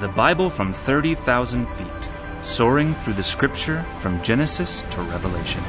The 0.00 0.08
Bible 0.08 0.50
from 0.50 0.72
30,000 0.72 1.68
feet, 1.68 2.10
soaring 2.40 2.96
through 2.96 3.12
the 3.12 3.22
scripture 3.22 3.86
from 4.00 4.20
Genesis 4.24 4.82
to 4.90 5.00
Revelation. 5.02 5.62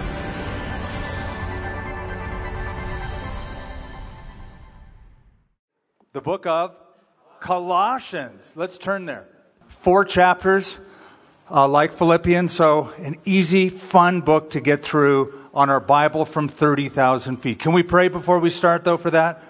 The 6.13 6.21
book 6.21 6.47
of 6.47 6.75
Colossians. 7.39 8.53
Let's 8.55 8.79
turn 8.79 9.05
there. 9.05 9.27
Four 9.67 10.03
chapters, 10.05 10.79
uh, 11.51 11.67
like 11.67 11.93
Philippians, 11.93 12.51
so 12.51 12.91
an 12.97 13.17
easy, 13.25 13.69
fun 13.69 14.21
book 14.21 14.49
to 14.49 14.59
get 14.59 14.83
through 14.83 15.39
on 15.53 15.69
our 15.69 15.79
Bible 15.79 16.25
from 16.25 16.47
30,000 16.47 17.37
feet. 17.37 17.59
Can 17.59 17.73
we 17.73 17.83
pray 17.83 18.07
before 18.07 18.39
we 18.39 18.49
start, 18.49 18.85
though, 18.85 18.97
for 18.97 19.11
that? 19.11 19.43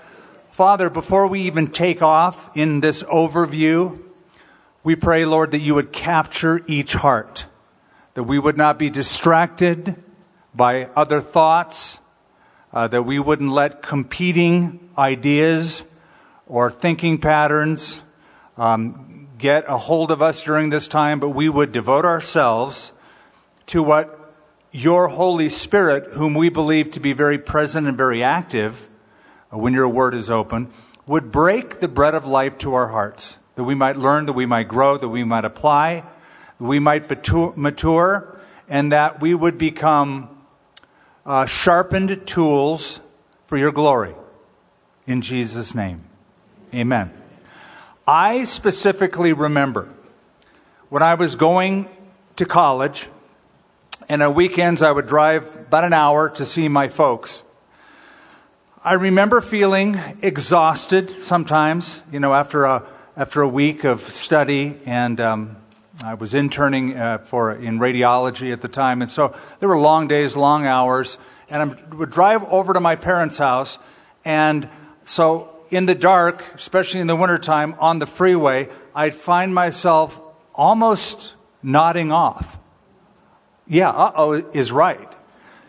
Father, 0.52 0.90
before 0.90 1.28
we 1.28 1.40
even 1.44 1.68
take 1.68 2.02
off 2.02 2.50
in 2.58 2.82
this 2.82 3.04
overview, 3.04 4.02
we 4.86 4.96
pray, 4.96 5.26
Lord, 5.26 5.50
that 5.50 5.62
you 5.62 5.74
would 5.74 5.92
capture 5.92 6.62
each 6.68 6.94
heart, 6.94 7.48
that 8.14 8.22
we 8.22 8.38
would 8.38 8.56
not 8.56 8.78
be 8.78 8.92
distracted 8.92 9.96
by 10.54 10.86
other 10.96 11.22
thoughts, 11.22 12.00
uh, 12.72 12.88
that 12.90 13.02
we 13.02 13.18
wouldn't 13.18 13.50
let 13.50 13.82
competing 13.82 14.92
ideas 14.96 15.86
or 16.46 16.70
thinking 16.70 17.18
patterns 17.18 18.04
um, 18.58 19.28
get 19.40 19.66
a 19.68 19.76
hold 19.76 20.12
of 20.12 20.22
us 20.22 20.44
during 20.44 20.70
this 20.70 20.88
time, 20.88 21.20
but 21.20 21.30
we 21.30 21.50
would 21.50 21.72
devote 21.72 22.06
ourselves 22.06 22.92
to 23.66 23.82
what 23.82 24.36
your 24.72 25.08
Holy 25.08 25.50
Spirit, 25.50 26.12
whom 26.12 26.36
we 26.36 26.48
believe 26.48 26.92
to 26.92 27.00
be 27.00 27.12
very 27.12 27.40
present 27.40 27.88
and 27.88 27.98
very 27.98 28.22
active 28.22 28.88
uh, 29.52 29.58
when 29.58 29.74
your 29.74 29.90
word 29.90 30.14
is 30.14 30.30
open, 30.30 30.72
would 31.08 31.32
break 31.32 31.80
the 31.80 31.88
bread 31.88 32.14
of 32.14 32.28
life 32.28 32.56
to 32.60 32.76
our 32.76 32.90
hearts, 32.90 33.40
that 33.56 33.64
we 33.64 33.76
might 33.76 33.98
learn, 33.98 34.26
that 34.26 34.34
we 34.34 34.46
might 34.46 34.68
grow, 34.68 34.98
that 34.98 35.10
we 35.10 35.24
might 35.24 35.46
apply, 35.46 36.04
that 36.60 36.66
we 36.66 36.80
might 36.80 37.08
mature, 37.58 38.40
and 38.68 38.92
that 38.92 39.22
we 39.22 39.34
would 39.34 39.58
become 39.58 40.30
uh, 41.26 41.46
sharpened 41.46 42.28
tools 42.28 43.00
for 43.48 43.58
your 43.58 43.72
glory. 43.72 44.16
In 45.08 45.22
Jesus' 45.22 45.74
name. 45.74 46.04
Amen. 46.74 47.12
I 48.08 48.44
specifically 48.44 49.34
remember 49.34 49.90
when 50.90 51.02
I 51.02 51.16
was 51.16 51.36
going 51.36 51.90
to 52.36 52.46
college, 52.46 53.08
and 54.10 54.22
on 54.22 54.34
weekends 54.34 54.82
I 54.82 54.92
would 54.92 55.08
drive 55.08 55.56
about 55.56 55.84
an 55.84 55.94
hour 55.94 56.30
to 56.30 56.46
see 56.46 56.68
my 56.68 56.90
folks. 56.90 57.42
I 58.84 58.94
remember 58.94 59.42
feeling 59.42 60.00
exhausted 60.22 61.22
sometimes, 61.22 62.04
you 62.12 62.20
know, 62.20 62.34
after 62.34 62.66
a, 62.66 62.84
after 63.18 63.42
a 63.42 63.48
week 63.48 63.86
of 63.86 64.02
study, 64.02 64.78
and 64.86 65.22
um, 65.22 65.56
I 66.04 66.16
was 66.16 66.34
interning 66.34 66.98
uh, 66.98 67.20
for 67.20 67.50
in 67.54 67.80
radiology 67.80 68.52
at 68.52 68.62
the 68.62 68.68
time, 68.68 69.02
and 69.02 69.10
so 69.10 69.34
there 69.60 69.70
were 69.70 69.80
long 69.80 70.10
days, 70.10 70.36
long 70.36 70.66
hours, 70.66 71.18
and 71.50 71.72
I 71.72 71.96
would 71.96 72.10
drive 72.10 72.44
over 72.44 72.74
to 72.74 72.82
my 72.82 72.98
parents' 72.98 73.38
house, 73.38 73.80
and 74.26 74.70
so 75.06 75.50
in 75.70 75.86
the 75.86 75.96
dark, 75.96 76.44
especially 76.56 77.00
in 77.00 77.08
the 77.08 77.16
wintertime 77.16 77.76
on 77.80 78.00
the 78.00 78.06
freeway, 78.06 78.68
I'd 78.94 79.16
find 79.16 79.56
myself 79.56 80.20
almost 80.54 81.36
nodding 81.64 82.12
off. 82.12 82.60
Yeah, 83.66 83.92
uh 83.92 84.12
oh 84.16 84.34
is 84.34 84.74
right. 84.74 85.10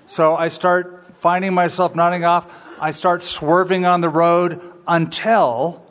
So 0.07 0.35
I 0.35 0.49
start 0.49 1.15
finding 1.15 1.55
myself 1.55 1.95
nodding 1.95 2.25
off. 2.25 2.53
I 2.81 2.91
start 2.91 3.23
swerving 3.23 3.85
on 3.85 4.01
the 4.01 4.09
road 4.09 4.61
until 4.89 5.86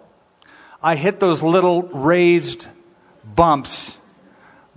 I 0.82 0.96
hit 0.96 1.20
those 1.20 1.42
little 1.42 1.84
raised 1.84 2.68
bumps. 3.24 3.98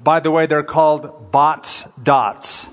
By 0.03 0.21
the 0.21 0.31
way, 0.31 0.47
they're 0.47 0.63
called 0.63 1.31
Botts 1.33 1.87
dots. 2.03 2.69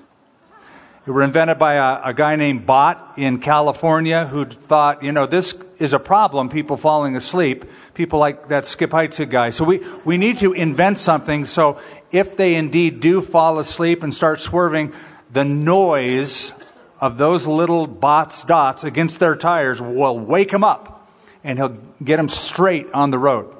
They 1.05 1.11
were 1.11 1.21
invented 1.21 1.59
by 1.59 1.75
a, 1.75 2.09
a, 2.09 2.13
guy 2.15 2.35
named 2.35 2.65
Bott 2.65 3.13
in 3.15 3.39
California 3.39 4.25
who 4.25 4.45
thought, 4.45 5.03
you 5.03 5.11
know, 5.11 5.27
this 5.27 5.53
is 5.77 5.93
a 5.93 5.99
problem, 5.99 6.49
people 6.49 6.77
falling 6.77 7.15
asleep, 7.15 7.65
people 7.93 8.17
like 8.17 8.47
that 8.47 8.65
Skip 8.65 8.89
Heitzig 8.89 9.29
guy. 9.29 9.51
So 9.51 9.65
we, 9.65 9.85
we 10.03 10.17
need 10.17 10.37
to 10.37 10.53
invent 10.53 10.97
something 10.97 11.45
so 11.45 11.79
if 12.11 12.35
they 12.35 12.55
indeed 12.55 13.01
do 13.01 13.21
fall 13.21 13.59
asleep 13.59 14.01
and 14.01 14.15
start 14.15 14.41
swerving, 14.41 14.93
the 15.31 15.45
noise 15.45 16.53
of 16.99 17.17
those 17.19 17.45
little 17.45 17.87
Botts 17.87 18.43
dots 18.43 18.83
against 18.83 19.19
their 19.19 19.35
tires 19.35 19.79
will 19.79 20.17
wake 20.17 20.49
them 20.49 20.63
up 20.63 21.07
and 21.43 21.59
he'll 21.59 21.77
get 22.03 22.17
them 22.17 22.29
straight 22.29 22.91
on 22.91 23.11
the 23.11 23.17
road. 23.17 23.55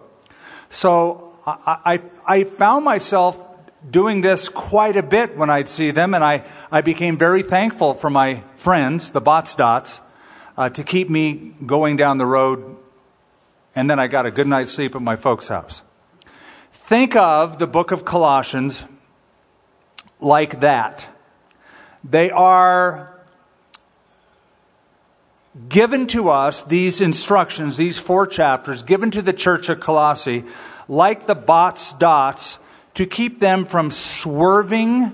So 0.70 1.38
I, 1.46 1.78
I, 1.86 2.04
I 2.40 2.44
found 2.44 2.86
myself 2.86 3.40
doing 3.90 4.22
this 4.22 4.50
quite 4.50 4.98
a 4.98 5.04
bit 5.04 5.38
when 5.38 5.50
I'd 5.50 5.70
see 5.70 5.92
them, 5.92 6.14
and 6.14 6.24
I, 6.24 6.44
I 6.72 6.82
became 6.82 7.18
very 7.18 7.44
thankful 7.44 7.94
for 7.94 8.10
my 8.10 8.44
friends, 8.58 9.12
the 9.12 9.22
Botts 9.22 9.56
Dots, 9.56 10.02
uh, 10.58 10.70
to 10.70 10.84
keep 10.84 11.10
me 11.10 11.54
going 11.66 11.98
down 11.98 12.18
the 12.18 12.26
road. 12.26 12.78
And 13.76 13.90
then 13.90 14.00
I 14.00 14.08
got 14.08 14.26
a 14.26 14.32
good 14.32 14.48
night's 14.48 14.72
sleep 14.72 14.96
at 14.96 15.02
my 15.02 15.16
folks' 15.16 15.50
house. 15.50 15.84
Think 16.72 17.16
of 17.16 17.60
the 17.60 17.68
book 17.68 17.92
of 17.92 18.06
Colossians 18.06 18.86
like 20.20 20.62
that. 20.62 21.08
They 22.04 22.32
are 22.32 23.15
given 25.70 26.08
to 26.08 26.30
us, 26.30 26.64
these 26.64 27.02
instructions, 27.02 27.78
these 27.78 28.00
four 28.00 28.28
chapters, 28.28 28.84
given 28.84 29.12
to 29.12 29.22
the 29.22 29.34
church 29.34 29.70
of 29.70 29.80
Colossae, 29.80 30.44
like 30.88 31.28
the 31.28 31.36
Botts 31.36 31.94
Dots 31.94 32.60
to 32.96 33.06
keep 33.06 33.40
them 33.40 33.66
from 33.66 33.92
swerving 33.92 35.14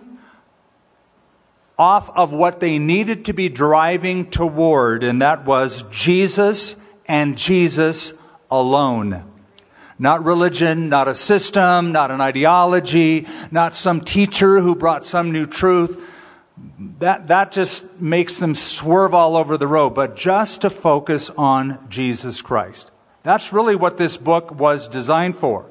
off 1.78 2.10
of 2.16 2.32
what 2.32 2.60
they 2.60 2.78
needed 2.78 3.26
to 3.26 3.34
be 3.34 3.50
driving 3.50 4.30
toward, 4.30 5.04
and 5.04 5.22
that 5.22 5.46
was 5.46 5.84
Jesus 5.92 6.76
and 7.08 7.38
Jesus 7.38 8.14
alone. 8.50 9.26
Not 9.98 10.24
religion, 10.24 10.90
not 10.90 11.08
a 11.08 11.16
system, 11.16 11.92
not 11.92 12.12
an 12.12 12.22
ideology, 12.22 13.28
not 13.52 13.76
some 13.76 14.02
teacher 14.02 14.60
who 14.60 14.76
brought 14.76 15.06
some 15.06 15.32
new 15.32 15.46
truth. 15.46 16.04
That, 17.00 17.28
that 17.28 17.52
just 17.52 18.00
makes 18.00 18.38
them 18.38 18.56
swerve 18.56 19.14
all 19.14 19.36
over 19.36 19.58
the 19.58 19.68
road, 19.68 19.92
but 19.92 20.16
just 20.16 20.62
to 20.62 20.70
focus 20.70 21.30
on 21.32 21.90
Jesus 21.90 22.42
Christ. 22.42 22.92
That's 23.24 23.54
really 23.54 23.76
what 23.76 23.98
this 23.98 24.18
book 24.18 24.52
was 24.52 24.88
designed 24.88 25.36
for. 25.36 25.66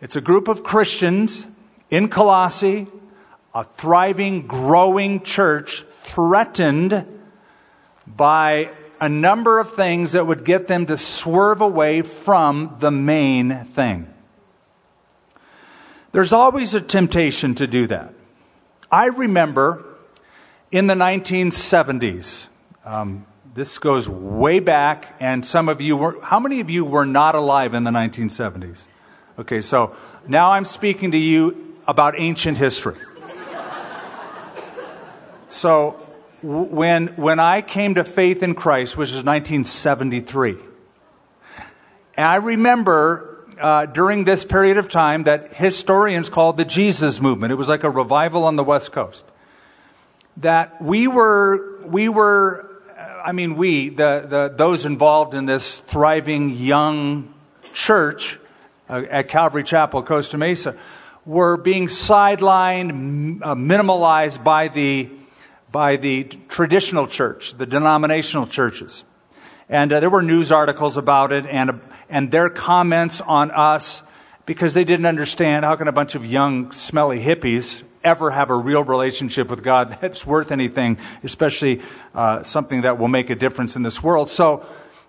It's 0.00 0.16
a 0.16 0.20
group 0.20 0.48
of 0.48 0.62
Christians 0.62 1.46
in 1.90 2.08
Colossae, 2.08 2.88
a 3.54 3.64
thriving, 3.64 4.46
growing 4.46 5.22
church 5.22 5.84
threatened 6.04 7.06
by 8.06 8.70
a 9.00 9.08
number 9.08 9.58
of 9.58 9.74
things 9.74 10.12
that 10.12 10.26
would 10.26 10.44
get 10.44 10.68
them 10.68 10.86
to 10.86 10.96
swerve 10.96 11.60
away 11.60 12.02
from 12.02 12.76
the 12.80 12.90
main 12.90 13.64
thing. 13.66 14.12
There's 16.12 16.32
always 16.32 16.74
a 16.74 16.80
temptation 16.80 17.54
to 17.56 17.66
do 17.66 17.86
that. 17.88 18.14
I 18.90 19.06
remember 19.06 19.84
in 20.72 20.86
the 20.86 20.94
1970s, 20.94 22.48
um, 22.86 23.26
this 23.54 23.78
goes 23.78 24.08
way 24.08 24.58
back, 24.58 25.14
and 25.20 25.46
some 25.46 25.68
of 25.68 25.82
you 25.82 25.98
were, 25.98 26.18
how 26.24 26.40
many 26.40 26.60
of 26.60 26.70
you 26.70 26.86
were 26.86 27.04
not 27.04 27.34
alive 27.34 27.74
in 27.74 27.84
the 27.84 27.90
1970s? 27.90 28.86
Okay, 29.38 29.60
so 29.60 29.94
now 30.26 30.52
I'm 30.52 30.64
speaking 30.64 31.12
to 31.12 31.18
you 31.18 31.76
about 31.86 32.14
ancient 32.16 32.56
history. 32.56 32.96
so 35.50 36.00
when, 36.42 37.08
when 37.08 37.38
I 37.38 37.60
came 37.60 37.94
to 37.96 38.04
faith 38.04 38.42
in 38.42 38.54
Christ, 38.54 38.96
which 38.96 39.10
is 39.10 39.22
1973, 39.22 40.56
I 42.16 42.36
remember 42.36 43.44
uh, 43.60 43.84
during 43.86 44.24
this 44.24 44.44
period 44.46 44.78
of 44.78 44.88
time 44.88 45.24
that 45.24 45.52
historians 45.52 46.30
called 46.30 46.56
the 46.56 46.64
Jesus 46.64 47.20
movement. 47.20 47.52
It 47.52 47.56
was 47.56 47.68
like 47.68 47.84
a 47.84 47.90
revival 47.90 48.44
on 48.44 48.56
the 48.56 48.64
West 48.64 48.90
Coast. 48.90 49.24
That 50.38 50.80
we 50.80 51.08
were, 51.08 51.84
we 51.86 52.08
were, 52.08 52.68
I 53.24 53.32
mean, 53.32 53.54
we, 53.54 53.90
the, 53.90 54.26
the, 54.26 54.54
those 54.56 54.84
involved 54.84 55.34
in 55.34 55.46
this 55.46 55.80
thriving 55.80 56.50
young 56.56 57.34
church, 57.74 58.38
uh, 58.88 59.02
at 59.10 59.28
Calvary 59.28 59.64
Chapel, 59.64 60.02
Costa 60.02 60.38
Mesa, 60.38 60.76
were 61.24 61.56
being 61.56 61.86
sidelined, 61.86 63.40
uh, 63.42 63.54
minimalized 63.54 64.42
by 64.42 64.68
the, 64.68 65.08
by 65.70 65.96
the 65.96 66.24
traditional 66.48 67.06
church, 67.06 67.56
the 67.56 67.66
denominational 67.66 68.46
churches. 68.46 69.04
And 69.68 69.92
uh, 69.92 70.00
there 70.00 70.10
were 70.10 70.22
news 70.22 70.50
articles 70.50 70.96
about 70.96 71.32
it 71.32 71.46
and, 71.46 71.80
and 72.08 72.30
their 72.30 72.50
comments 72.50 73.20
on 73.20 73.50
us 73.50 74.02
because 74.44 74.74
they 74.74 74.84
didn't 74.84 75.06
understand 75.06 75.64
how 75.64 75.76
can 75.76 75.88
a 75.88 75.92
bunch 75.92 76.14
of 76.14 76.26
young, 76.26 76.72
smelly 76.72 77.22
hippies 77.22 77.82
ever 78.04 78.30
have 78.30 78.50
a 78.50 78.56
real 78.56 78.84
relationship 78.84 79.48
with 79.48 79.62
God 79.62 79.88
that's 80.00 80.26
worth 80.26 80.50
anything, 80.50 80.98
especially 81.22 81.82
uh, 82.14 82.42
something 82.42 82.82
that 82.82 82.98
will 82.98 83.08
make 83.08 83.30
a 83.30 83.34
difference 83.34 83.76
in 83.76 83.82
this 83.82 84.02
world. 84.02 84.30
So 84.30 84.66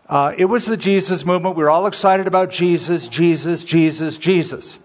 uh, 0.08 0.34
it 0.38 0.46
was 0.46 0.66
the 0.66 0.78
Jesus 0.78 1.26
movement. 1.26 1.56
We 1.56 1.64
were 1.64 1.70
all 1.70 1.88
excited 1.88 2.28
about 2.28 2.52
Jesus, 2.52 3.08
Jesus, 3.08 3.64
Jesus, 3.64 4.18
Jesus. 4.18 4.80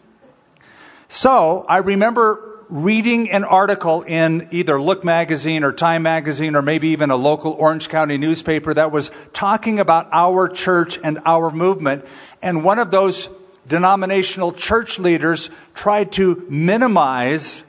So 1.08 1.64
I 1.68 1.78
remember 1.78 2.48
reading 2.68 3.30
an 3.30 3.44
article 3.44 4.02
in 4.02 4.46
either 4.50 4.80
Look 4.80 5.02
magazine 5.02 5.64
or 5.64 5.72
Time 5.72 6.02
magazine 6.02 6.54
or 6.54 6.62
maybe 6.62 6.88
even 6.88 7.10
a 7.10 7.16
local 7.16 7.52
Orange 7.52 7.88
County 7.88 8.18
newspaper 8.18 8.74
that 8.74 8.92
was 8.92 9.10
talking 9.32 9.80
about 9.80 10.08
our 10.12 10.48
church 10.48 10.98
and 11.02 11.18
our 11.24 11.50
movement. 11.50 12.04
And 12.42 12.62
one 12.62 12.78
of 12.78 12.90
those 12.90 13.28
denominational 13.66 14.52
church 14.52 14.98
leaders 14.98 15.50
tried 15.74 16.12
to 16.12 16.46
minimize 16.48 17.62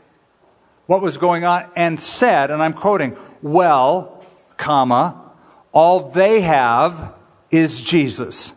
what 0.89 1.03
was 1.03 1.19
going 1.19 1.45
on 1.45 1.69
and 1.75 1.99
said, 1.99 2.49
and 2.49 2.63
I'm 2.63 2.73
quoting, 2.73 3.15
well, 3.43 4.25
comma, 4.57 5.21
all 5.71 6.09
they 6.09 6.41
have 6.41 7.13
is 7.51 7.79
Jesus. 7.79 8.53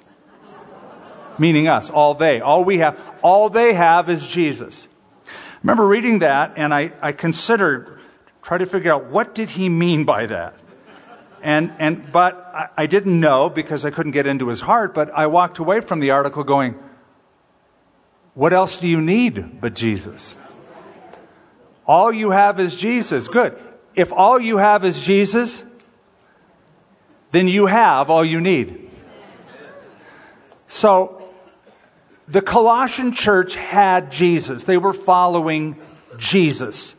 Meaning 1.38 1.68
us, 1.68 1.90
all 1.90 2.14
they. 2.14 2.40
All 2.40 2.64
we 2.64 2.78
have, 2.78 2.98
all 3.20 3.50
they 3.50 3.74
have 3.74 4.08
is 4.08 4.26
Jesus. 4.26 4.88
I 5.26 5.30
remember 5.62 5.86
reading 5.86 6.20
that 6.20 6.54
and 6.56 6.72
I, 6.72 6.94
I 7.02 7.12
considered, 7.12 8.00
try 8.40 8.56
to 8.56 8.64
figure 8.64 8.90
out 8.90 9.10
what 9.10 9.34
did 9.34 9.50
he 9.50 9.68
mean 9.68 10.06
by 10.06 10.24
that? 10.24 10.54
And, 11.42 11.74
and, 11.78 12.10
but 12.10 12.34
I, 12.54 12.68
I 12.78 12.86
didn't 12.86 13.20
know 13.20 13.50
because 13.50 13.84
I 13.84 13.90
couldn't 13.90 14.12
get 14.12 14.24
into 14.24 14.48
his 14.48 14.62
heart, 14.62 14.94
but 14.94 15.10
I 15.10 15.26
walked 15.26 15.58
away 15.58 15.82
from 15.82 16.00
the 16.00 16.12
article 16.12 16.44
going, 16.44 16.76
what 18.32 18.54
else 18.54 18.80
do 18.80 18.88
you 18.88 19.02
need 19.02 19.60
but 19.60 19.74
Jesus? 19.74 20.34
All 21.86 22.12
you 22.12 22.30
have 22.30 22.60
is 22.60 22.74
Jesus. 22.74 23.28
Good. 23.28 23.58
If 23.94 24.12
all 24.12 24.40
you 24.40 24.58
have 24.58 24.84
is 24.84 25.00
Jesus, 25.00 25.64
then 27.30 27.48
you 27.48 27.66
have 27.66 28.10
all 28.10 28.24
you 28.24 28.40
need. 28.40 28.90
So, 30.66 31.28
the 32.28 32.40
Colossian 32.40 33.12
church 33.12 33.56
had 33.56 34.10
Jesus. 34.10 34.64
They 34.64 34.78
were 34.78 34.94
following 34.94 35.76
Jesus. 36.16 36.94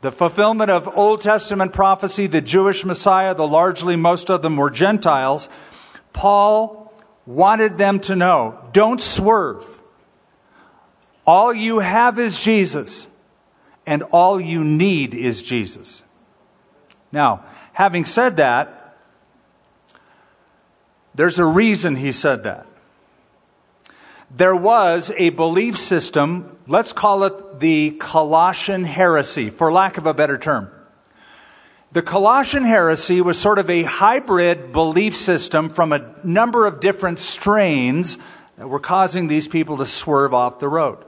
The 0.00 0.10
fulfillment 0.10 0.70
of 0.70 0.88
Old 0.96 1.20
Testament 1.20 1.74
prophecy, 1.74 2.26
the 2.26 2.40
Jewish 2.40 2.84
Messiah, 2.84 3.34
the 3.34 3.46
largely 3.46 3.96
most 3.96 4.30
of 4.30 4.40
them 4.40 4.56
were 4.56 4.70
Gentiles. 4.70 5.50
Paul 6.14 6.92
wanted 7.26 7.76
them 7.76 8.00
to 8.00 8.16
know 8.16 8.58
don't 8.72 9.02
swerve. 9.02 9.82
All 11.26 11.52
you 11.52 11.80
have 11.80 12.18
is 12.18 12.40
Jesus, 12.40 13.06
and 13.90 14.04
all 14.12 14.40
you 14.40 14.62
need 14.62 15.16
is 15.16 15.42
Jesus. 15.42 16.04
Now, 17.10 17.44
having 17.72 18.04
said 18.04 18.36
that, 18.36 18.96
there's 21.12 21.40
a 21.40 21.44
reason 21.44 21.96
he 21.96 22.12
said 22.12 22.44
that. 22.44 22.68
There 24.30 24.54
was 24.54 25.10
a 25.16 25.30
belief 25.30 25.76
system, 25.76 26.56
let's 26.68 26.92
call 26.92 27.24
it 27.24 27.58
the 27.58 27.90
Colossian 27.98 28.84
heresy, 28.84 29.50
for 29.50 29.72
lack 29.72 29.98
of 29.98 30.06
a 30.06 30.14
better 30.14 30.38
term. 30.38 30.70
The 31.90 32.02
Colossian 32.02 32.62
heresy 32.62 33.20
was 33.20 33.40
sort 33.40 33.58
of 33.58 33.68
a 33.68 33.82
hybrid 33.82 34.70
belief 34.72 35.16
system 35.16 35.68
from 35.68 35.92
a 35.92 36.14
number 36.22 36.64
of 36.64 36.78
different 36.78 37.18
strains 37.18 38.18
that 38.56 38.68
were 38.68 38.78
causing 38.78 39.26
these 39.26 39.48
people 39.48 39.78
to 39.78 39.86
swerve 39.86 40.32
off 40.32 40.60
the 40.60 40.68
road. 40.68 41.04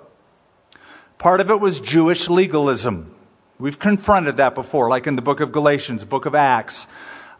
Part 1.22 1.40
of 1.40 1.50
it 1.50 1.60
was 1.60 1.78
Jewish 1.78 2.28
legalism. 2.28 3.14
We've 3.60 3.78
confronted 3.78 4.38
that 4.38 4.56
before, 4.56 4.88
like 4.88 5.06
in 5.06 5.14
the 5.14 5.22
book 5.22 5.38
of 5.38 5.52
Galatians, 5.52 6.02
book 6.02 6.26
of 6.26 6.34
Acts. 6.34 6.88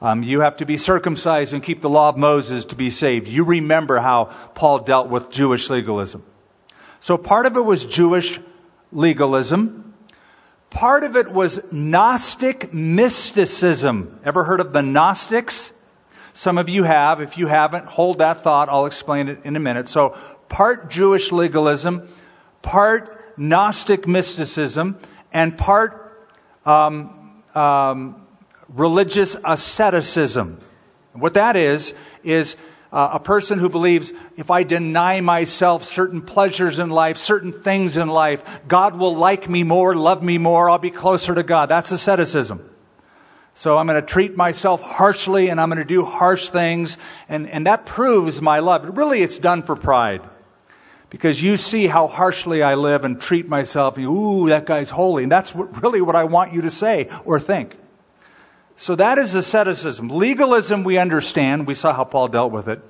Um, 0.00 0.22
you 0.22 0.38
have 0.38 0.56
to 0.58 0.64
be 0.64 0.76
circumcised 0.76 1.52
and 1.52 1.64
keep 1.64 1.80
the 1.80 1.90
law 1.90 2.08
of 2.08 2.16
Moses 2.16 2.64
to 2.66 2.76
be 2.76 2.90
saved. 2.90 3.26
You 3.26 3.42
remember 3.42 3.98
how 3.98 4.26
Paul 4.54 4.78
dealt 4.78 5.08
with 5.08 5.30
Jewish 5.30 5.68
legalism. 5.68 6.22
So 7.00 7.18
part 7.18 7.44
of 7.44 7.56
it 7.56 7.62
was 7.62 7.84
Jewish 7.84 8.38
legalism. 8.92 9.94
Part 10.70 11.02
of 11.02 11.16
it 11.16 11.32
was 11.32 11.60
Gnostic 11.72 12.72
mysticism. 12.72 14.20
Ever 14.22 14.44
heard 14.44 14.60
of 14.60 14.72
the 14.72 14.82
Gnostics? 14.82 15.72
Some 16.32 16.56
of 16.56 16.68
you 16.68 16.84
have. 16.84 17.20
If 17.20 17.36
you 17.36 17.48
haven't, 17.48 17.86
hold 17.86 18.18
that 18.18 18.44
thought. 18.44 18.68
I'll 18.68 18.86
explain 18.86 19.26
it 19.26 19.40
in 19.42 19.56
a 19.56 19.60
minute. 19.60 19.88
So 19.88 20.10
part 20.48 20.88
Jewish 20.88 21.32
legalism, 21.32 22.06
part 22.62 23.18
Gnostic 23.36 24.06
mysticism 24.06 24.98
and 25.32 25.56
part 25.56 26.02
um, 26.64 27.42
um, 27.54 28.26
religious 28.68 29.36
asceticism. 29.44 30.58
What 31.12 31.34
that 31.34 31.56
is, 31.56 31.94
is 32.22 32.56
uh, 32.92 33.10
a 33.14 33.20
person 33.20 33.58
who 33.58 33.68
believes 33.68 34.12
if 34.36 34.50
I 34.50 34.62
deny 34.62 35.20
myself 35.20 35.82
certain 35.84 36.22
pleasures 36.22 36.78
in 36.78 36.90
life, 36.90 37.16
certain 37.16 37.52
things 37.52 37.96
in 37.96 38.08
life, 38.08 38.60
God 38.68 38.96
will 38.96 39.14
like 39.14 39.48
me 39.48 39.62
more, 39.62 39.94
love 39.94 40.22
me 40.22 40.38
more, 40.38 40.70
I'll 40.70 40.78
be 40.78 40.90
closer 40.90 41.34
to 41.34 41.42
God. 41.42 41.68
That's 41.68 41.92
asceticism. 41.92 42.68
So 43.54 43.76
I'm 43.76 43.86
going 43.86 44.00
to 44.00 44.06
treat 44.06 44.36
myself 44.36 44.80
harshly 44.80 45.48
and 45.48 45.60
I'm 45.60 45.68
going 45.68 45.78
to 45.78 45.84
do 45.84 46.04
harsh 46.04 46.48
things, 46.48 46.96
and, 47.28 47.48
and 47.48 47.66
that 47.66 47.84
proves 47.84 48.40
my 48.40 48.60
love. 48.60 48.96
Really, 48.96 49.22
it's 49.22 49.38
done 49.38 49.62
for 49.62 49.76
pride 49.76 50.22
because 51.12 51.42
you 51.42 51.58
see 51.58 51.88
how 51.88 52.08
harshly 52.08 52.62
I 52.62 52.74
live 52.74 53.04
and 53.04 53.20
treat 53.20 53.46
myself. 53.46 53.98
Ooh, 53.98 54.48
that 54.48 54.64
guy's 54.64 54.88
holy. 54.88 55.24
And 55.24 55.30
that's 55.30 55.54
what, 55.54 55.82
really 55.82 56.00
what 56.00 56.16
I 56.16 56.24
want 56.24 56.54
you 56.54 56.62
to 56.62 56.70
say 56.70 57.10
or 57.26 57.38
think. 57.38 57.76
So 58.76 58.96
that 58.96 59.18
is 59.18 59.34
asceticism. 59.34 60.08
Legalism, 60.08 60.84
we 60.84 60.96
understand. 60.96 61.66
We 61.66 61.74
saw 61.74 61.92
how 61.92 62.04
Paul 62.04 62.28
dealt 62.28 62.50
with 62.50 62.66
it. 62.66 62.80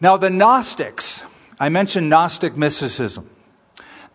Now, 0.00 0.16
the 0.16 0.28
Gnostics, 0.28 1.22
I 1.60 1.68
mentioned 1.68 2.10
Gnostic 2.10 2.56
mysticism. 2.56 3.30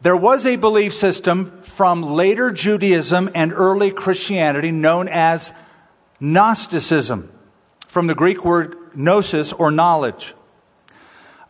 There 0.02 0.18
was 0.18 0.46
a 0.46 0.58
belief 0.58 0.94
system 0.94 1.62
from 1.62 2.04
later 2.04 2.52
Judaism 2.52 3.30
and 3.34 3.54
early 3.54 3.92
Christianity 3.92 4.72
known 4.72 5.08
as 5.08 5.54
Gnosticism, 6.20 7.32
from 7.88 8.08
the 8.08 8.16
Greek 8.16 8.44
word 8.44 8.76
gnosis 8.94 9.54
or 9.54 9.72
knowledge. 9.72 10.34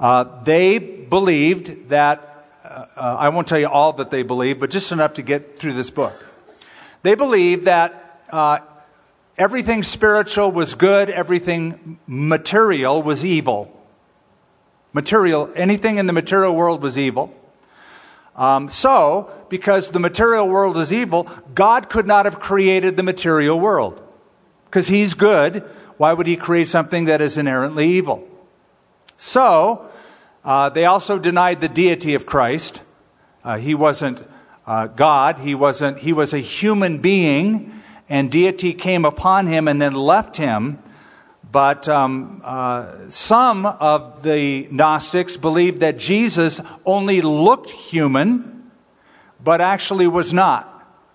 Uh, 0.02 0.42
they 0.44 0.80
believed 0.80 1.90
that, 1.90 2.48
uh, 2.66 2.86
uh, 2.96 3.16
I 3.20 3.30
won't 3.30 3.48
tell 3.48 3.60
you 3.60 3.68
all 3.68 3.94
that 3.94 4.10
they 4.10 4.24
believed, 4.24 4.60
but 4.60 4.72
just 4.72 4.92
enough 4.92 5.14
to 5.14 5.22
get 5.22 5.60
through 5.60 5.74
this 5.74 5.92
book. 5.92 6.14
They 7.04 7.14
believed 7.14 7.66
that 7.66 8.24
uh, 8.32 8.60
everything 9.38 9.84
spiritual 9.84 10.52
was 10.52 10.74
good, 10.74 11.12
everything 11.12 12.00
material 12.08 13.04
was 13.04 13.24
evil. 13.24 13.78
Material, 14.92 15.52
anything 15.56 16.00
in 16.00 16.08
the 16.08 16.14
material 16.14 16.56
world 16.56 16.82
was 16.82 16.98
evil. 16.98 17.32
Um, 18.36 18.70
so, 18.70 19.30
because 19.50 19.92
the 19.92 20.00
material 20.00 20.50
world 20.50 20.78
is 20.78 20.92
evil, 20.92 21.30
God 21.54 21.90
could 21.90 22.08
not 22.08 22.26
have 22.26 22.40
created 22.40 22.98
the 22.98 23.04
material 23.04 23.60
world. 23.60 24.02
Because 24.66 24.88
He's 24.88 25.14
good, 25.14 25.60
why 25.98 26.14
would 26.14 26.26
He 26.26 26.38
create 26.38 26.70
something 26.70 27.06
that 27.06 27.22
is 27.22 27.38
inherently 27.38 27.88
evil? 27.88 28.28
So, 29.18 29.91
uh, 30.44 30.70
they 30.70 30.86
also 30.86 31.20
denied 31.20 31.62
the 31.62 31.70
deity 31.70 32.16
of 32.16 32.26
Christ. 32.26 32.82
Uh, 33.44 33.58
he 33.58 33.76
wasn't 33.76 34.24
uh, 34.66 34.88
God. 34.88 35.40
He 35.40 35.56
wasn't. 35.56 36.00
He 36.00 36.14
was 36.14 36.34
a 36.34 36.40
human 36.40 37.00
being, 37.00 37.82
and 38.10 38.32
deity 38.32 38.74
came 38.74 39.06
upon 39.06 39.48
him 39.48 39.68
and 39.68 39.82
then 39.82 39.94
left 39.94 40.38
him. 40.38 40.80
But 41.52 41.90
um, 41.90 42.42
uh, 42.46 43.10
some 43.10 43.66
of 43.66 44.24
the 44.24 44.68
Gnostics 44.72 45.36
believed 45.36 45.82
that 45.82 45.98
Jesus 45.98 46.62
only 46.86 47.20
looked 47.22 47.70
human, 47.70 48.72
but 49.44 49.60
actually 49.60 50.08
was 50.08 50.32
not. 50.32 50.68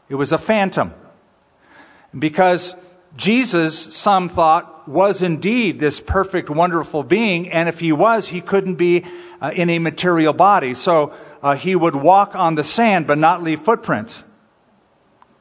It 0.09 0.16
was 0.16 0.33
a 0.33 0.38
phantom. 0.38 0.92
Because 2.16 2.75
Jesus, 3.16 3.78
some 3.95 4.28
thought, 4.28 4.75
was 4.87 5.23
indeed 5.23 5.81
this 5.81 6.00
perfect, 6.00 6.49
wonderful 6.50 7.02
being, 7.02 7.50
and 7.50 7.69
if 7.69 7.81
he 7.81 7.93
was, 7.93 8.28
he 8.28 8.40
couldn't 8.40 8.76
be 8.76 9.05
uh, 9.40 9.50
in 9.55 9.71
a 9.71 9.78
material 9.78 10.33
body. 10.33 10.75
So 10.75 11.14
uh, 11.43 11.57
he 11.57 11.76
would 11.76 11.97
walk 11.97 12.35
on 12.35 12.55
the 12.55 12.64
sand 12.64 13.07
but 13.07 13.19
not 13.19 13.43
leave 13.43 13.61
footprints. 13.61 14.25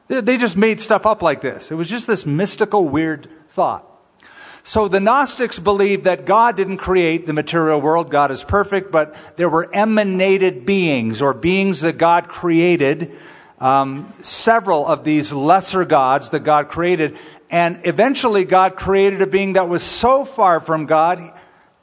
They 0.08 0.36
just 0.36 0.56
made 0.56 0.80
stuff 0.80 1.04
up 1.04 1.20
like 1.20 1.40
this. 1.40 1.72
It 1.72 1.74
was 1.74 1.88
just 1.88 2.06
this 2.06 2.24
mystical, 2.24 2.88
weird 2.88 3.28
thought. 3.48 3.84
So 4.62 4.88
the 4.88 5.00
Gnostics 5.00 5.58
believed 5.58 6.04
that 6.04 6.26
God 6.26 6.56
didn't 6.56 6.78
create 6.78 7.26
the 7.26 7.32
material 7.32 7.80
world. 7.80 8.10
God 8.10 8.30
is 8.30 8.42
perfect, 8.42 8.90
but 8.90 9.16
there 9.36 9.48
were 9.48 9.72
emanated 9.72 10.66
beings 10.66 11.22
or 11.22 11.34
beings 11.34 11.80
that 11.82 11.98
God 11.98 12.28
created. 12.28 13.16
Um, 13.58 14.12
several 14.20 14.86
of 14.86 15.04
these 15.04 15.32
lesser 15.32 15.84
gods 15.84 16.30
that 16.30 16.40
God 16.40 16.68
created, 16.68 17.16
and 17.50 17.80
eventually, 17.84 18.44
God 18.44 18.76
created 18.76 19.22
a 19.22 19.26
being 19.26 19.54
that 19.54 19.68
was 19.68 19.82
so 19.82 20.24
far 20.24 20.60
from 20.60 20.86
God, 20.86 21.32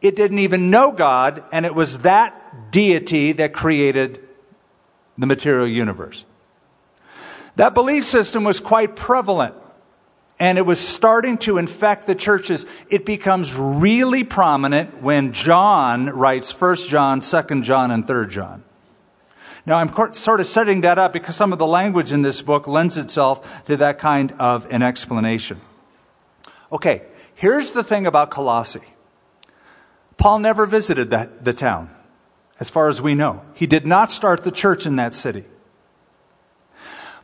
it 0.01 0.15
didn't 0.15 0.39
even 0.39 0.70
know 0.70 0.92
God, 0.92 1.44
and 1.51 1.65
it 1.65 1.74
was 1.74 2.00
that 2.00 2.72
deity 2.72 3.32
that 3.32 3.53
created 3.53 4.20
the 5.18 5.25
material 5.25 5.68
universe. 5.68 6.25
That 7.56 7.74
belief 7.74 8.06
system 8.06 8.44
was 8.44 8.60
quite 8.60 8.96
prevalent, 8.96 9.56
and 10.39 10.58
it 10.58 10.65
was 10.65 10.80
starting 10.80 11.38
to 11.39 11.58
infect 11.58 12.08
the 12.08 12.15
churches. 12.15 12.65
It 12.89 13.06
becomes 13.06 13.53
really 13.53 14.24
prominent 14.24 15.01
when 15.01 15.34
John 15.34 16.10
writes 16.10 16.60
1 16.60 16.75
John, 16.88 17.22
2 17.22 17.62
John, 17.62 17.92
and 17.92 18.06
3 18.06 18.27
John. 18.27 18.62
Now, 19.65 19.77
I'm 19.77 20.13
sort 20.13 20.41
of 20.41 20.48
setting 20.48 20.82
that 20.82 20.98
up 20.98 21.13
because 21.13 21.36
some 21.36 21.53
of 21.53 21.60
the 21.60 21.65
language 21.65 22.12
in 22.12 22.22
this 22.22 22.41
book 22.41 22.67
lends 22.67 22.98
itself 22.98 23.65
to 23.65 23.77
that 23.77 23.98
kind 23.98 24.34
of 24.34 24.65
an 24.70 24.82
explanation. 24.82 25.62
Okay, 26.72 27.03
here's 27.36 27.72
the 27.72 27.84
thing 27.84 28.05
about 28.05 28.29
Colossae 28.29 28.82
Paul 30.17 30.39
never 30.39 30.65
visited 30.65 31.10
that, 31.12 31.46
the 31.46 31.53
town, 31.53 31.89
as 32.60 32.70
far 32.70 32.89
as 32.89 33.01
we 33.01 33.15
know. 33.15 33.41
He 33.53 33.65
did 33.65 33.86
not 33.86 34.12
start 34.12 34.43
the 34.43 34.51
church 34.51 34.86
in 34.86 34.98
that 34.98 35.15
city. 35.15 35.46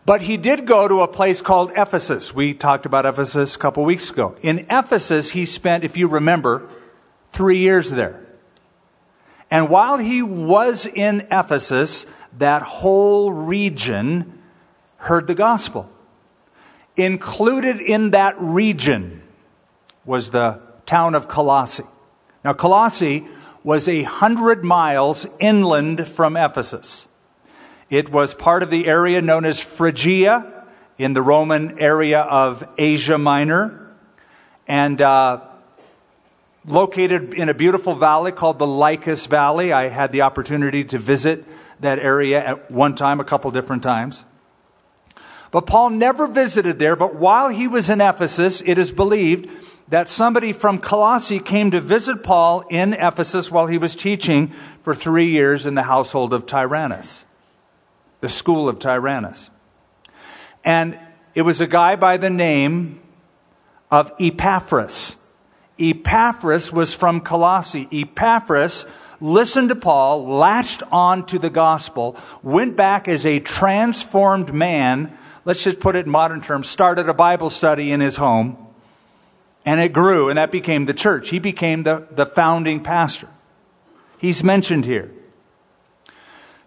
But 0.05 0.24
he 0.24 0.38
did 0.38 0.65
go 0.65 0.88
to 0.88 1.01
a 1.01 1.08
place 1.08 1.41
called 1.41 1.72
Ephesus. 1.75 2.34
We 2.34 2.53
talked 2.53 2.86
about 2.86 3.05
Ephesus 3.05 3.55
a 3.55 3.60
couple 3.60 3.84
weeks 3.86 4.10
ago. 4.10 4.36
In 4.41 4.65
Ephesus, 4.69 5.31
he 5.31 5.46
spent, 5.46 5.84
if 5.84 5.98
you 5.98 6.08
remember, 6.08 6.67
three 7.31 7.60
years 7.60 7.91
there. 7.91 8.25
And 9.51 9.69
while 9.69 9.98
he 9.98 10.22
was 10.22 10.86
in 10.86 11.27
Ephesus, 11.31 12.05
that 12.38 12.62
whole 12.62 13.31
region 13.31 14.41
heard 14.98 15.27
the 15.27 15.36
gospel. 15.36 15.89
Included 16.95 17.79
in 17.79 18.12
that 18.12 18.36
region 18.39 19.21
was 20.05 20.31
the 20.31 20.59
town 20.86 21.15
of 21.15 21.27
Colossae. 21.27 21.83
Now, 22.43 22.53
Colossae 22.53 23.27
was 23.63 23.88
a 23.88 24.03
hundred 24.03 24.63
miles 24.63 25.27
inland 25.39 26.07
from 26.07 26.38
Ephesus. 26.38 27.07
It 27.89 28.12
was 28.12 28.33
part 28.33 28.63
of 28.63 28.69
the 28.69 28.88
area 28.88 29.21
known 29.21 29.45
as 29.45 29.59
Phrygia 29.59 30.65
in 30.98 31.13
the 31.13 31.21
Roman 31.21 31.79
area 31.79 32.21
of 32.21 32.67
Asia 32.77 33.17
Minor. 33.17 33.93
And 34.67 35.01
uh, 35.01 35.41
located 36.65 37.33
in 37.33 37.50
a 37.50 37.53
beautiful 37.53 37.95
valley 37.95 38.31
called 38.31 38.59
the 38.59 38.67
Lycus 38.67 39.25
Valley. 39.25 39.74
I 39.74 39.89
had 39.89 40.12
the 40.12 40.21
opportunity 40.21 40.83
to 40.86 41.00
visit 41.00 41.45
that 41.79 42.00
area 42.00 42.45
at 42.45 42.71
one 42.71 42.95
time, 42.95 43.19
a 43.19 43.24
couple 43.24 43.51
different 43.51 43.83
times. 43.83 44.25
But 45.51 45.65
Paul 45.65 45.91
never 45.91 46.27
visited 46.27 46.77
there, 46.77 46.95
but 46.95 47.15
while 47.15 47.50
he 47.50 47.67
was 47.67 47.89
in 47.89 48.01
Ephesus, 48.01 48.62
it 48.65 48.77
is 48.77 48.91
believed 48.91 49.50
that 49.88 50.07
somebody 50.07 50.53
from 50.53 50.77
Colossae 50.77 51.39
came 51.39 51.71
to 51.71 51.81
visit 51.81 52.21
Paul 52.21 52.63
in 52.69 52.93
Ephesus 52.93 53.51
while 53.51 53.65
he 53.65 53.79
was 53.79 53.95
teaching 53.95 54.53
for 54.83 54.93
three 54.93 55.31
years 55.31 55.65
in 55.65 55.74
the 55.74 55.83
household 55.83 56.31
of 56.31 56.45
Tyrannus, 56.45 57.25
the 58.21 58.29
school 58.29 58.69
of 58.69 58.77
Tyrannus. 58.77 59.50
And 60.63 61.00
it 61.33 61.41
was 61.41 61.59
a 61.62 61.67
guy 61.67 61.95
by 61.95 62.17
the 62.17 62.29
name 62.29 63.01
of 63.89 64.12
Epaphras. 64.19 65.15
Epaphras 65.79 66.71
was 66.71 66.93
from 66.93 67.21
Colossae. 67.21 67.88
Epaphras 67.91 68.86
listened 69.21 69.69
to 69.69 69.75
Paul, 69.75 70.25
latched 70.25 70.83
on 70.91 71.25
to 71.27 71.39
the 71.39 71.49
gospel, 71.49 72.15
went 72.43 72.75
back 72.75 73.07
as 73.07 73.25
a 73.25 73.39
transformed 73.39 74.53
man, 74.53 75.17
let's 75.45 75.63
just 75.63 75.79
put 75.79 75.95
it 75.95 76.05
in 76.05 76.11
modern 76.11 76.41
terms, 76.41 76.69
started 76.69 77.09
a 77.09 77.13
Bible 77.13 77.49
study 77.49 77.91
in 77.91 77.99
his 77.99 78.17
home, 78.17 78.57
and 79.65 79.79
it 79.79 79.93
grew, 79.93 80.29
and 80.29 80.38
that 80.38 80.51
became 80.51 80.85
the 80.85 80.93
church. 80.93 81.29
He 81.29 81.39
became 81.39 81.83
the, 81.83 82.07
the 82.11 82.25
founding 82.25 82.81
pastor. 82.81 83.27
He's 84.17 84.43
mentioned 84.43 84.85
here. 84.85 85.11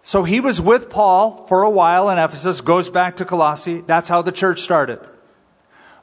So 0.03 0.23
he 0.23 0.39
was 0.39 0.59
with 0.59 0.89
Paul 0.89 1.45
for 1.47 1.63
a 1.63 1.69
while 1.69 2.09
in 2.09 2.17
Ephesus, 2.17 2.61
goes 2.61 2.89
back 2.89 3.15
to 3.17 3.25
Colossae. 3.25 3.81
That's 3.81 4.09
how 4.09 4.21
the 4.21 4.31
church 4.31 4.61
started. 4.61 4.99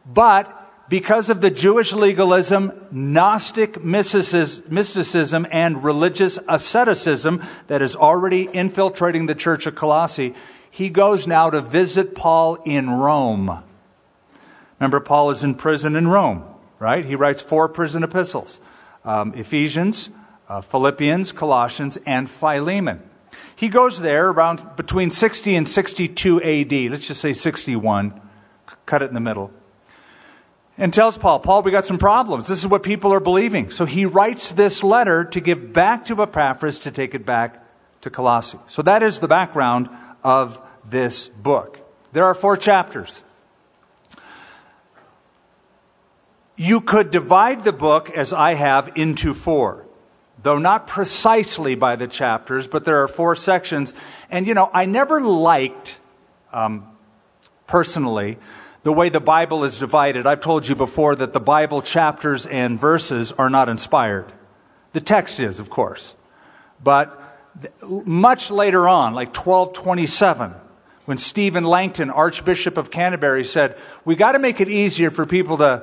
But 0.06 0.59
because 0.90 1.30
of 1.30 1.40
the 1.40 1.52
Jewish 1.52 1.92
legalism, 1.92 2.72
Gnostic 2.90 3.84
mysticism, 3.84 5.46
and 5.52 5.84
religious 5.84 6.36
asceticism 6.48 7.44
that 7.68 7.80
is 7.80 7.94
already 7.94 8.48
infiltrating 8.52 9.26
the 9.26 9.36
church 9.36 9.66
of 9.66 9.76
Colossae, 9.76 10.34
he 10.68 10.90
goes 10.90 11.28
now 11.28 11.48
to 11.48 11.60
visit 11.60 12.16
Paul 12.16 12.56
in 12.64 12.90
Rome. 12.90 13.62
Remember, 14.80 14.98
Paul 14.98 15.30
is 15.30 15.44
in 15.44 15.54
prison 15.54 15.94
in 15.94 16.08
Rome, 16.08 16.42
right? 16.80 17.04
He 17.04 17.14
writes 17.14 17.40
four 17.40 17.68
prison 17.68 18.02
epistles 18.02 18.58
um, 19.04 19.32
Ephesians, 19.34 20.10
uh, 20.48 20.60
Philippians, 20.60 21.30
Colossians, 21.30 21.98
and 22.04 22.28
Philemon. 22.28 23.00
He 23.54 23.68
goes 23.68 24.00
there 24.00 24.30
around 24.30 24.74
between 24.74 25.10
60 25.12 25.54
and 25.54 25.68
62 25.68 26.42
AD. 26.42 26.90
Let's 26.90 27.06
just 27.06 27.20
say 27.20 27.32
61. 27.32 28.20
Cut 28.86 29.02
it 29.02 29.08
in 29.08 29.14
the 29.14 29.20
middle 29.20 29.52
and 30.80 30.94
tells 30.94 31.18
Paul, 31.18 31.40
Paul, 31.40 31.62
we 31.62 31.70
got 31.70 31.84
some 31.84 31.98
problems. 31.98 32.48
This 32.48 32.58
is 32.58 32.66
what 32.66 32.82
people 32.82 33.12
are 33.12 33.20
believing. 33.20 33.70
So 33.70 33.84
he 33.84 34.06
writes 34.06 34.50
this 34.50 34.82
letter 34.82 35.24
to 35.26 35.38
give 35.38 35.74
back 35.74 36.06
to 36.06 36.22
Epaphras 36.22 36.78
to 36.80 36.90
take 36.90 37.14
it 37.14 37.26
back 37.26 37.62
to 38.00 38.08
Colossae. 38.08 38.58
So 38.66 38.80
that 38.82 39.02
is 39.02 39.18
the 39.18 39.28
background 39.28 39.90
of 40.24 40.58
this 40.88 41.28
book. 41.28 41.86
There 42.12 42.24
are 42.24 42.34
four 42.34 42.56
chapters. 42.56 43.22
You 46.56 46.80
could 46.80 47.10
divide 47.10 47.64
the 47.64 47.72
book, 47.72 48.08
as 48.10 48.32
I 48.32 48.54
have, 48.54 48.90
into 48.96 49.34
four, 49.34 49.84
though 50.42 50.58
not 50.58 50.86
precisely 50.86 51.74
by 51.74 51.96
the 51.96 52.08
chapters, 52.08 52.66
but 52.66 52.86
there 52.86 53.02
are 53.02 53.08
four 53.08 53.36
sections. 53.36 53.92
And, 54.30 54.46
you 54.46 54.54
know, 54.54 54.70
I 54.72 54.86
never 54.86 55.20
liked, 55.20 55.98
um, 56.54 56.86
personally, 57.66 58.38
the 58.82 58.92
way 58.92 59.08
the 59.08 59.20
Bible 59.20 59.64
is 59.64 59.78
divided. 59.78 60.26
I've 60.26 60.40
told 60.40 60.66
you 60.66 60.74
before 60.74 61.14
that 61.16 61.32
the 61.32 61.40
Bible 61.40 61.82
chapters 61.82 62.46
and 62.46 62.80
verses 62.80 63.32
are 63.32 63.50
not 63.50 63.68
inspired. 63.68 64.32
The 64.92 65.00
text 65.00 65.38
is, 65.38 65.58
of 65.60 65.70
course. 65.70 66.14
But 66.82 67.20
much 67.82 68.50
later 68.50 68.88
on, 68.88 69.14
like 69.14 69.28
1227, 69.28 70.54
when 71.04 71.18
Stephen 71.18 71.64
Langton, 71.64 72.10
Archbishop 72.10 72.78
of 72.78 72.90
Canterbury, 72.90 73.44
said, 73.44 73.76
We 74.04 74.16
got 74.16 74.32
to 74.32 74.38
make 74.38 74.60
it 74.60 74.68
easier 74.68 75.10
for 75.10 75.26
people 75.26 75.58
to, 75.58 75.82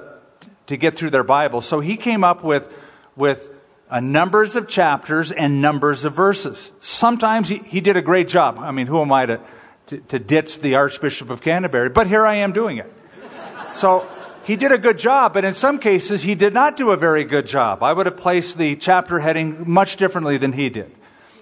to 0.67 0.77
get 0.77 0.95
through 0.97 1.11
their 1.11 1.23
Bible. 1.23 1.61
So 1.61 1.79
he 1.79 1.97
came 1.97 2.23
up 2.23 2.43
with, 2.43 2.71
with 3.15 3.53
numbers 4.01 4.55
of 4.55 4.67
chapters 4.67 5.31
and 5.31 5.61
numbers 5.61 6.03
of 6.03 6.13
verses. 6.13 6.71
Sometimes 6.79 7.49
he, 7.49 7.59
he 7.59 7.81
did 7.81 7.95
a 7.95 8.01
great 8.01 8.27
job. 8.27 8.57
I 8.57 8.71
mean, 8.71 8.87
who 8.87 9.01
am 9.01 9.11
I 9.11 9.25
to, 9.27 9.41
to, 9.87 9.97
to 9.97 10.19
ditch 10.19 10.59
the 10.59 10.75
Archbishop 10.75 11.29
of 11.29 11.41
Canterbury, 11.41 11.89
but 11.89 12.07
here 12.07 12.25
I 12.25 12.35
am 12.35 12.53
doing 12.53 12.77
it. 12.77 12.93
So 13.73 14.07
he 14.43 14.55
did 14.55 14.71
a 14.71 14.77
good 14.77 14.97
job, 14.97 15.33
but 15.33 15.43
in 15.43 15.53
some 15.53 15.79
cases 15.79 16.23
he 16.23 16.35
did 16.35 16.53
not 16.53 16.77
do 16.77 16.91
a 16.91 16.97
very 16.97 17.23
good 17.23 17.47
job. 17.47 17.83
I 17.83 17.93
would 17.93 18.05
have 18.05 18.17
placed 18.17 18.57
the 18.57 18.75
chapter 18.75 19.19
heading 19.19 19.69
much 19.69 19.97
differently 19.97 20.37
than 20.37 20.53
he 20.53 20.69
did. 20.69 20.95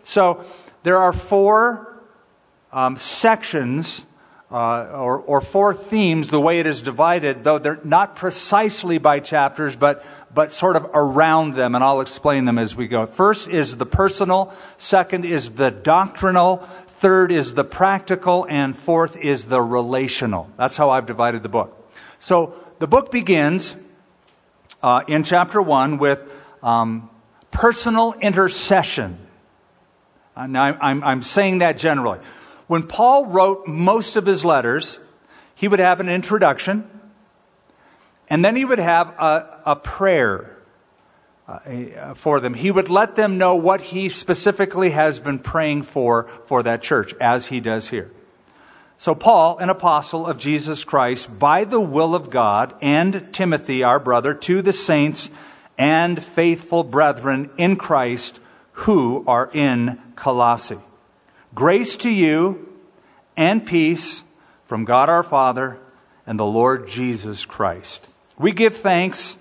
So 0.03 0.45
there 0.83 0.97
are 0.97 1.13
four 1.13 2.01
um, 2.71 2.97
sections 2.97 4.03
uh, 4.51 4.85
or, 4.91 5.17
or, 5.17 5.41
four 5.41 5.73
themes, 5.73 6.27
the 6.27 6.39
way 6.39 6.59
it 6.59 6.67
is 6.67 6.81
divided, 6.81 7.43
though 7.43 7.57
they're 7.57 7.79
not 7.83 8.15
precisely 8.15 8.99
by 8.99 9.19
chapters, 9.19 9.75
but, 9.75 10.05
but 10.33 10.51
sort 10.51 10.75
of 10.75 10.87
around 10.93 11.55
them, 11.55 11.73
and 11.73 11.83
I'll 11.83 11.99
explain 11.99 12.45
them 12.45 12.59
as 12.59 12.75
we 12.75 12.87
go. 12.87 13.07
First 13.07 13.49
is 13.49 13.77
the 13.77 13.87
personal, 13.87 14.53
second 14.77 15.25
is 15.25 15.51
the 15.51 15.71
doctrinal, 15.71 16.67
Third 17.05 17.31
is 17.31 17.53
the 17.53 17.63
practical, 17.63 18.47
and 18.49 18.75
fourth 18.75 19.15
is 19.15 19.43
the 19.43 19.61
relational. 19.61 20.49
That's 20.57 20.75
how 20.75 20.89
I've 20.89 21.05
divided 21.05 21.43
the 21.43 21.49
book. 21.49 21.87
So 22.17 22.55
the 22.79 22.87
book 22.87 23.11
begins 23.11 23.75
uh, 24.81 25.03
in 25.07 25.23
chapter 25.23 25.61
one 25.61 25.99
with 25.99 26.27
um, 26.63 27.11
personal 27.51 28.13
intercession. 28.13 29.19
Uh, 30.35 30.47
now, 30.47 30.75
I'm, 30.81 31.03
I'm 31.03 31.21
saying 31.21 31.59
that 31.59 31.77
generally. 31.77 32.17
When 32.65 32.81
Paul 32.81 33.27
wrote 33.27 33.67
most 33.67 34.15
of 34.15 34.25
his 34.25 34.43
letters, 34.43 34.97
he 35.53 35.67
would 35.67 35.77
have 35.77 35.99
an 35.99 36.09
introduction, 36.09 36.89
and 38.31 38.43
then 38.43 38.55
he 38.55 38.65
would 38.65 38.79
have 38.79 39.09
a, 39.09 39.61
a 39.67 39.75
prayer 39.75 40.54
uh, 41.47 42.13
for 42.15 42.39
them. 42.39 42.55
He 42.55 42.71
would 42.71 42.89
let 42.89 43.15
them 43.15 43.37
know 43.37 43.55
what 43.55 43.81
he 43.81 44.09
specifically 44.09 44.91
has 44.91 45.19
been 45.19 45.39
praying 45.39 45.83
for 45.83 46.27
for 46.45 46.63
that 46.63 46.81
church, 46.81 47.13
as 47.21 47.47
he 47.47 47.59
does 47.59 47.89
here. 47.89 48.11
So, 48.97 49.13
Paul, 49.13 49.57
an 49.57 49.69
apostle 49.69 50.25
of 50.25 50.37
Jesus 50.37 50.83
Christ, 50.83 51.37
by 51.37 51.65
the 51.65 51.81
will 51.81 52.15
of 52.15 52.29
God, 52.29 52.73
and 52.81 53.31
Timothy, 53.33 53.83
our 53.83 53.99
brother, 53.99 54.33
to 54.33 54.61
the 54.61 54.73
saints 54.73 55.29
and 55.77 56.23
faithful 56.23 56.83
brethren 56.83 57.49
in 57.57 57.75
Christ 57.75 58.39
who 58.71 59.23
are 59.27 59.49
in 59.53 60.01
Colossae. 60.15 60.79
Grace 61.53 61.97
to 61.97 62.09
you 62.09 62.67
and 63.37 63.65
peace 63.65 64.23
from 64.63 64.85
God 64.85 65.09
our 65.09 65.23
Father 65.23 65.77
and 66.25 66.39
the 66.39 66.45
Lord 66.45 66.87
Jesus 66.87 67.45
Christ. 67.45 68.07
We 68.37 68.51
give 68.51 68.75
thanks 68.75 69.37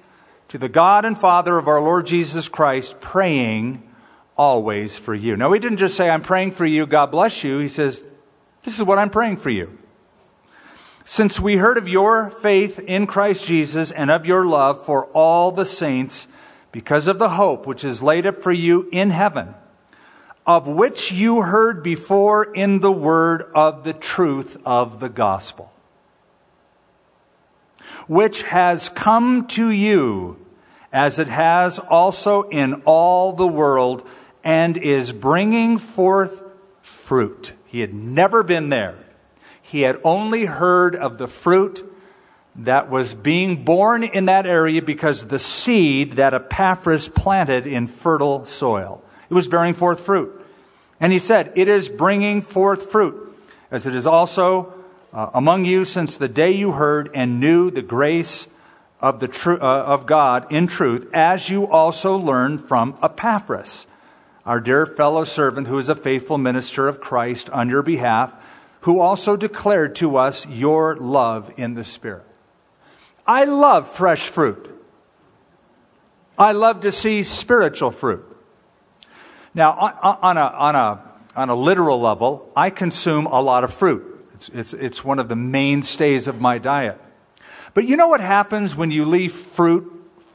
to 0.54 0.58
the 0.58 0.68
God 0.68 1.04
and 1.04 1.18
Father 1.18 1.58
of 1.58 1.66
our 1.66 1.80
Lord 1.80 2.06
Jesus 2.06 2.46
Christ, 2.46 3.00
praying 3.00 3.82
always 4.36 4.94
for 4.96 5.12
you. 5.12 5.36
Now, 5.36 5.52
he 5.52 5.58
didn't 5.58 5.78
just 5.78 5.96
say, 5.96 6.08
I'm 6.08 6.22
praying 6.22 6.52
for 6.52 6.64
you, 6.64 6.86
God 6.86 7.06
bless 7.10 7.42
you. 7.42 7.58
He 7.58 7.66
says, 7.66 8.04
This 8.62 8.78
is 8.78 8.84
what 8.84 8.96
I'm 8.96 9.10
praying 9.10 9.38
for 9.38 9.50
you. 9.50 9.76
Since 11.04 11.40
we 11.40 11.56
heard 11.56 11.76
of 11.76 11.88
your 11.88 12.30
faith 12.30 12.78
in 12.78 13.08
Christ 13.08 13.46
Jesus 13.46 13.90
and 13.90 14.12
of 14.12 14.26
your 14.26 14.46
love 14.46 14.86
for 14.86 15.06
all 15.06 15.50
the 15.50 15.66
saints, 15.66 16.28
because 16.70 17.08
of 17.08 17.18
the 17.18 17.30
hope 17.30 17.66
which 17.66 17.82
is 17.82 18.00
laid 18.00 18.24
up 18.24 18.40
for 18.40 18.52
you 18.52 18.88
in 18.92 19.10
heaven, 19.10 19.56
of 20.46 20.68
which 20.68 21.10
you 21.10 21.42
heard 21.42 21.82
before 21.82 22.44
in 22.54 22.78
the 22.78 22.92
word 22.92 23.42
of 23.56 23.82
the 23.82 23.92
truth 23.92 24.56
of 24.64 25.00
the 25.00 25.08
gospel, 25.08 25.72
which 28.06 28.42
has 28.42 28.88
come 28.88 29.48
to 29.48 29.70
you 29.70 30.38
as 30.94 31.18
it 31.18 31.26
has 31.26 31.80
also 31.80 32.48
in 32.50 32.72
all 32.84 33.32
the 33.32 33.46
world 33.46 34.06
and 34.44 34.76
is 34.76 35.12
bringing 35.12 35.76
forth 35.76 36.44
fruit. 36.82 37.52
He 37.66 37.80
had 37.80 37.92
never 37.92 38.44
been 38.44 38.68
there. 38.68 38.96
He 39.60 39.80
had 39.80 39.98
only 40.04 40.44
heard 40.44 40.94
of 40.94 41.18
the 41.18 41.26
fruit 41.26 41.84
that 42.54 42.88
was 42.88 43.12
being 43.12 43.64
born 43.64 44.04
in 44.04 44.26
that 44.26 44.46
area 44.46 44.80
because 44.80 45.26
the 45.26 45.38
seed 45.40 46.12
that 46.12 46.32
Epaphras 46.32 47.08
planted 47.08 47.66
in 47.66 47.88
fertile 47.88 48.44
soil. 48.44 49.02
It 49.28 49.34
was 49.34 49.48
bearing 49.48 49.74
forth 49.74 49.98
fruit. 49.98 50.40
And 51.00 51.12
he 51.12 51.18
said, 51.18 51.50
It 51.56 51.66
is 51.66 51.88
bringing 51.88 52.40
forth 52.40 52.92
fruit, 52.92 53.36
as 53.68 53.84
it 53.84 53.96
is 53.96 54.06
also 54.06 54.72
uh, 55.12 55.30
among 55.34 55.64
you 55.64 55.84
since 55.84 56.16
the 56.16 56.28
day 56.28 56.52
you 56.52 56.72
heard 56.72 57.10
and 57.12 57.40
knew 57.40 57.68
the 57.72 57.82
grace 57.82 58.46
of, 59.00 59.20
the 59.20 59.28
tr- 59.28 59.52
uh, 59.52 59.84
of 59.84 60.06
God 60.06 60.46
in 60.50 60.66
truth, 60.66 61.08
as 61.12 61.50
you 61.50 61.66
also 61.66 62.16
learned 62.16 62.60
from 62.62 62.96
Epaphras, 63.02 63.86
our 64.46 64.60
dear 64.60 64.86
fellow 64.86 65.24
servant 65.24 65.68
who 65.68 65.78
is 65.78 65.88
a 65.88 65.94
faithful 65.94 66.38
minister 66.38 66.88
of 66.88 67.00
Christ 67.00 67.50
on 67.50 67.68
your 67.68 67.82
behalf, 67.82 68.36
who 68.82 69.00
also 69.00 69.36
declared 69.36 69.96
to 69.96 70.16
us 70.16 70.46
your 70.46 70.96
love 70.96 71.52
in 71.56 71.74
the 71.74 71.84
Spirit. 71.84 72.26
I 73.26 73.44
love 73.44 73.88
fresh 73.88 74.28
fruit. 74.28 74.70
I 76.38 76.52
love 76.52 76.80
to 76.82 76.92
see 76.92 77.22
spiritual 77.22 77.90
fruit. 77.90 78.24
Now, 79.54 79.72
on, 79.72 80.36
a, 80.36 80.40
on, 80.40 80.74
a, 80.74 81.02
on 81.36 81.48
a 81.48 81.54
literal 81.54 82.00
level, 82.00 82.50
I 82.56 82.70
consume 82.70 83.26
a 83.26 83.40
lot 83.40 83.64
of 83.64 83.72
fruit. 83.72 84.26
It's, 84.34 84.48
it's, 84.48 84.74
it's 84.74 85.04
one 85.04 85.18
of 85.18 85.28
the 85.28 85.36
mainstays 85.36 86.26
of 86.26 86.40
my 86.40 86.58
diet. 86.58 87.00
But 87.74 87.86
you 87.86 87.96
know 87.96 88.08
what 88.08 88.20
happens 88.20 88.76
when 88.76 88.92
you 88.92 89.04
leave 89.04 89.32
fruit 89.32 89.90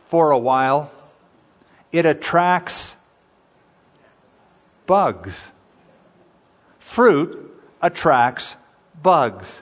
for 0.08 0.31
a 0.31 0.38
while? 0.38 0.91
It 1.91 2.05
attracts 2.05 2.98
bugs. 4.86 5.53
Fruit 6.77 7.62
attracts 7.81 8.58
bugs. 9.01 9.62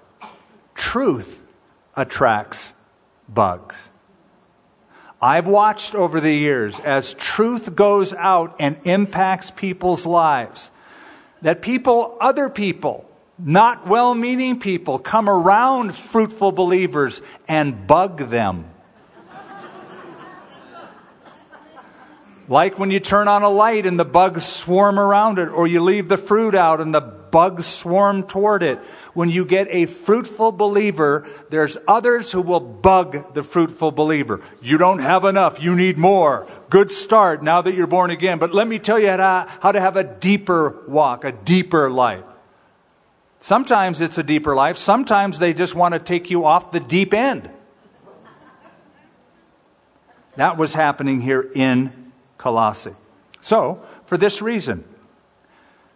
Truth 0.73 1.43
attracts 1.95 2.73
bugs. 3.29 3.91
I've 5.21 5.47
watched 5.47 5.95
over 5.95 6.19
the 6.19 6.33
years 6.33 6.79
as 6.79 7.13
truth 7.13 7.75
goes 7.75 8.13
out 8.13 8.55
and 8.59 8.77
impacts 8.83 9.49
people's 9.49 10.05
lives, 10.05 10.69
that 11.41 11.61
people, 11.61 12.17
other 12.21 12.49
people, 12.49 13.06
not 13.39 13.87
well 13.87 14.13
meaning 14.13 14.59
people, 14.59 14.97
come 14.99 15.29
around 15.29 15.95
fruitful 15.95 16.51
believers 16.51 17.21
and 17.47 17.87
bug 17.87 18.29
them. 18.29 18.71
like 22.47 22.79
when 22.79 22.91
you 22.91 22.99
turn 22.99 23.27
on 23.27 23.43
a 23.43 23.49
light 23.49 23.85
and 23.85 23.99
the 23.99 24.05
bugs 24.05 24.45
swarm 24.45 24.97
around 24.99 25.37
it, 25.37 25.49
or 25.49 25.67
you 25.67 25.81
leave 25.81 26.07
the 26.07 26.17
fruit 26.17 26.55
out 26.55 26.79
and 26.79 26.93
the 26.93 27.01
bugs 27.01 27.65
swarm 27.65 28.23
toward 28.23 28.63
it. 28.63 28.79
When 29.13 29.29
you 29.29 29.45
get 29.45 29.67
a 29.69 29.85
fruitful 29.85 30.53
believer, 30.53 31.27
there's 31.49 31.77
others 31.87 32.31
who 32.31 32.41
will 32.41 32.61
bug 32.61 33.33
the 33.33 33.43
fruitful 33.43 33.91
believer. 33.91 34.41
You 34.61 34.77
don't 34.77 34.99
have 34.99 35.25
enough. 35.25 35.61
You 35.61 35.75
need 35.75 35.97
more. 35.97 36.47
Good 36.69 36.91
start 36.91 37.43
now 37.43 37.61
that 37.61 37.75
you're 37.75 37.87
born 37.87 38.11
again. 38.11 38.39
But 38.39 38.53
let 38.53 38.67
me 38.67 38.79
tell 38.79 38.97
you 38.97 39.09
how 39.09 39.17
to, 39.17 39.51
how 39.61 39.71
to 39.73 39.81
have 39.81 39.97
a 39.97 40.03
deeper 40.03 40.83
walk, 40.87 41.25
a 41.25 41.31
deeper 41.31 41.89
life. 41.89 42.23
Sometimes 43.47 44.01
it's 44.01 44.17
a 44.17 44.23
deeper 44.23 44.53
life. 44.53 44.75
Sometimes 44.75 45.39
they 45.39 45.53
just 45.53 45.73
want 45.73 45.93
to 45.93 45.99
take 45.99 46.29
you 46.29 46.43
off 46.43 46.73
the 46.73 46.81
deep 46.81 47.13
end. 47.13 47.49
That 50.35 50.57
was 50.57 50.73
happening 50.73 51.21
here 51.21 51.49
in 51.55 52.11
Colossae. 52.37 52.93
So, 53.39 53.81
for 54.03 54.17
this 54.17 54.41
reason, 54.41 54.83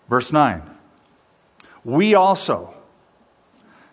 verse 0.08 0.32
9 0.32 0.62
we 1.84 2.16
also, 2.16 2.74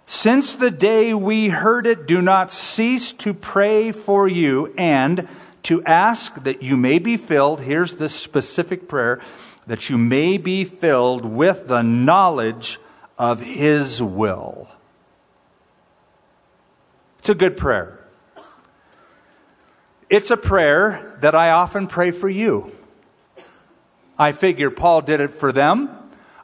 since 0.06 0.54
the 0.54 0.70
day 0.70 1.12
we 1.12 1.48
heard 1.48 1.88
it, 1.88 2.06
do 2.06 2.22
not 2.22 2.52
cease 2.52 3.10
to 3.14 3.34
pray 3.34 3.90
for 3.90 4.28
you 4.28 4.72
and 4.78 5.26
to 5.64 5.82
ask 5.82 6.44
that 6.44 6.62
you 6.62 6.76
may 6.76 7.00
be 7.00 7.16
filled. 7.16 7.62
Here's 7.62 7.94
this 7.94 8.14
specific 8.14 8.88
prayer 8.88 9.20
that 9.66 9.90
you 9.90 9.98
may 9.98 10.36
be 10.36 10.64
filled 10.64 11.24
with 11.24 11.66
the 11.66 11.82
knowledge 11.82 12.78
of 13.18 13.40
His 13.40 14.02
will. 14.02 14.68
It's 17.18 17.28
a 17.28 17.34
good 17.34 17.56
prayer. 17.56 17.98
It's 20.08 20.30
a 20.30 20.36
prayer 20.36 21.18
that 21.20 21.34
I 21.34 21.50
often 21.50 21.86
pray 21.86 22.12
for 22.12 22.28
you. 22.28 22.72
I 24.18 24.32
figure 24.32 24.70
Paul 24.70 25.02
did 25.02 25.20
it 25.20 25.32
for 25.32 25.52
them. 25.52 25.90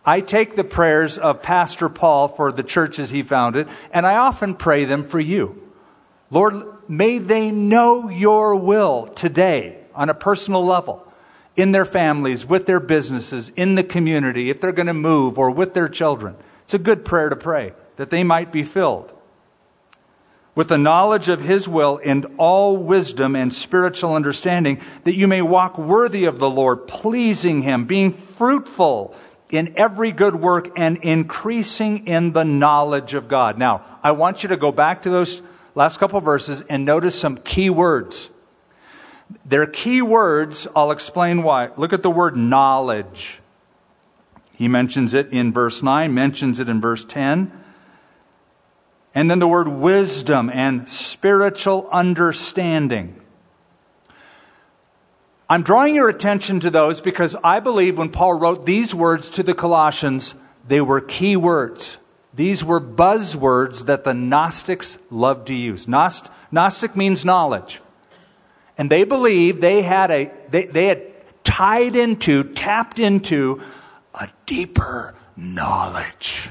I 0.05 0.21
take 0.21 0.55
the 0.55 0.65
prayers 0.65 1.17
of 1.17 1.43
Pastor 1.43 1.89
Paul 1.89 2.29
for 2.29 2.53
the 2.53 2.63
churches 2.63 3.09
he 3.09 3.23
founded, 3.23 3.69
and 3.91 4.07
I 4.07 4.17
often 4.17 4.55
pray 4.55 4.85
them 4.85 5.03
for 5.03 5.19
you. 5.19 5.73
Lord, 6.31 6.55
may 6.89 7.19
they 7.19 7.51
know 7.51 8.11
your 8.11 8.55
will 8.57 9.07
today 9.07 9.79
on 9.95 10.11
a 10.11 10.15
personal 10.15 10.65
level, 10.65 11.07
in 11.57 11.73
their 11.73 11.87
families, 11.87 12.45
with 12.45 12.67
their 12.67 12.81
businesses, 12.81 13.51
in 13.57 13.77
the 13.77 13.85
community, 13.85 14.51
if 14.51 14.61
they're 14.61 14.73
going 14.73 14.89
to 14.89 14.95
move, 14.95 15.39
or 15.39 15.51
with 15.51 15.73
their 15.73 15.89
children. 15.89 16.37
It's 16.65 16.75
a 16.75 16.79
good 16.79 17.05
prayer 17.05 17.29
to 17.29 17.37
pray 17.37 17.73
that 17.97 18.11
they 18.11 18.25
might 18.25 18.53
be 18.53 18.63
filled 18.65 19.15
with 20.55 20.69
the 20.69 20.79
knowledge 20.79 21.29
of 21.29 21.41
his 21.41 21.69
will 21.69 22.01
and 22.05 22.27
all 22.39 22.77
wisdom 22.77 23.35
and 23.35 23.53
spiritual 23.53 24.15
understanding, 24.15 24.81
that 25.05 25.15
you 25.15 25.27
may 25.27 25.43
walk 25.43 25.79
worthy 25.79 26.25
of 26.25 26.39
the 26.39 26.51
Lord, 26.51 26.87
pleasing 26.87 27.63
him, 27.63 27.87
being 27.87 28.11
fruitful 28.11 29.15
in 29.51 29.75
every 29.77 30.13
good 30.13 30.37
work 30.37 30.71
and 30.77 30.97
increasing 30.99 32.07
in 32.07 32.33
the 32.33 32.45
knowledge 32.45 33.15
of 33.15 33.29
God. 33.29 33.59
Now, 33.59 33.85
I 34.03 34.13
want 34.13 34.43
you 34.43 34.49
to 34.51 34.57
go 34.57 34.73
back 34.73 35.03
to 35.03 35.11
those 35.11 35.43
last 35.75 35.99
couple 35.99 36.21
verses 36.21 36.63
and 36.69 36.85
notice 36.85 37.19
some 37.19 37.37
key 37.39 37.71
words. 37.71 38.31
They're 39.45 39.67
key 39.67 40.03
words. 40.03 40.69
I'll 40.77 40.91
explain 40.91 41.43
why. 41.43 41.71
Look 41.77 41.93
at 41.93 42.03
the 42.03 42.11
word 42.11 42.37
knowledge. 42.37 43.41
He 44.55 44.69
mentions 44.69 45.15
it 45.15 45.33
in 45.33 45.53
verse 45.53 45.83
9, 45.83 46.15
mentions 46.15 46.61
it 46.61 46.69
in 46.69 46.81
verse 46.81 47.05
10. 47.05 47.53
And 49.15 49.31
then 49.31 49.41
the 49.41 49.49
word 49.49 49.69
wisdom 49.69 50.49
and 50.49 50.89
spiritual 50.89 51.89
understanding. 51.91 53.21
I'm 55.49 55.63
drawing 55.63 55.95
your 55.95 56.09
attention 56.09 56.61
to 56.61 56.71
those 56.71 57.01
because 57.01 57.37
I 57.45 57.61
believe 57.61 57.99
when 57.99 58.09
Paul 58.09 58.35
wrote 58.35 58.65
these 58.65 58.95
words 58.95 59.29
to 59.31 59.43
the 59.43 59.55
Colossians, 59.55 60.35
they 60.67 60.81
were 60.81 61.01
key 61.01 61.37
words. 61.37 61.99
These 62.33 62.65
were 62.65 62.81
buzzwords 62.81 63.87
that 63.87 64.05
the 64.05 64.15
Gnostics 64.15 64.99
loved 65.11 65.49
to 65.49 65.55
use. 65.55 65.87
Gnost, 65.87 66.31
Gnostic 66.51 66.97
means 66.97 67.25
knowledge. 67.25 67.81
And 68.79 68.91
they 68.91 69.05
believed 69.05 69.61
they 69.61 69.83
had 69.83 70.11
a, 70.11 70.33
they, 70.49 70.67
they 70.67 70.87
had 70.87 71.03
tied 71.45 71.95
into, 71.95 72.45
tapped 72.55 72.99
into 72.99 73.61
a 74.15 74.29
deeper 74.47 75.15
knowledge 75.37 76.51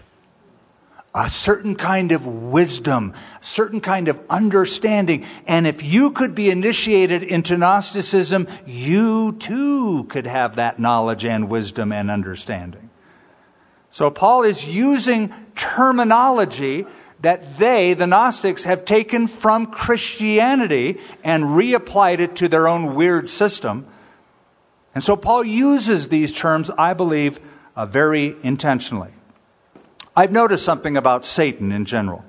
a 1.15 1.29
certain 1.29 1.75
kind 1.75 2.11
of 2.11 2.25
wisdom, 2.25 3.13
certain 3.39 3.79
kind 3.79 4.07
of 4.07 4.19
understanding. 4.29 5.25
And 5.45 5.67
if 5.67 5.83
you 5.83 6.11
could 6.11 6.33
be 6.33 6.49
initiated 6.49 7.21
into 7.21 7.55
Gnosticism, 7.55 8.47
you 8.65 9.33
too 9.33 10.05
could 10.05 10.25
have 10.25 10.55
that 10.55 10.79
knowledge 10.79 11.23
and 11.23 11.49
wisdom 11.49 11.91
and 11.91 12.09
understanding. 12.09 12.89
So 13.91 14.09
Paul 14.09 14.41
is 14.43 14.65
using 14.65 15.31
terminology 15.55 16.87
that 17.21 17.57
they, 17.57 17.93
the 17.93 18.07
Gnostics, 18.07 18.63
have 18.63 18.83
taken 18.83 19.27
from 19.27 19.67
Christianity 19.67 20.99
and 21.23 21.43
reapplied 21.43 22.19
it 22.19 22.35
to 22.37 22.47
their 22.47 22.67
own 22.67 22.95
weird 22.95 23.29
system. 23.29 23.85
And 24.95 25.03
so 25.03 25.15
Paul 25.15 25.43
uses 25.43 26.07
these 26.07 26.33
terms, 26.33 26.71
I 26.71 26.93
believe, 26.93 27.39
uh, 27.75 27.85
very 27.85 28.35
intentionally. 28.43 29.11
I've 30.15 30.31
noticed 30.31 30.63
something 30.63 30.95
about 30.95 31.25
Satan 31.25 31.71
in 31.71 31.85
general. 31.85 32.23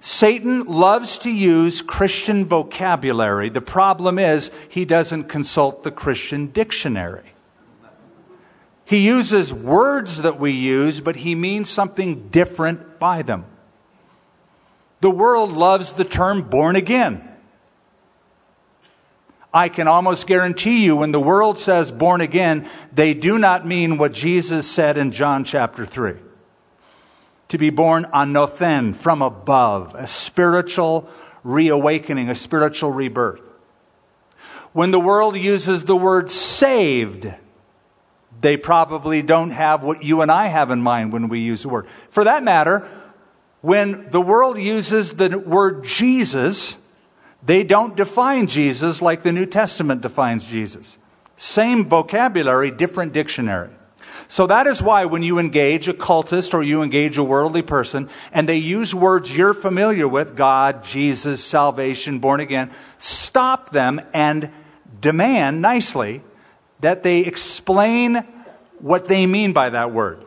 Satan 0.00 0.66
loves 0.66 1.16
to 1.18 1.30
use 1.30 1.80
Christian 1.80 2.44
vocabulary. 2.44 3.48
The 3.48 3.62
problem 3.62 4.18
is 4.18 4.50
he 4.68 4.84
doesn't 4.84 5.24
consult 5.24 5.82
the 5.82 5.90
Christian 5.90 6.48
dictionary. 6.48 7.32
He 8.84 8.98
uses 8.98 9.54
words 9.54 10.20
that 10.20 10.38
we 10.38 10.52
use, 10.52 11.00
but 11.00 11.16
he 11.16 11.34
means 11.34 11.70
something 11.70 12.28
different 12.28 12.98
by 12.98 13.22
them. 13.22 13.46
The 15.00 15.10
world 15.10 15.52
loves 15.52 15.92
the 15.92 16.04
term 16.04 16.42
born 16.42 16.76
again. 16.76 17.26
I 19.54 19.68
can 19.68 19.86
almost 19.86 20.26
guarantee 20.26 20.84
you 20.84 20.96
when 20.96 21.12
the 21.12 21.20
world 21.20 21.60
says 21.60 21.92
born 21.92 22.20
again, 22.20 22.68
they 22.92 23.14
do 23.14 23.38
not 23.38 23.64
mean 23.64 23.98
what 23.98 24.12
Jesus 24.12 24.68
said 24.68 24.98
in 24.98 25.12
John 25.12 25.44
chapter 25.44 25.86
3. 25.86 26.14
To 27.48 27.58
be 27.58 27.70
born 27.70 28.04
anothen, 28.12 28.96
from 28.96 29.22
above, 29.22 29.94
a 29.94 30.08
spiritual 30.08 31.08
reawakening, 31.44 32.28
a 32.28 32.34
spiritual 32.34 32.90
rebirth. 32.90 33.42
When 34.72 34.90
the 34.90 34.98
world 34.98 35.36
uses 35.36 35.84
the 35.84 35.94
word 35.94 36.30
saved, 36.30 37.32
they 38.40 38.56
probably 38.56 39.22
don't 39.22 39.50
have 39.50 39.84
what 39.84 40.02
you 40.02 40.20
and 40.20 40.32
I 40.32 40.48
have 40.48 40.72
in 40.72 40.80
mind 40.80 41.12
when 41.12 41.28
we 41.28 41.38
use 41.38 41.62
the 41.62 41.68
word. 41.68 41.86
For 42.10 42.24
that 42.24 42.42
matter, 42.42 42.88
when 43.60 44.10
the 44.10 44.20
world 44.20 44.58
uses 44.58 45.12
the 45.12 45.38
word 45.38 45.84
Jesus, 45.84 46.76
they 47.44 47.62
don't 47.62 47.96
define 47.96 48.46
Jesus 48.46 49.02
like 49.02 49.22
the 49.22 49.32
New 49.32 49.46
Testament 49.46 50.00
defines 50.00 50.46
Jesus. 50.46 50.98
Same 51.36 51.84
vocabulary, 51.84 52.70
different 52.70 53.12
dictionary. 53.12 53.70
So 54.28 54.46
that 54.46 54.66
is 54.66 54.82
why 54.82 55.04
when 55.04 55.22
you 55.22 55.38
engage 55.38 55.88
a 55.88 55.92
cultist 55.92 56.54
or 56.54 56.62
you 56.62 56.82
engage 56.82 57.18
a 57.18 57.24
worldly 57.24 57.62
person 57.62 58.08
and 58.32 58.48
they 58.48 58.56
use 58.56 58.94
words 58.94 59.36
you're 59.36 59.54
familiar 59.54 60.08
with, 60.08 60.36
God, 60.36 60.84
Jesus, 60.84 61.44
salvation, 61.44 62.18
born 62.18 62.40
again, 62.40 62.70
stop 62.98 63.70
them 63.70 64.00
and 64.14 64.50
demand 65.00 65.60
nicely 65.60 66.22
that 66.80 67.02
they 67.02 67.20
explain 67.20 68.24
what 68.78 69.08
they 69.08 69.26
mean 69.26 69.52
by 69.52 69.70
that 69.70 69.92
word. 69.92 70.24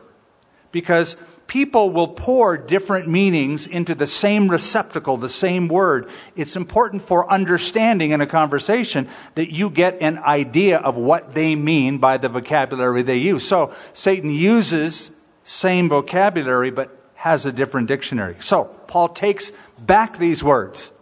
Because 0.70 1.16
people 1.48 1.90
will 1.90 2.08
pour 2.08 2.56
different 2.56 3.08
meanings 3.08 3.66
into 3.66 3.94
the 3.94 4.06
same 4.06 4.48
receptacle, 4.48 5.16
the 5.16 5.28
same 5.28 5.66
word. 5.66 6.08
It's 6.36 6.54
important 6.54 7.02
for 7.02 7.28
understanding 7.32 8.12
in 8.12 8.20
a 8.20 8.26
conversation 8.26 9.08
that 9.34 9.52
you 9.52 9.70
get 9.70 10.00
an 10.00 10.18
idea 10.18 10.78
of 10.78 10.96
what 10.96 11.34
they 11.34 11.56
mean 11.56 11.98
by 11.98 12.18
the 12.18 12.28
vocabulary 12.28 13.02
they 13.02 13.16
use. 13.16 13.48
So 13.48 13.74
Satan 13.94 14.30
uses 14.30 15.10
same 15.42 15.88
vocabulary 15.88 16.70
but 16.70 16.94
has 17.14 17.46
a 17.46 17.50
different 17.50 17.88
dictionary. 17.88 18.36
So 18.40 18.64
Paul 18.86 19.08
takes 19.08 19.50
back 19.78 20.18
these 20.18 20.44
words 20.44 20.92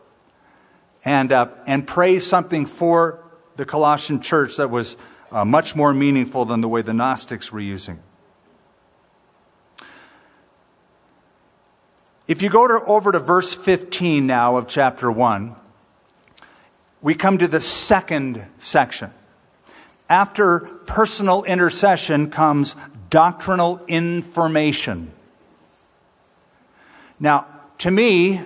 and, 1.05 1.33
uh, 1.33 1.49
and 1.67 1.87
prays 1.87 2.25
something 2.25 2.67
for 2.67 3.23
the 3.57 3.67
Colossian 3.67 4.21
church 4.21 4.57
that 4.57 4.71
was 4.71 4.97
uh, 5.33 5.45
much 5.45 5.75
more 5.75 5.93
meaningful 5.93 6.45
than 6.45 6.61
the 6.61 6.69
way 6.69 6.83
the 6.83 6.95
Gnostics 6.95 7.51
were 7.51 7.61
using 7.61 8.01
If 12.29 12.43
you 12.43 12.51
go 12.51 12.67
to, 12.67 12.85
over 12.87 13.13
to 13.13 13.21
verse 13.21 13.55
15 13.55 14.27
now 14.27 14.57
of 14.57 14.67
chapter 14.67 15.11
1, 15.11 15.55
we 17.01 17.15
come 17.15 17.39
to 17.39 17.47
the 17.47 17.61
second 17.61 18.45
section. 18.59 19.13
After 20.09 20.61
personal 20.87 21.45
intercession 21.45 22.31
comes 22.31 22.75
doctrinal 23.11 23.81
information. 23.87 25.13
Now, 27.21 27.47
to 27.79 27.93
me, 27.93 28.43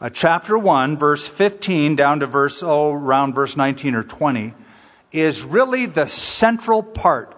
uh, 0.00 0.10
chapter 0.10 0.58
1, 0.58 0.96
verse 0.96 1.28
15 1.28 1.94
down 1.94 2.20
to 2.20 2.26
verse, 2.26 2.60
oh, 2.62 2.92
around 2.92 3.34
verse 3.34 3.56
19 3.56 3.94
or 3.94 4.02
20, 4.02 4.52
is 5.12 5.42
really 5.44 5.86
the 5.86 6.06
central 6.06 6.82
part 6.82 7.36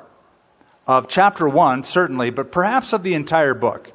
of 0.87 1.09
chapter 1.09 1.46
1, 1.46 1.85
certainly, 1.85 2.31
but 2.31 2.50
perhaps 2.50 2.94
of 2.94 3.02
the 3.02 3.12
entire 3.12 3.54
book 3.54 3.92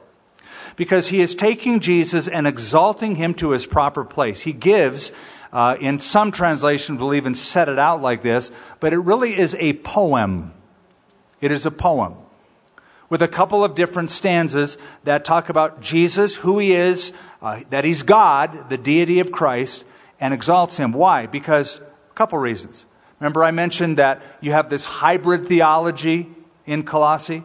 because 0.75 1.07
he 1.09 1.21
is 1.21 1.35
taking 1.35 1.79
Jesus 1.79 2.27
and 2.27 2.47
exalting 2.47 3.15
him 3.15 3.33
to 3.35 3.51
his 3.51 3.67
proper 3.67 4.03
place. 4.03 4.41
He 4.41 4.53
gives, 4.53 5.11
uh, 5.51 5.77
in 5.79 5.99
some 5.99 6.31
translations, 6.31 6.99
will 6.99 7.13
even 7.13 7.35
set 7.35 7.69
it 7.69 7.79
out 7.79 8.01
like 8.01 8.23
this, 8.23 8.51
but 8.79 8.93
it 8.93 8.99
really 8.99 9.37
is 9.37 9.55
a 9.59 9.73
poem. 9.73 10.53
It 11.41 11.51
is 11.51 11.65
a 11.65 11.71
poem 11.71 12.15
with 13.13 13.21
a 13.21 13.27
couple 13.27 13.63
of 13.63 13.75
different 13.75 14.09
stanzas 14.09 14.75
that 15.03 15.23
talk 15.23 15.47
about 15.47 15.79
Jesus, 15.79 16.37
who 16.37 16.57
he 16.57 16.71
is, 16.71 17.13
uh, 17.43 17.59
that 17.69 17.85
he's 17.85 18.01
God, 18.01 18.69
the 18.69 18.77
deity 18.77 19.19
of 19.19 19.31
Christ, 19.31 19.85
and 20.19 20.33
exalts 20.33 20.77
him. 20.77 20.93
Why? 20.93 21.27
Because 21.27 21.79
a 21.79 22.13
couple 22.15 22.39
reasons. 22.39 22.87
Remember, 23.19 23.43
I 23.43 23.51
mentioned 23.51 23.99
that 23.99 24.23
you 24.41 24.51
have 24.51 24.69
this 24.69 24.85
hybrid 24.85 25.45
theology 25.45 26.31
in 26.65 26.83
Colossae. 26.83 27.43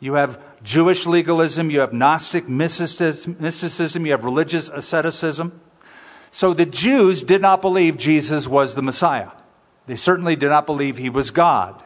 You 0.00 0.14
have 0.14 0.38
Jewish 0.66 1.06
legalism, 1.06 1.70
you 1.70 1.78
have 1.78 1.92
Gnostic 1.92 2.48
mysticism, 2.48 4.04
you 4.04 4.10
have 4.10 4.24
religious 4.24 4.68
asceticism. 4.68 5.60
So 6.32 6.52
the 6.52 6.66
Jews 6.66 7.22
did 7.22 7.40
not 7.40 7.62
believe 7.62 7.96
Jesus 7.96 8.48
was 8.48 8.74
the 8.74 8.82
Messiah. 8.82 9.30
They 9.86 9.94
certainly 9.94 10.34
did 10.34 10.48
not 10.48 10.66
believe 10.66 10.96
he 10.96 11.08
was 11.08 11.30
God. 11.30 11.84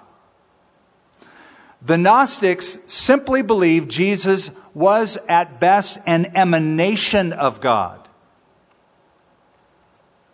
The 1.82 1.98
Gnostics 1.98 2.78
simply 2.86 3.42
believed 3.42 3.90
Jesus 3.90 4.50
was 4.72 5.18
at 5.28 5.60
best 5.60 5.98
an 6.06 6.34
emanation 6.34 7.34
of 7.34 7.60
God. 7.60 8.08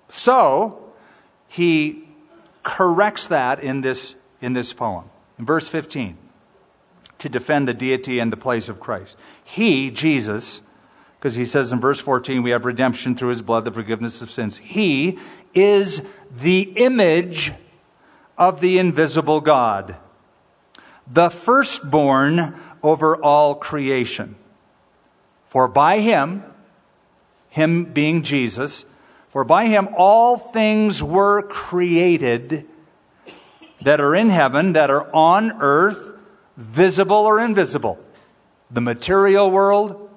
So, 0.09 0.93
he 1.49 2.09
corrects 2.63 3.27
that 3.27 3.59
in 3.59 3.81
this, 3.81 4.15
in 4.41 4.53
this 4.53 4.73
poem. 4.73 5.07
In 5.37 5.47
verse 5.47 5.69
15 5.69 6.17
to 7.19 7.29
defend 7.29 7.67
the 7.67 7.75
deity 7.75 8.19
and 8.19 8.33
the 8.33 8.37
place 8.37 8.69
of 8.69 8.81
Christ. 8.81 9.17
He, 9.43 9.91
Jesus, 9.91 10.61
because 11.19 11.35
he 11.35 11.45
says 11.45 11.73
in 11.73 11.81
verse 11.81 12.01
14, 12.01 12.43
we 12.43 12.51
have 12.51 12.65
redemption 12.65 13.17
through 13.17 13.31
his 13.31 13.43
blood, 13.43 13.65
the 13.65 13.73
forgiveness 13.73 14.21
of 14.23 14.31
sins. 14.31 14.59
He 14.59 15.19
is 15.55 16.03
the 16.31 16.73
image 16.77 17.53
of 18.37 18.61
the 18.61 18.79
invisible 18.79 19.41
God, 19.41 19.97
the 21.07 21.31
firstborn 21.31 22.61
over 22.83 23.17
all 23.17 23.55
creation. 23.55 24.37
For 25.45 25.69
by 25.69 26.01
him, 26.01 26.45
him 27.49 27.87
being 27.87 28.23
Jesus, 28.23 28.85
for 29.29 29.43
by 29.45 29.67
him 29.67 29.89
all 29.97 30.37
things 30.37 31.03
were 31.03 31.43
created 31.43 32.67
that 33.83 34.01
are 34.01 34.15
in 34.15 34.29
heaven, 34.29 34.75
that 34.75 34.91
are 34.91 35.13
on 35.15 35.53
earth, 35.63 36.16
visible 36.57 37.17
or 37.17 37.41
invisible, 37.41 37.99
the 38.71 38.81
material 38.81 39.51
world 39.51 40.11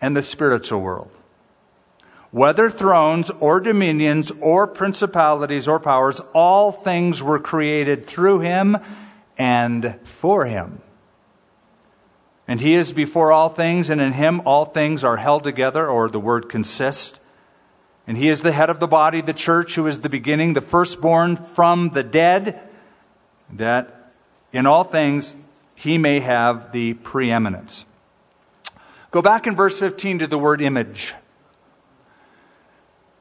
and 0.00 0.16
the 0.16 0.22
spiritual 0.22 0.80
world. 0.80 1.10
Whether 2.30 2.68
thrones 2.68 3.30
or 3.30 3.58
dominions 3.60 4.30
or 4.40 4.66
principalities 4.66 5.66
or 5.66 5.80
powers, 5.80 6.20
all 6.34 6.72
things 6.72 7.22
were 7.22 7.38
created 7.38 8.06
through 8.06 8.40
him 8.40 8.76
and 9.38 9.98
for 10.04 10.44
him. 10.44 10.82
And 12.46 12.60
he 12.60 12.74
is 12.74 12.92
before 12.92 13.30
all 13.30 13.48
things, 13.48 13.90
and 13.90 14.00
in 14.00 14.14
him 14.14 14.40
all 14.46 14.64
things 14.64 15.04
are 15.04 15.18
held 15.18 15.44
together, 15.44 15.86
or 15.86 16.08
the 16.08 16.20
word 16.20 16.48
consist. 16.48 17.18
And 18.06 18.16
he 18.16 18.28
is 18.28 18.40
the 18.40 18.52
head 18.52 18.70
of 18.70 18.80
the 18.80 18.86
body, 18.86 19.20
the 19.20 19.34
church, 19.34 19.74
who 19.74 19.86
is 19.86 20.00
the 20.00 20.08
beginning, 20.08 20.54
the 20.54 20.62
firstborn 20.62 21.36
from 21.36 21.90
the 21.90 22.02
dead, 22.02 22.58
that 23.52 24.12
in 24.50 24.64
all 24.64 24.84
things 24.84 25.34
he 25.78 25.96
may 25.96 26.18
have 26.18 26.72
the 26.72 26.94
preeminence. 26.94 27.84
Go 29.12 29.22
back 29.22 29.46
in 29.46 29.54
verse 29.54 29.78
15 29.78 30.18
to 30.18 30.26
the 30.26 30.36
word 30.36 30.60
image. 30.60 31.14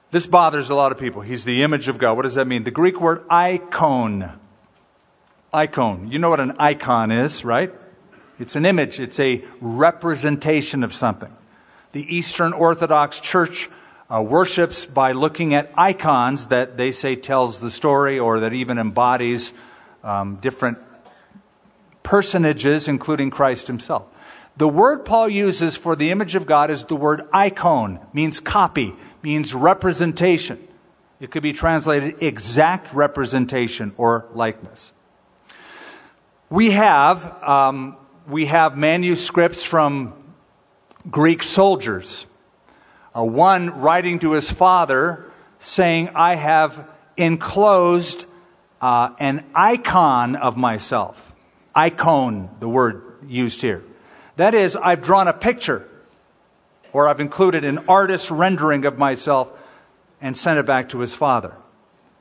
This 0.10 0.26
bothers 0.26 0.70
a 0.70 0.74
lot 0.74 0.91
of 0.91 0.98
people. 0.98 1.22
He's 1.22 1.46
the 1.46 1.62
image 1.62 1.88
of 1.88 2.00
God. 2.00 2.15
What 2.15 2.24
does 2.24 2.34
that 2.34 2.48
mean? 2.48 2.63
The 2.63 2.72
Greek 2.72 3.00
word 3.00 3.24
icon. 3.30 4.39
Icon. 5.54 6.12
You 6.12 6.17
know 6.17 6.32
what 6.32 6.39
an 6.39 6.56
icon 6.58 7.12
is, 7.12 7.46
right? 7.46 7.72
It's 8.39 8.56
an 8.56 8.65
image, 8.65 9.00
it's 9.00 9.20
a 9.20 9.43
representation 9.62 10.84
of 10.84 10.93
something. 10.93 11.36
The 11.91 12.15
Eastern 12.15 12.54
Orthodox 12.54 13.20
Church 13.20 13.70
uh, 14.12 14.22
worships 14.22 14.86
by 14.86 15.12
looking 15.12 15.54
at 15.54 15.72
icons 15.78 16.48
that 16.48 16.76
they 16.76 16.91
say 16.91 17.15
tells 17.15 17.60
the 17.60 17.70
story 17.70 18.17
or 18.17 18.39
that 18.39 18.54
even 18.54 18.80
embodies 18.80 19.54
um, 20.04 20.38
different 20.38 20.80
personages, 22.04 22.88
including 22.88 23.30
Christ 23.30 23.68
himself. 23.68 24.06
The 24.58 24.68
word 24.68 25.06
Paul 25.06 25.30
uses 25.30 25.78
for 25.78 25.96
the 25.96 26.10
image 26.10 26.34
of 26.34 26.48
God 26.48 26.72
is 26.72 26.84
the 26.84 26.96
word 26.96 27.22
icon, 27.32 28.00
means 28.12 28.40
copy, 28.40 28.96
means 29.22 29.54
representation. 29.54 30.68
It 31.20 31.30
could 31.30 31.44
be 31.44 31.54
translated 31.54 32.16
exact 32.22 32.94
representation 32.94 33.94
or 33.98 34.28
likeness. 34.34 34.94
We 36.50 36.72
have, 36.72 37.44
um, 37.44 37.98
we 38.28 38.48
have 38.48 38.78
manuscripts 38.78 39.64
from 39.64 40.14
Greek 41.10 41.44
soldiers. 41.44 42.26
Uh, 43.16 43.24
one 43.24 43.80
writing 43.80 44.20
to 44.20 44.32
his 44.32 44.50
father 44.50 45.26
saying, 45.60 46.10
I 46.16 46.36
have 46.36 46.88
enclosed 47.16 48.26
uh, 48.82 49.10
an 49.20 49.46
icon 49.54 50.36
of 50.36 50.58
myself 50.58 51.32
icon, 51.78 52.50
the 52.60 52.68
word 52.68 53.04
used 53.28 53.62
here. 53.62 53.84
That 54.36 54.54
is, 54.54 54.76
I've 54.76 55.02
drawn 55.02 55.28
a 55.28 55.34
picture 55.34 55.88
or 56.92 57.08
I've 57.08 57.20
included 57.20 57.63
an 57.63 57.80
artist's 57.88 58.32
rendering 58.32 58.86
of 58.86 58.98
myself 58.98 59.52
and 60.20 60.36
sent 60.36 60.60
it 60.60 60.66
back 60.66 60.90
to 60.90 61.00
his 61.00 61.16
father. 61.16 61.54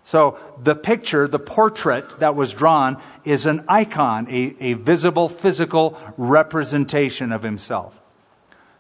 So 0.04 0.38
the 0.62 0.74
picture, 0.74 1.26
the 1.26 1.38
portrait 1.38 2.20
that 2.20 2.36
was 2.36 2.52
drawn, 2.52 3.02
is 3.24 3.46
an 3.46 3.64
icon, 3.68 4.28
a, 4.30 4.54
a 4.60 4.72
visible 4.74 5.28
physical 5.28 5.98
representation 6.16 7.32
of 7.32 7.42
himself. 7.42 7.98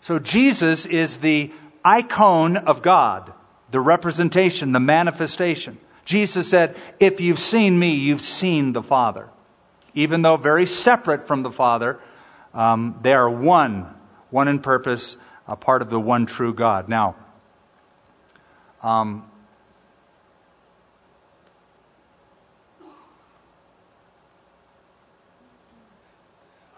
So 0.00 0.18
Jesus 0.18 0.86
is 0.86 1.16
the 1.16 1.50
icon 1.84 2.56
of 2.56 2.82
God, 2.82 3.32
the 3.70 3.80
representation, 3.80 4.72
the 4.72 4.80
manifestation. 4.80 5.78
Jesus 6.04 6.48
said, 6.48 6.76
If 7.00 7.20
you've 7.20 7.38
seen 7.38 7.78
me, 7.78 7.94
you've 7.94 8.20
seen 8.20 8.72
the 8.72 8.82
Father. 8.82 9.30
Even 9.96 10.22
though 10.22 10.36
very 10.36 10.66
separate 10.66 11.26
from 11.26 11.42
the 11.42 11.50
Father, 11.50 11.98
um, 12.54 12.98
they 13.02 13.14
are 13.14 13.28
one, 13.28 13.92
one 14.30 14.46
in 14.46 14.60
purpose, 14.60 15.16
a 15.48 15.56
part 15.56 15.82
of 15.82 15.90
the 15.90 15.98
one 15.98 16.26
true 16.26 16.54
God. 16.54 16.88
Now, 16.88 17.16
um, 18.82 19.28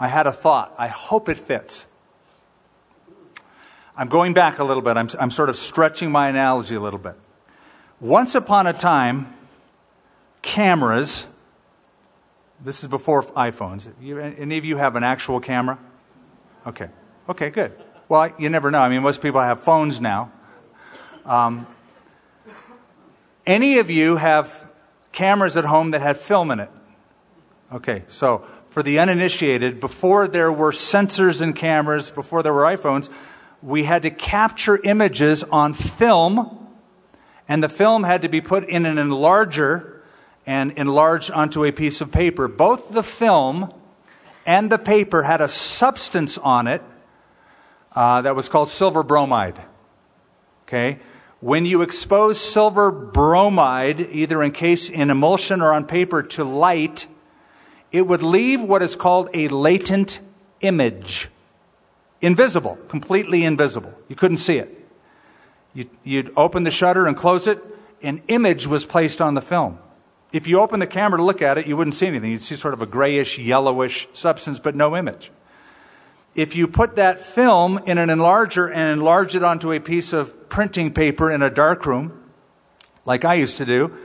I 0.00 0.08
had 0.08 0.26
a 0.26 0.32
thought. 0.32 0.74
I 0.78 0.86
hope 0.86 1.28
it 1.28 1.38
fits. 1.38 1.86
I'm 3.96 4.08
going 4.08 4.32
back 4.32 4.60
a 4.60 4.64
little 4.64 4.82
bit. 4.82 4.96
I'm, 4.96 5.08
I'm 5.18 5.32
sort 5.32 5.48
of 5.48 5.56
stretching 5.56 6.12
my 6.12 6.28
analogy 6.28 6.76
a 6.76 6.80
little 6.80 7.00
bit. 7.00 7.16
Once 8.00 8.36
upon 8.36 8.68
a 8.68 8.72
time, 8.72 9.34
cameras, 10.40 11.26
this 12.64 12.82
is 12.82 12.88
before 12.88 13.22
iPhones. 13.22 13.88
You, 14.00 14.18
any 14.18 14.58
of 14.58 14.64
you 14.64 14.76
have 14.76 14.96
an 14.96 15.04
actual 15.04 15.40
camera? 15.40 15.78
Okay. 16.66 16.88
Okay, 17.28 17.50
good. 17.50 17.72
Well, 18.08 18.32
you 18.38 18.48
never 18.48 18.70
know. 18.70 18.80
I 18.80 18.88
mean, 18.88 19.02
most 19.02 19.20
people 19.20 19.40
have 19.40 19.60
phones 19.60 20.00
now. 20.00 20.32
Um, 21.24 21.66
any 23.46 23.78
of 23.78 23.90
you 23.90 24.16
have 24.16 24.66
cameras 25.12 25.56
at 25.56 25.64
home 25.64 25.90
that 25.92 26.00
had 26.00 26.16
film 26.16 26.50
in 26.50 26.60
it? 26.60 26.70
Okay, 27.72 28.04
so 28.08 28.46
for 28.68 28.82
the 28.82 28.98
uninitiated, 28.98 29.78
before 29.78 30.26
there 30.26 30.52
were 30.52 30.72
sensors 30.72 31.40
and 31.40 31.54
cameras, 31.54 32.10
before 32.10 32.42
there 32.42 32.52
were 32.52 32.62
iPhones, 32.62 33.10
we 33.62 33.84
had 33.84 34.02
to 34.02 34.10
capture 34.10 34.80
images 34.84 35.42
on 35.44 35.74
film, 35.74 36.66
and 37.46 37.62
the 37.62 37.68
film 37.68 38.04
had 38.04 38.22
to 38.22 38.28
be 38.28 38.40
put 38.40 38.64
in 38.64 38.86
an 38.86 38.96
enlarger 38.96 39.97
and 40.48 40.72
enlarged 40.78 41.30
onto 41.30 41.62
a 41.62 41.70
piece 41.70 42.00
of 42.00 42.10
paper. 42.10 42.48
Both 42.48 42.94
the 42.94 43.02
film 43.02 43.70
and 44.46 44.72
the 44.72 44.78
paper 44.78 45.24
had 45.24 45.42
a 45.42 45.46
substance 45.46 46.38
on 46.38 46.66
it 46.66 46.82
uh, 47.92 48.22
that 48.22 48.34
was 48.34 48.48
called 48.48 48.70
silver 48.70 49.02
bromide. 49.02 49.60
Okay? 50.62 51.00
When 51.40 51.66
you 51.66 51.82
expose 51.82 52.40
silver 52.40 52.90
bromide, 52.90 54.00
either 54.00 54.42
in 54.42 54.52
case 54.52 54.88
in 54.88 55.10
emulsion 55.10 55.60
or 55.60 55.74
on 55.74 55.84
paper, 55.84 56.22
to 56.22 56.44
light, 56.44 57.06
it 57.92 58.06
would 58.06 58.22
leave 58.22 58.62
what 58.62 58.82
is 58.82 58.96
called 58.96 59.28
a 59.34 59.48
latent 59.48 60.20
image. 60.62 61.28
Invisible, 62.22 62.76
completely 62.88 63.44
invisible. 63.44 63.92
You 64.08 64.16
couldn't 64.16 64.38
see 64.38 64.56
it. 64.56 64.88
You'd, 65.74 65.90
you'd 66.04 66.32
open 66.38 66.62
the 66.62 66.70
shutter 66.70 67.06
and 67.06 67.14
close 67.14 67.46
it, 67.46 67.62
an 68.02 68.22
image 68.28 68.66
was 68.66 68.86
placed 68.86 69.20
on 69.20 69.34
the 69.34 69.42
film. 69.42 69.78
If 70.30 70.46
you 70.46 70.60
open 70.60 70.80
the 70.80 70.86
camera 70.86 71.18
to 71.18 71.24
look 71.24 71.40
at 71.40 71.56
it, 71.56 71.66
you 71.66 71.76
wouldn't 71.76 71.94
see 71.94 72.06
anything. 72.06 72.30
You'd 72.30 72.42
see 72.42 72.54
sort 72.54 72.74
of 72.74 72.82
a 72.82 72.86
grayish, 72.86 73.38
yellowish 73.38 74.08
substance, 74.12 74.60
but 74.60 74.74
no 74.74 74.96
image. 74.96 75.30
If 76.34 76.54
you 76.54 76.68
put 76.68 76.96
that 76.96 77.18
film 77.18 77.78
in 77.86 77.98
an 77.98 78.10
enlarger 78.10 78.70
and 78.70 78.92
enlarge 78.92 79.34
it 79.34 79.42
onto 79.42 79.72
a 79.72 79.80
piece 79.80 80.12
of 80.12 80.48
printing 80.48 80.92
paper 80.92 81.30
in 81.30 81.42
a 81.42 81.50
darkroom, 81.50 82.22
like 83.06 83.24
I 83.24 83.34
used 83.34 83.56
to 83.56 83.64
do, 83.64 83.96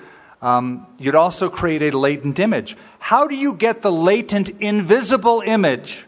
um, 0.42 0.88
you'd 0.98 1.16
also 1.16 1.50
create 1.50 1.82
a 1.82 1.98
latent 1.98 2.40
image. 2.40 2.76
How 3.00 3.28
do 3.28 3.36
you 3.36 3.54
get 3.54 3.82
the 3.82 3.92
latent, 3.92 4.50
invisible 4.62 5.42
image 5.46 6.06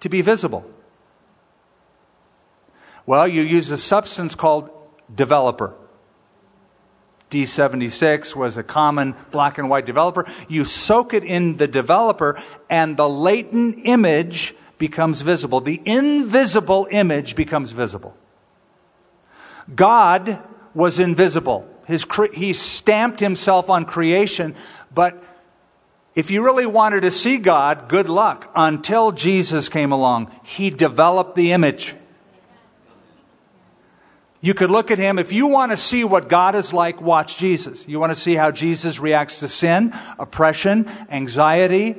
to 0.00 0.08
be 0.08 0.22
visible? 0.22 0.68
Well, 3.06 3.28
you 3.28 3.42
use 3.42 3.70
a 3.70 3.78
substance 3.78 4.34
called 4.34 4.70
developer. 5.14 5.74
D76 7.30 8.34
was 8.34 8.56
a 8.56 8.62
common 8.62 9.14
black 9.30 9.58
and 9.58 9.68
white 9.68 9.86
developer. 9.86 10.24
You 10.48 10.64
soak 10.64 11.12
it 11.12 11.24
in 11.24 11.58
the 11.58 11.68
developer, 11.68 12.40
and 12.70 12.96
the 12.96 13.08
latent 13.08 13.80
image 13.84 14.54
becomes 14.78 15.20
visible. 15.20 15.60
The 15.60 15.82
invisible 15.84 16.88
image 16.90 17.36
becomes 17.36 17.72
visible. 17.72 18.16
God 19.74 20.42
was 20.74 20.98
invisible. 20.98 21.68
His, 21.86 22.06
he 22.32 22.52
stamped 22.52 23.20
himself 23.20 23.68
on 23.68 23.84
creation, 23.84 24.54
but 24.94 25.22
if 26.14 26.30
you 26.30 26.44
really 26.44 26.66
wanted 26.66 27.02
to 27.02 27.10
see 27.10 27.38
God, 27.38 27.88
good 27.88 28.08
luck. 28.08 28.50
Until 28.54 29.12
Jesus 29.12 29.68
came 29.68 29.92
along, 29.92 30.32
he 30.42 30.70
developed 30.70 31.36
the 31.36 31.52
image. 31.52 31.94
You 34.40 34.54
could 34.54 34.70
look 34.70 34.90
at 34.90 34.98
him. 34.98 35.18
If 35.18 35.32
you 35.32 35.48
want 35.48 35.72
to 35.72 35.76
see 35.76 36.04
what 36.04 36.28
God 36.28 36.54
is 36.54 36.72
like, 36.72 37.00
watch 37.00 37.38
Jesus. 37.38 37.88
You 37.88 37.98
want 37.98 38.10
to 38.10 38.20
see 38.20 38.34
how 38.34 38.50
Jesus 38.50 39.00
reacts 39.00 39.40
to 39.40 39.48
sin, 39.48 39.92
oppression, 40.18 40.88
anxiety. 41.10 41.96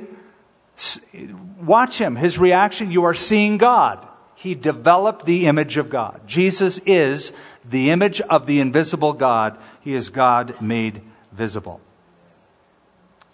Watch 1.60 1.98
him. 1.98 2.16
His 2.16 2.38
reaction, 2.38 2.90
you 2.90 3.04
are 3.04 3.14
seeing 3.14 3.58
God. 3.58 4.06
He 4.34 4.54
developed 4.54 5.26
the 5.26 5.46
image 5.46 5.76
of 5.76 5.90
God. 5.90 6.22
Jesus 6.26 6.78
is 6.86 7.32
the 7.62 7.90
image 7.90 8.22
of 8.22 8.46
the 8.46 8.58
invisible 8.58 9.12
God. 9.12 9.58
He 9.82 9.94
is 9.94 10.08
God 10.08 10.62
made 10.62 11.02
visible. 11.30 11.82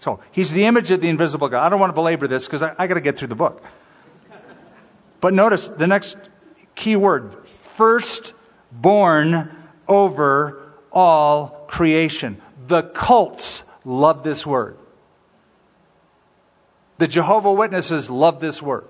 So, 0.00 0.20
he's 0.32 0.52
the 0.52 0.66
image 0.66 0.90
of 0.90 1.00
the 1.00 1.08
invisible 1.08 1.48
God. 1.48 1.64
I 1.64 1.68
don't 1.68 1.78
want 1.78 1.90
to 1.90 1.94
belabor 1.94 2.26
this 2.26 2.46
because 2.46 2.60
I, 2.60 2.74
I 2.76 2.86
got 2.88 2.94
to 2.94 3.00
get 3.00 3.16
through 3.16 3.28
the 3.28 3.36
book. 3.36 3.62
But 5.20 5.32
notice 5.32 5.68
the 5.68 5.86
next 5.86 6.16
key 6.74 6.96
word 6.96 7.36
first 7.76 8.32
born 8.80 9.54
over 9.88 10.72
all 10.92 11.66
creation. 11.68 12.40
The 12.66 12.82
cults 12.82 13.62
love 13.84 14.22
this 14.22 14.46
word. 14.46 14.76
The 16.98 17.08
Jehovah 17.08 17.52
Witnesses 17.52 18.08
love 18.08 18.40
this 18.40 18.62
word. 18.62 18.86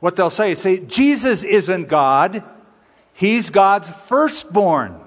What 0.00 0.16
they'll 0.16 0.30
say 0.30 0.52
is 0.52 0.60
say, 0.60 0.78
Jesus 0.78 1.44
isn't 1.44 1.88
God. 1.88 2.44
He's 3.12 3.50
God's 3.50 3.88
firstborn. 3.90 5.00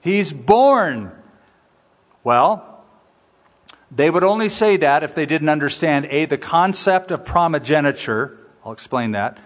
He's 0.00 0.32
born. 0.32 1.12
Well, 2.24 2.84
they 3.90 4.10
would 4.10 4.24
only 4.24 4.48
say 4.48 4.76
that 4.78 5.02
if 5.02 5.14
they 5.14 5.26
didn't 5.26 5.48
understand 5.48 6.06
A, 6.06 6.24
the 6.24 6.38
concept 6.38 7.10
of 7.10 7.24
primogeniture, 7.24 8.38
I'll 8.64 8.72
explain 8.72 9.12
that, 9.12 9.38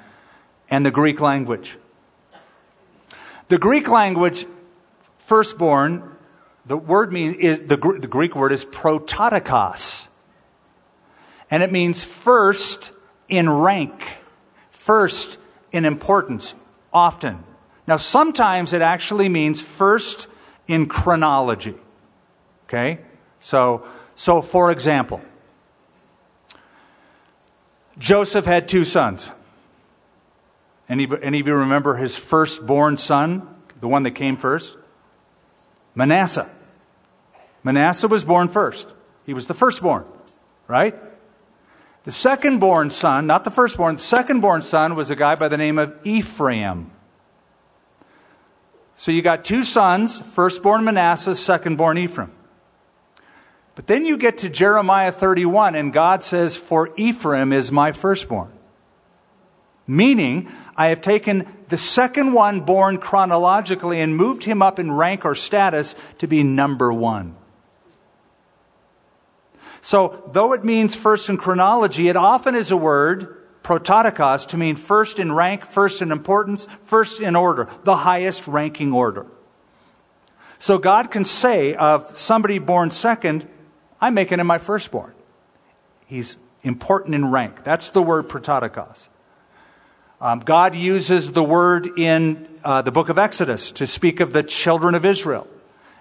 and 0.71 0.85
the 0.85 0.91
Greek 0.91 1.21
language. 1.21 1.79
The 3.49 3.59
Greek 3.59 3.89
language, 3.89 4.47
firstborn, 5.19 6.17
the 6.67 6.77
word 6.77 7.13
means 7.13 7.37
is 7.37 7.61
the, 7.61 7.77
the 7.77 8.09
Greek 8.09 8.35
word 8.35 8.53
is 8.53 8.65
prototokos. 8.65 10.09
And 11.51 11.63
it 11.63 11.71
means 11.71 12.05
first 12.05 12.93
in 13.29 13.51
rank, 13.51 14.17
first 14.71 15.39
in 15.73 15.85
importance, 15.85 16.55
often. 16.93 17.45
Now, 17.87 17.99
sometimes 17.99 18.73
it 18.73 18.81
actually 18.81 19.29
means 19.29 19.61
first 19.61 20.27
in 20.67 20.87
chronology. 20.87 21.75
Okay? 22.67 23.01
So, 23.41 23.87
so 24.15 24.41
for 24.41 24.71
example, 24.71 25.21
Joseph 27.99 28.47
had 28.47 28.69
two 28.69 28.85
sons. 28.85 29.31
Any, 30.89 31.09
any 31.23 31.41
of 31.41 31.47
you 31.47 31.55
remember 31.55 31.97
his 31.97 32.17
firstborn 32.17 32.97
son, 32.97 33.49
the 33.81 33.89
one 33.89 34.03
that 34.03 34.13
came 34.13 34.37
first? 34.37 34.77
Manasseh. 35.95 36.51
Manasseh 37.63 38.09
was 38.09 38.25
born 38.25 38.49
first. 38.49 38.89
He 39.25 39.33
was 39.33 39.47
the 39.47 39.55
firstborn, 39.55 40.05
right? 40.69 40.95
The 42.05 42.11
secondborn 42.11 42.93
son, 42.93 43.27
not 43.27 43.45
the 43.45 43.51
firstborn, 43.51 43.97
the 43.97 44.03
secondborn 44.03 44.63
son 44.63 44.95
was 44.95 45.11
a 45.11 45.17
guy 45.17 45.35
by 45.35 45.49
the 45.49 45.57
name 45.57 45.79
of 45.79 45.97
Ephraim. 46.05 46.91
So 48.97 49.11
you 49.11 49.23
got 49.23 49.45
two 49.45 49.65
sons, 49.65 50.21
firstborn 50.21 50.85
Manasseh, 50.85 51.31
secondborn 51.31 51.99
Ephraim. 51.99 52.31
But 53.75 53.87
then 53.87 54.05
you 54.05 54.17
get 54.17 54.39
to 54.39 54.49
Jeremiah 54.49 55.11
31, 55.11 55.75
and 55.75 55.93
God 55.93 56.23
says, 56.23 56.57
For 56.57 56.91
Ephraim 56.97 57.53
is 57.53 57.73
my 57.73 57.91
firstborn. 57.91 58.53
Meaning, 59.87 60.51
I 60.77 60.89
have 60.89 61.01
taken 61.01 61.47
the 61.69 61.77
second 61.77 62.33
one 62.33 62.61
born 62.61 62.99
chronologically 62.99 64.01
and 64.01 64.17
moved 64.17 64.45
him 64.45 64.63
up 64.63 64.79
in 64.79 64.93
rank 64.93 65.25
or 65.25 65.35
status 65.35 65.95
to 66.19 66.27
be 66.27 66.43
number 66.43 66.93
one. 66.93 67.37
So, 69.81 70.31
though 70.33 70.55
it 70.55 70.65
means 70.65 70.97
first 70.97 71.29
in 71.29 71.37
chronology, 71.37 72.09
it 72.09 72.17
often 72.17 72.55
is 72.55 72.71
a 72.71 72.77
word, 72.77 73.45
prototokos, 73.63 74.47
to 74.49 74.57
mean 74.57 74.77
first 74.77 75.19
in 75.19 75.33
rank, 75.33 75.67
first 75.67 76.01
in 76.01 76.11
importance, 76.11 76.67
first 76.85 77.21
in 77.21 77.37
order, 77.37 77.69
the 77.85 77.97
highest 77.97 78.47
ranking 78.47 78.93
order. 78.93 79.27
So 80.59 80.79
God 80.79 81.11
can 81.11 81.27
say 81.27 81.75
of 81.75 82.17
somebody 82.17 82.59
born 82.59 82.91
second, 82.91 83.47
I'm 84.01 84.15
making 84.15 84.41
him 84.41 84.47
my 84.47 84.57
firstborn. 84.57 85.13
He's 86.07 86.39
important 86.63 87.15
in 87.15 87.31
rank. 87.31 87.65
That's 87.65 87.91
the 87.91 88.01
word 88.01 88.31
prototokos. 88.31 89.09
Um, 90.21 90.41
God 90.41 90.75
uses 90.75 91.33
the 91.33 91.43
word 91.43 91.99
in 91.99 92.49
uh, 92.63 92.83
the 92.83 92.93
book 92.93 93.09
of 93.09 93.19
Exodus 93.19 93.73
to 93.73 93.87
speak 93.87 94.21
of 94.21 94.33
the 94.33 94.43
children 94.43 94.95
of 94.95 95.05
Israel. 95.05 95.47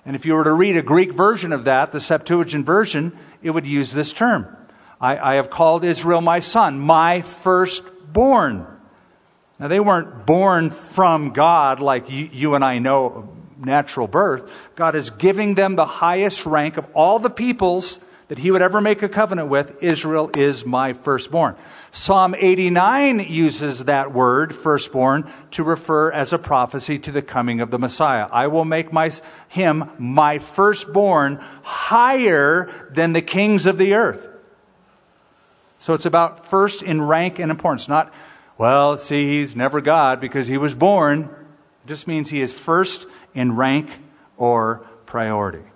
And 0.05 0.15
if 0.15 0.25
you 0.25 0.35
were 0.35 0.43
to 0.43 0.53
read 0.53 0.77
a 0.77 0.81
Greek 0.83 1.11
version 1.13 1.51
of 1.51 1.63
that, 1.63 1.91
the 1.91 1.99
Septuagint 1.99 2.65
version, 2.65 3.17
it 3.41 3.51
would 3.51 3.65
use 3.65 3.91
this 3.91 4.13
term. 4.13 4.55
I, 5.01 5.17
I 5.17 5.35
have 5.35 5.49
called 5.49 5.83
Israel 5.83 6.21
my 6.21 6.39
son, 6.39 6.79
my 6.79 7.21
firstborn. 7.21 8.67
Now, 9.59 9.67
they 9.67 9.79
weren't 9.79 10.25
born 10.25 10.69
from 10.69 11.31
God 11.31 11.79
like 11.79 12.09
you, 12.09 12.29
you 12.31 12.55
and 12.55 12.63
I 12.63 12.79
know 12.79 13.35
natural 13.57 14.07
birth. 14.07 14.51
God 14.75 14.95
is 14.95 15.09
giving 15.09 15.55
them 15.55 15.75
the 15.75 15.85
highest 15.85 16.45
rank 16.45 16.77
of 16.77 16.89
all 16.93 17.17
the 17.17 17.29
peoples 17.29 17.99
that 18.27 18.39
he 18.39 18.51
would 18.51 18.61
ever 18.61 18.81
make 18.81 19.03
a 19.03 19.09
covenant 19.09 19.49
with. 19.49 19.81
Israel 19.83 20.29
is 20.35 20.65
my 20.65 20.93
firstborn. 20.93 21.55
Psalm 21.91 22.35
89 22.37 23.19
uses 23.19 23.85
that 23.85 24.13
word, 24.13 24.55
firstborn, 24.55 25.29
to 25.51 25.63
refer 25.63 26.11
as 26.11 26.33
a 26.33 26.39
prophecy 26.39 26.97
to 26.99 27.11
the 27.11 27.21
coming 27.21 27.61
of 27.61 27.71
the 27.71 27.79
Messiah. 27.79 28.27
I 28.31 28.47
will 28.47 28.65
make 28.65 28.93
my, 28.93 29.11
him 29.47 29.89
my 29.97 30.39
firstborn 30.39 31.39
higher 31.63 32.89
than 32.91 33.13
the 33.13 33.21
kings 33.21 33.65
of 33.65 33.77
the 33.77 33.93
earth. 33.93 34.29
So 35.79 35.93
it's 35.93 36.05
about 36.05 36.45
first 36.45 36.81
in 36.81 37.01
rank 37.01 37.39
and 37.39 37.51
importance, 37.51 37.89
not, 37.89 38.13
well, 38.57 38.97
see, 38.97 39.39
he's 39.39 39.55
never 39.55 39.81
God 39.81 40.21
because 40.21 40.47
he 40.47 40.57
was 40.57 40.73
born. 40.73 41.23
It 41.83 41.87
just 41.87 42.07
means 42.07 42.29
he 42.29 42.39
is 42.39 42.53
first 42.53 43.05
in 43.33 43.55
rank 43.57 43.89
or 44.37 44.87
priority. 45.05 45.72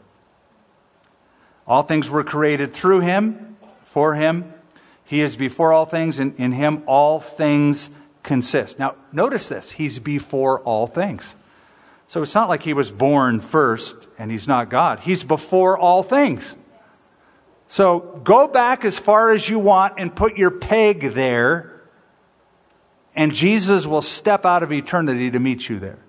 All 1.67 1.83
things 1.83 2.09
were 2.09 2.23
created 2.23 2.73
through 2.73 3.01
him, 3.01 3.57
for 3.83 4.15
him. 4.15 4.53
He 5.03 5.21
is 5.21 5.35
before 5.35 5.73
all 5.73 5.85
things, 5.85 6.19
and 6.19 6.33
in 6.37 6.53
him 6.53 6.83
all 6.85 7.19
things 7.19 7.89
consist. 8.23 8.79
Now, 8.79 8.95
notice 9.11 9.49
this. 9.49 9.71
He's 9.71 9.99
before 9.99 10.61
all 10.61 10.87
things. 10.87 11.35
So 12.07 12.21
it's 12.21 12.35
not 12.35 12.47
like 12.47 12.63
he 12.63 12.73
was 12.73 12.89
born 12.89 13.41
first 13.41 13.95
and 14.17 14.31
he's 14.31 14.47
not 14.47 14.69
God. 14.69 14.99
He's 14.99 15.23
before 15.23 15.77
all 15.77 16.03
things. 16.03 16.55
So 17.67 18.21
go 18.23 18.47
back 18.47 18.85
as 18.85 18.97
far 18.97 19.31
as 19.31 19.49
you 19.49 19.59
want 19.59 19.95
and 19.97 20.15
put 20.15 20.37
your 20.37 20.51
peg 20.51 21.11
there, 21.11 21.81
and 23.13 23.33
Jesus 23.33 23.85
will 23.85 24.01
step 24.01 24.45
out 24.45 24.63
of 24.63 24.71
eternity 24.71 25.29
to 25.31 25.39
meet 25.39 25.67
you 25.67 25.79
there. 25.79 25.99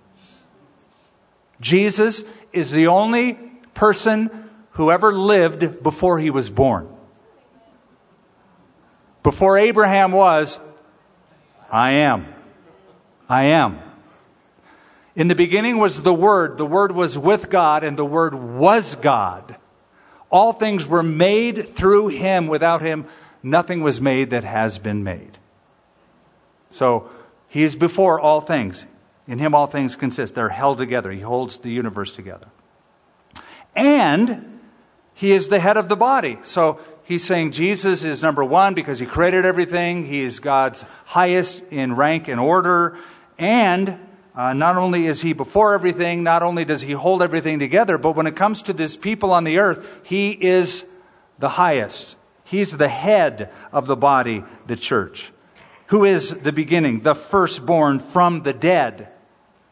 Jesus 1.61 2.23
is 2.53 2.71
the 2.71 2.87
only 2.87 3.35
person 3.75 4.48
who 4.79 4.93
ever 4.93 5.13
lived 5.13 5.83
before 5.83 6.21
he 6.21 6.31
was 6.31 6.49
born. 6.51 6.89
Before 9.25 9.59
Abraham 9.59 10.13
was, 10.13 10.61
I 11.69 11.91
am. 11.95 12.33
I 13.29 13.47
am. 13.47 13.81
In 15.17 15.27
the 15.27 15.35
beginning 15.35 15.79
was 15.79 16.03
the 16.03 16.15
Word. 16.15 16.59
The 16.59 16.65
Word 16.65 16.93
was 16.93 17.19
with 17.19 17.51
God, 17.51 17.83
and 17.83 17.99
the 17.99 18.05
Word 18.05 18.37
was 18.37 18.95
God. 18.95 19.57
All 20.31 20.53
things 20.53 20.87
were 20.87 21.03
made 21.03 21.75
through 21.75 22.09
him. 22.09 22.47
Without 22.47 22.81
him, 22.81 23.07
nothing 23.43 23.83
was 23.83 24.01
made 24.01 24.31
that 24.31 24.45
has 24.45 24.79
been 24.79 25.03
made. 25.03 25.39
So, 26.71 27.11
he 27.49 27.65
is 27.65 27.75
before 27.75 28.21
all 28.21 28.41
things. 28.41 28.87
In 29.27 29.41
him, 29.41 29.57
all 29.57 29.67
things 29.67 29.97
consist. 29.97 30.37
They're 30.37 30.51
held 30.51 30.79
together. 30.79 31.11
He 31.11 31.23
holds 31.23 31.59
the 31.59 31.71
universe 31.71 32.13
together. 32.13 32.47
And 33.75 34.58
he 35.19 35.33
is 35.33 35.49
the 35.49 35.59
head 35.59 35.77
of 35.77 35.89
the 35.89 35.97
body. 35.97 36.39
So, 36.45 36.79
he's 37.03 37.25
saying 37.25 37.51
Jesus 37.51 38.05
is 38.05 38.23
number 38.23 38.45
one 38.45 38.75
because 38.75 39.01
he 39.01 39.05
created 39.05 39.45
everything. 39.45 40.07
He 40.07 40.21
is 40.21 40.39
God's 40.39 40.85
highest 41.07 41.65
in 41.73 41.97
rank 41.97 42.29
and 42.29 42.39
order. 42.39 42.97
And 43.37 43.99
uh, 44.37 44.53
not 44.53 44.77
only 44.77 45.07
is 45.07 45.23
he 45.23 45.33
before 45.33 45.75
everything, 45.75 46.23
not 46.23 46.45
only 46.45 46.65
does 46.65 46.83
he 46.83 46.93
hold 46.93 47.21
everything 47.21 47.59
together, 47.59 47.99
but 47.99 48.15
when 48.15 48.29
it 48.29 48.37
comes 48.37 48.63
to 48.63 48.73
this 48.73 48.97
people 48.97 49.33
on 49.33 49.43
the 49.43 49.59
earth, 49.59 49.89
he 50.05 50.31
is 50.31 50.87
the 51.41 51.49
highest. 51.49 52.15
He's 52.45 52.77
the 52.77 52.87
head 52.87 53.51
of 53.73 53.89
the 53.89 53.97
body, 53.97 54.45
the 54.69 54.77
church, 54.77 55.33
who 55.87 56.05
is 56.05 56.31
the 56.31 56.53
beginning, 56.53 57.01
the 57.01 57.17
firstborn 57.17 57.99
from 57.99 58.45
the 58.45 58.53
dead. 58.53 59.09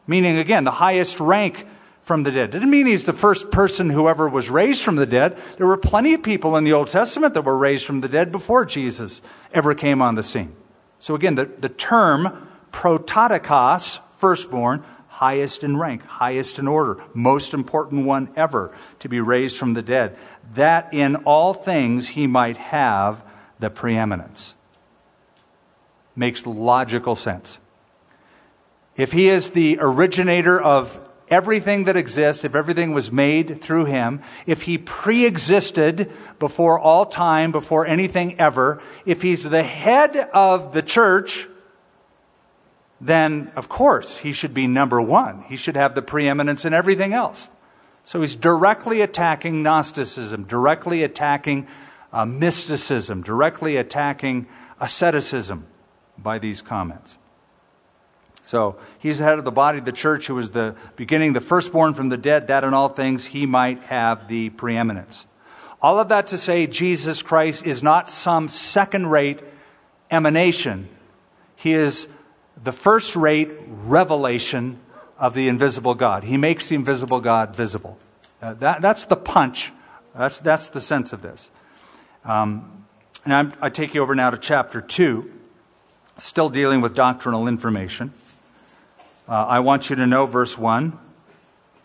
Meaning, 0.09 0.39
again, 0.39 0.65
the 0.65 0.73
highest 0.73 1.21
rank 1.21 1.69
from 2.07 2.23
the 2.23 2.31
dead. 2.31 2.53
Didn't 2.53 2.71
mean 2.71 2.87
he's 2.87 3.05
the 3.05 3.13
first 3.13 3.51
person 3.51 3.91
who 3.91 4.09
ever 4.09 4.29
was 4.29 4.49
raised 4.49 4.81
from 4.83 4.95
the 4.95 5.07
dead. 5.07 5.37
There 5.57 5.67
were 5.67 5.77
plenty 5.77 6.15
of 6.15 6.23
people 6.23 6.55
in 6.55 6.63
the 6.63 6.73
Old 6.73 6.87
Testament 6.87 7.35
that 7.35 7.43
were 7.43 7.59
raised 7.59 7.85
from 7.85 8.01
the 8.01 8.09
dead 8.09 8.31
before 8.31 8.65
Jesus 8.65 9.21
ever 9.53 9.75
came 9.75 10.01
on 10.01 10.15
the 10.15 10.23
scene. 10.23 10.55
So 11.01 11.17
again, 11.17 11.35
the, 11.35 11.47
the 11.47 11.69
term 11.69 12.49
prototokos, 12.71 13.99
firstborn, 14.19 14.85
highest 15.09 15.65
in 15.65 15.79
rank, 15.79 16.03
highest 16.05 16.61
in 16.61 16.69
order, 16.69 17.03
most 17.13 17.53
important 17.53 18.07
one 18.07 18.31
ever 18.37 18.73
to 19.01 19.09
be 19.09 19.19
raised 19.19 19.59
from 19.59 19.75
the 19.75 19.83
dead, 19.83 20.17
that 20.55 20.95
in 20.95 21.17
all 21.17 21.55
things 21.55 22.11
he 22.11 22.29
might 22.29 22.57
have 22.57 23.21
the 23.59 23.69
preeminence. 23.69 24.55
Makes 26.15 26.47
logical 26.47 27.17
sense. 27.17 27.59
If 28.95 29.11
he 29.11 29.29
is 29.29 29.51
the 29.51 29.79
originator 29.81 30.61
of 30.61 31.01
everything 31.29 31.85
that 31.85 31.97
exists, 31.97 32.45
if 32.45 32.55
everything 32.55 32.93
was 32.93 33.11
made 33.11 33.61
through 33.61 33.87
him, 33.87 34.23
if 34.47 34.63
he 34.63 34.79
pre 34.79 35.27
existed 35.27 36.11
before 36.39 36.79
all 36.79 37.07
time, 37.07 37.53
before 37.53 37.87
anything 37.87 38.39
ever, 38.39 38.81
if 39.05 39.23
he's 39.23 39.45
the 39.45 39.63
head 39.63 40.17
of 40.33 40.73
the 40.73 40.83
church, 40.83 41.49
then 43.01 43.53
of 43.57 43.69
course 43.69 44.19
he 44.19 44.33
should 44.33 44.55
be 44.55 44.67
number 44.67 45.01
one. 45.01 45.43
He 45.49 45.57
should 45.57 45.77
have 45.77 45.95
the 45.95 46.03
preeminence 46.03 46.65
in 46.65 46.73
everything 46.73 47.13
else. 47.13 47.49
So 48.05 48.21
he's 48.21 48.37
directly 48.37 49.01
attacking 49.01 49.63
Gnosticism, 49.63 50.45
directly 50.45 51.03
attacking 51.03 51.67
uh, 52.13 52.25
mysticism, 52.25 53.23
directly 53.23 53.77
attacking 53.77 54.47
asceticism 54.81 55.67
by 56.17 56.39
these 56.39 56.63
comments. 56.63 57.19
So 58.47 58.77
he's 59.01 59.19
the 59.19 59.25
head 59.25 59.41
of 59.41 59.45
the 59.45 59.51
body 59.51 59.79
of 59.79 59.85
the 59.85 59.91
church 59.91 60.29
who 60.29 60.39
is 60.39 60.51
the 60.51 60.77
beginning, 60.95 61.33
the 61.33 61.41
firstborn 61.41 61.95
from 61.95 62.11
the 62.11 62.17
dead, 62.17 62.47
that 62.47 62.63
in 62.63 62.75
all 62.75 62.89
things 62.89 63.27
he 63.27 63.45
might 63.45 63.81
have 63.83 64.29
the 64.29 64.51
preeminence. 64.51 65.27
All 65.83 65.99
of 65.99 66.09
that 66.11 66.29
to 66.29 66.39
say, 66.39 66.69
Jesus 66.69 67.23
Christ 67.23 67.67
is 67.67 67.83
not 67.83 68.09
some 68.09 68.49
second 68.49 69.09
rate 69.09 69.41
emanation. 70.13 70.89
He 71.57 71.73
is 71.73 72.07
the 72.63 72.71
first 72.71 73.17
rate 73.17 73.51
revelation 73.67 74.79
of 75.19 75.35
the 75.35 75.49
invisible 75.49 75.97
God. 75.97 76.23
He 76.23 76.37
makes 76.37 76.69
the 76.69 76.77
invisible 76.77 77.21
God 77.21 77.57
visible. 77.57 77.99
Uh, 78.41 78.55
that, 78.55 78.81
that's 78.81 79.07
the 79.07 79.17
punch. 79.17 79.73
That's, 80.17 80.39
that's 80.39 80.69
the 80.69 80.81
sense 80.81 81.13
of 81.13 81.21
this. 81.21 81.51
Um, 82.25 82.85
and 83.25 83.35
I'm, 83.35 83.55
I 83.61 83.71
take 83.71 83.93
you 83.93 84.03
over 84.03 84.15
now 84.15 84.31
to 84.31 84.39
chapter 84.39 84.81
2, 84.81 85.33
still 86.17 86.49
dealing 86.49 86.81
with 86.81 86.95
doctrinal 86.95 87.49
information. 87.49 88.13
Uh, 89.29 89.45
I 89.45 89.59
want 89.59 89.91
you 89.91 89.97
to 89.97 90.07
know, 90.07 90.27
verse 90.27 90.57
1, 90.57 90.97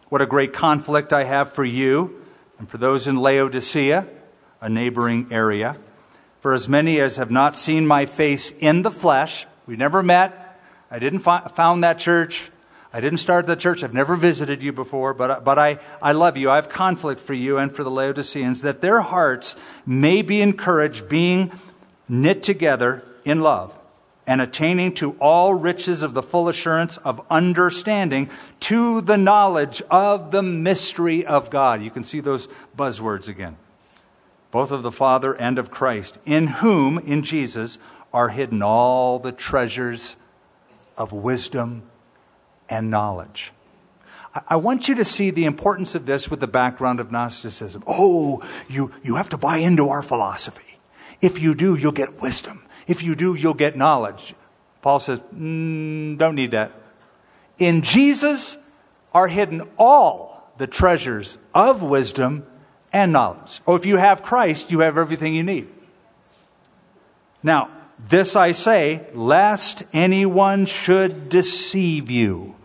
what 0.10 0.22
a 0.22 0.28
great 0.28 0.54
conflict 0.54 1.12
I 1.12 1.24
have 1.24 1.52
for 1.52 1.66
you 1.66 2.22
and 2.60 2.70
for 2.70 2.78
those 2.78 3.08
in 3.08 3.16
Laodicea, 3.16 4.06
a 4.62 4.70
neighboring 4.70 5.28
area. 5.32 5.78
For 6.40 6.54
as 6.54 6.70
many 6.70 7.00
as 7.00 7.18
have 7.18 7.32
not 7.32 7.58
seen 7.58 7.88
my 7.88 8.06
face 8.06 8.52
in 8.60 8.84
the 8.84 8.92
flesh, 8.92 9.48
we 9.66 9.76
never 9.76 10.04
met, 10.04 10.60
I 10.92 11.00
didn't 11.00 11.20
fi- 11.20 11.48
found 11.48 11.84
that 11.84 11.98
church. 11.98 12.52
I 12.94 13.02
didn't 13.02 13.18
start 13.18 13.48
that 13.48 13.60
church. 13.60 13.84
I've 13.84 13.94
never 13.94 14.16
visited 14.16 14.62
you 14.62 14.72
before, 14.72 15.16
but, 15.16 15.44
but 15.44 15.58
I, 15.58 15.80
I 16.00 16.12
love 16.12 16.38
you. 16.38 16.52
I 16.52 16.58
have 16.58 16.70
conflict 16.70 17.20
for 17.20 17.34
you 17.34 17.58
and 17.58 17.74
for 17.74 17.84
the 17.84 17.90
Laodiceans, 17.90 18.62
that 18.62 18.82
their 18.82 19.02
hearts 19.02 19.56
may 19.84 20.22
be 20.22 20.42
encouraged, 20.42 21.10
being 21.10 21.52
knit 22.08 22.44
together 22.44 23.04
in 23.26 23.42
love, 23.42 23.76
and 24.32 24.40
attaining 24.40 24.94
to 24.94 25.12
all 25.20 25.54
riches 25.54 26.04
of 26.04 26.14
the 26.14 26.24
full 26.24 26.48
assurance 26.48 26.96
of 27.00 27.22
understanding, 27.30 28.30
to 28.62 29.02
the 29.02 29.18
knowledge 29.18 29.82
of 29.92 30.32
the 30.32 30.42
mystery 30.42 31.26
of 31.26 31.50
God. 31.50 31.84
You 31.84 31.92
can 31.92 32.06
see 32.06 32.22
those 32.22 32.48
buzzwords 32.78 33.28
again. 33.28 33.58
Both 34.50 34.72
of 34.72 34.84
the 34.84 34.92
Father 34.92 35.34
and 35.34 35.60
of 35.60 35.70
Christ, 35.70 36.18
in 36.26 36.48
whom, 36.48 36.98
in 37.00 37.24
Jesus, 37.24 37.78
are 38.14 38.30
hidden 38.30 38.64
all 38.64 39.20
the 39.20 39.34
treasures 39.34 40.16
of 40.98 41.12
wisdom 41.12 41.84
and 42.70 42.90
knowledge. 42.90 43.52
I 44.48 44.56
want 44.56 44.88
you 44.88 44.96
to 44.96 45.04
see 45.04 45.30
the 45.30 45.44
importance 45.44 45.94
of 45.94 46.06
this 46.06 46.32
with 46.32 46.40
the 46.40 46.48
background 46.48 47.02
of 47.02 47.12
Gnosticism. 47.12 47.84
Oh, 47.86 48.42
you, 48.70 48.94
you 49.04 49.16
have 49.16 49.28
to 49.32 49.38
buy 49.38 49.58
into 49.58 49.90
our 49.90 50.02
philosophy. 50.02 50.80
If 51.20 51.42
you 51.42 51.54
do, 51.54 51.76
you'll 51.76 51.92
get 51.92 52.22
wisdom. 52.22 52.64
If 52.92 53.04
you 53.04 53.16
do, 53.16 53.36
you'll 53.36 53.54
get 53.54 53.78
knowledge. 53.78 54.36
Paul 54.82 55.00
says, 55.00 55.20
mm, 55.34 56.18
don't 56.18 56.36
need 56.36 56.52
that. 56.52 56.74
In 57.58 57.84
Jesus 57.84 58.58
are 59.14 59.30
hidden 59.30 59.62
all 59.78 60.52
the 60.58 60.68
treasures 60.68 61.38
of 61.54 61.82
wisdom 61.82 62.46
and 62.92 63.14
knowledge. 63.14 63.62
Or 63.66 63.78
if 63.78 63.86
you 63.86 63.96
have 63.96 64.24
Christ, 64.24 64.72
you 64.72 64.82
have 64.82 64.98
everything 64.98 65.34
you 65.34 65.42
need. 65.42 65.70
Now, 67.42 67.70
this 67.98 68.36
I 68.36 68.52
say, 68.52 69.08
lest 69.14 69.84
anyone 69.94 70.66
should 70.66 71.30
deceive 71.30 72.12
you 72.12 72.58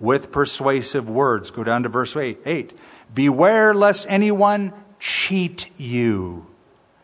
with 0.00 0.32
persuasive 0.32 1.10
words. 1.10 1.50
Go 1.50 1.64
down 1.64 1.82
to 1.82 1.90
verse 1.90 2.16
8. 2.16 2.38
8. 2.46 2.72
Beware 3.12 3.74
lest 3.74 4.06
anyone 4.08 4.72
cheat 4.98 5.70
you 5.76 6.46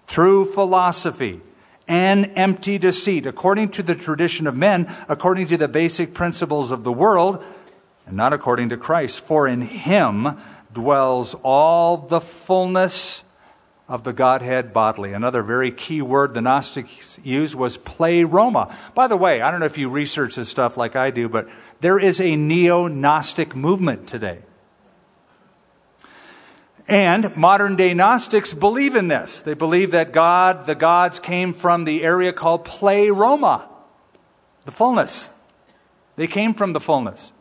through 0.06 0.46
philosophy 0.46 1.42
and 1.88 2.30
empty 2.36 2.78
deceit, 2.78 3.26
according 3.26 3.70
to 3.70 3.82
the 3.82 3.94
tradition 3.94 4.46
of 4.46 4.56
men, 4.56 4.92
according 5.08 5.46
to 5.48 5.56
the 5.56 5.68
basic 5.68 6.14
principles 6.14 6.70
of 6.70 6.84
the 6.84 6.92
world, 6.92 7.42
and 8.06 8.16
not 8.16 8.32
according 8.32 8.68
to 8.70 8.76
Christ. 8.76 9.24
For 9.24 9.46
in 9.46 9.62
him 9.62 10.38
dwells 10.72 11.34
all 11.42 11.96
the 11.96 12.20
fullness 12.20 13.24
of 13.88 14.04
the 14.04 14.12
Godhead 14.12 14.72
bodily. 14.72 15.12
Another 15.12 15.42
very 15.42 15.70
key 15.70 16.00
word 16.00 16.34
the 16.34 16.40
Gnostics 16.40 17.18
used 17.22 17.54
was 17.54 17.76
pleroma. 17.76 18.74
By 18.94 19.06
the 19.06 19.16
way, 19.16 19.42
I 19.42 19.50
don't 19.50 19.60
know 19.60 19.66
if 19.66 19.76
you 19.76 19.90
research 19.90 20.36
this 20.36 20.48
stuff 20.48 20.76
like 20.76 20.96
I 20.96 21.10
do, 21.10 21.28
but 21.28 21.48
there 21.80 21.98
is 21.98 22.20
a 22.20 22.36
neo 22.36 22.86
Gnostic 22.86 23.54
movement 23.54 24.06
today. 24.06 24.38
And 26.88 27.36
modern 27.36 27.76
day 27.76 27.94
Gnostics 27.94 28.54
believe 28.54 28.96
in 28.96 29.08
this. 29.08 29.40
They 29.40 29.54
believe 29.54 29.92
that 29.92 30.12
God, 30.12 30.66
the 30.66 30.74
gods, 30.74 31.20
came 31.20 31.52
from 31.52 31.84
the 31.84 32.02
area 32.02 32.32
called 32.32 32.64
pleroma, 32.64 33.68
the 34.64 34.72
fullness. 34.72 35.30
They 36.16 36.26
came 36.26 36.54
from 36.54 36.72
the 36.72 36.80
fullness. 36.80 37.32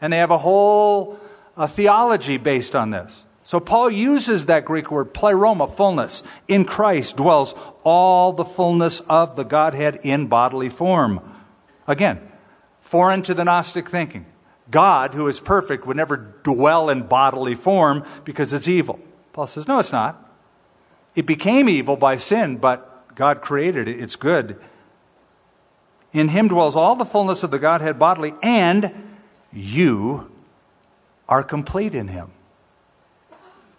And 0.00 0.12
they 0.12 0.18
have 0.18 0.30
a 0.30 0.38
whole 0.38 1.18
a 1.56 1.66
theology 1.66 2.36
based 2.36 2.76
on 2.76 2.90
this. 2.90 3.24
So 3.42 3.60
Paul 3.60 3.90
uses 3.90 4.46
that 4.46 4.64
Greek 4.64 4.90
word, 4.90 5.14
pleroma, 5.14 5.68
fullness. 5.68 6.22
In 6.48 6.64
Christ 6.64 7.16
dwells 7.16 7.54
all 7.84 8.32
the 8.32 8.44
fullness 8.44 9.00
of 9.08 9.36
the 9.36 9.44
Godhead 9.44 10.00
in 10.02 10.26
bodily 10.26 10.68
form. 10.68 11.20
Again, 11.86 12.20
foreign 12.80 13.22
to 13.22 13.34
the 13.34 13.44
Gnostic 13.44 13.88
thinking. 13.88 14.26
God, 14.70 15.14
who 15.14 15.28
is 15.28 15.40
perfect, 15.40 15.86
would 15.86 15.96
never 15.96 16.16
dwell 16.16 16.90
in 16.90 17.02
bodily 17.02 17.54
form 17.54 18.04
because 18.24 18.52
it's 18.52 18.68
evil. 18.68 18.98
Paul 19.32 19.46
says, 19.46 19.68
no, 19.68 19.78
it's 19.78 19.92
not. 19.92 20.22
It 21.14 21.26
became 21.26 21.68
evil 21.68 21.96
by 21.96 22.16
sin, 22.16 22.56
but 22.56 23.14
God 23.14 23.42
created 23.42 23.88
it. 23.88 24.00
It's 24.00 24.16
good. 24.16 24.58
In 26.12 26.28
him 26.28 26.48
dwells 26.48 26.76
all 26.76 26.96
the 26.96 27.04
fullness 27.04 27.42
of 27.42 27.50
the 27.50 27.58
Godhead 27.58 27.98
bodily, 27.98 28.34
and 28.42 28.92
you 29.52 30.30
are 31.28 31.42
complete 31.42 31.94
in 31.94 32.08
him. 32.08 32.30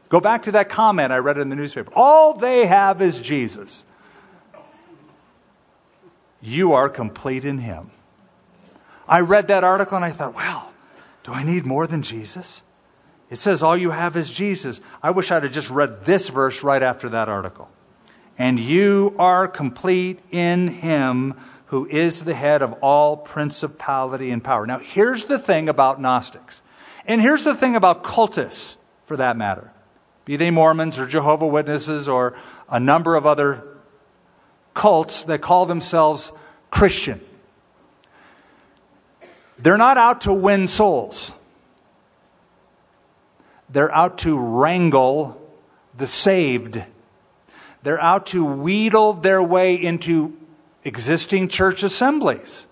Go 0.09 0.19
back 0.21 0.43
to 0.43 0.51
that 0.53 0.69
comment 0.69 1.11
I 1.11 1.17
read 1.17 1.37
in 1.37 1.49
the 1.49 1.55
newspaper. 1.55 1.91
All 1.95 2.33
they 2.33 2.65
have 2.65 3.01
is 3.01 3.19
Jesus. 3.19 3.83
You 6.41 6.73
are 6.73 6.87
complete 6.87 7.43
in 7.43 7.57
him. 7.57 7.91
I 9.07 9.19
read 9.21 9.47
that 9.47 9.63
article 9.63 9.95
and 9.95 10.05
I 10.05 10.11
thought, 10.11 10.33
well, 10.35 10.66
do 11.27 11.33
I 11.33 11.43
need 11.43 11.65
more 11.65 11.87
than 11.87 12.03
Jesus? 12.03 12.61
It 13.29 13.35
says 13.35 13.61
all 13.61 13.75
you 13.75 13.91
have 13.91 14.15
is 14.15 14.29
Jesus. 14.29 14.79
I 15.03 15.11
wish 15.11 15.29
I'd 15.29 15.43
have 15.43 15.51
just 15.51 15.69
read 15.69 16.05
this 16.05 16.29
verse 16.29 16.63
right 16.63 16.81
after 16.81 17.09
that 17.09 17.27
article. 17.27 17.69
And 18.37 18.57
you 18.57 19.13
are 19.19 19.45
complete 19.45 20.21
in 20.31 20.69
him 20.69 21.35
who 21.65 21.85
is 21.87 22.23
the 22.23 22.33
head 22.33 22.61
of 22.61 22.71
all 22.81 23.17
principality 23.17 24.31
and 24.31 24.41
power. 24.41 24.65
Now, 24.65 24.79
here's 24.79 25.25
the 25.25 25.37
thing 25.37 25.67
about 25.67 25.99
Gnostics. 25.99 26.61
And 27.05 27.19
here's 27.19 27.43
the 27.43 27.55
thing 27.55 27.75
about 27.75 28.05
cultists, 28.05 28.77
for 29.03 29.17
that 29.17 29.35
matter 29.35 29.73
be 30.23 30.37
they 30.37 30.49
Mormons 30.49 30.97
or 30.97 31.07
Jehovah 31.07 31.47
Witnesses 31.47 32.07
or 32.07 32.37
a 32.69 32.79
number 32.79 33.15
of 33.17 33.25
other 33.25 33.67
cults 34.73 35.23
that 35.23 35.41
call 35.41 35.65
themselves 35.65 36.31
Christian. 36.71 37.19
They're 39.59 39.77
not 39.77 39.97
out 39.97 40.21
to 40.21 40.33
win 40.33 40.67
souls. 40.67 41.33
They're 43.69 43.93
out 43.93 44.19
to 44.19 44.37
wrangle 44.37 45.41
the 45.95 46.07
saved. 46.07 46.83
They're 47.83 48.01
out 48.01 48.27
to 48.27 48.45
wheedle 48.45 49.13
their 49.13 49.41
way 49.41 49.75
into 49.75 50.37
existing 50.83 51.49
church 51.49 51.83
assemblies 51.83 52.65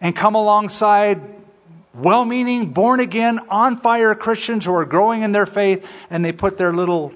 and 0.00 0.14
come 0.14 0.34
alongside 0.34 1.20
well 1.94 2.24
meaning, 2.24 2.72
born 2.72 3.00
again, 3.00 3.40
on 3.48 3.76
fire 3.76 4.14
Christians 4.14 4.64
who 4.64 4.74
are 4.74 4.84
growing 4.84 5.22
in 5.22 5.32
their 5.32 5.46
faith, 5.46 5.88
and 6.10 6.24
they 6.24 6.32
put 6.32 6.56
their 6.56 6.72
little 6.72 7.12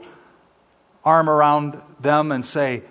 arm 1.05 1.31
around 1.31 1.81
them 2.01 2.33
and 2.33 2.45
say, 2.45 2.83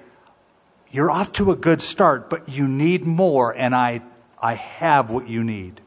You're 0.89 1.11
off 1.11 1.33
to 1.33 1.51
a 1.51 1.55
good 1.55 1.81
start, 1.81 2.29
but 2.29 2.47
you 2.47 2.67
need 2.67 3.05
more, 3.05 3.53
and 3.55 3.75
I, 3.75 4.01
I 4.41 4.55
have 4.55 5.11
what 5.11 5.29
you 5.29 5.43
need. 5.43 5.81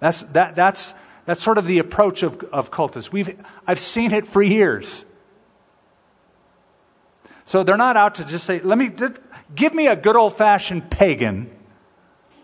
That's, 0.00 0.22
that, 0.22 0.54
that's, 0.56 0.94
that's 1.26 1.42
sort 1.42 1.58
of 1.58 1.66
the 1.66 1.78
approach 1.78 2.22
of, 2.22 2.42
of 2.44 2.70
cultists. 2.70 3.12
We've, 3.12 3.38
I've 3.66 3.78
seen 3.78 4.12
it 4.12 4.26
for 4.26 4.42
years. 4.42 5.04
So 7.44 7.62
they're 7.62 7.76
not 7.76 7.96
out 7.96 8.16
to 8.16 8.24
just 8.24 8.44
say, 8.44 8.60
let 8.60 8.78
me, 8.78 8.90
give 9.54 9.74
me 9.74 9.88
a 9.88 9.96
good 9.96 10.16
old 10.16 10.34
fashioned 10.34 10.90
pagan 10.90 11.50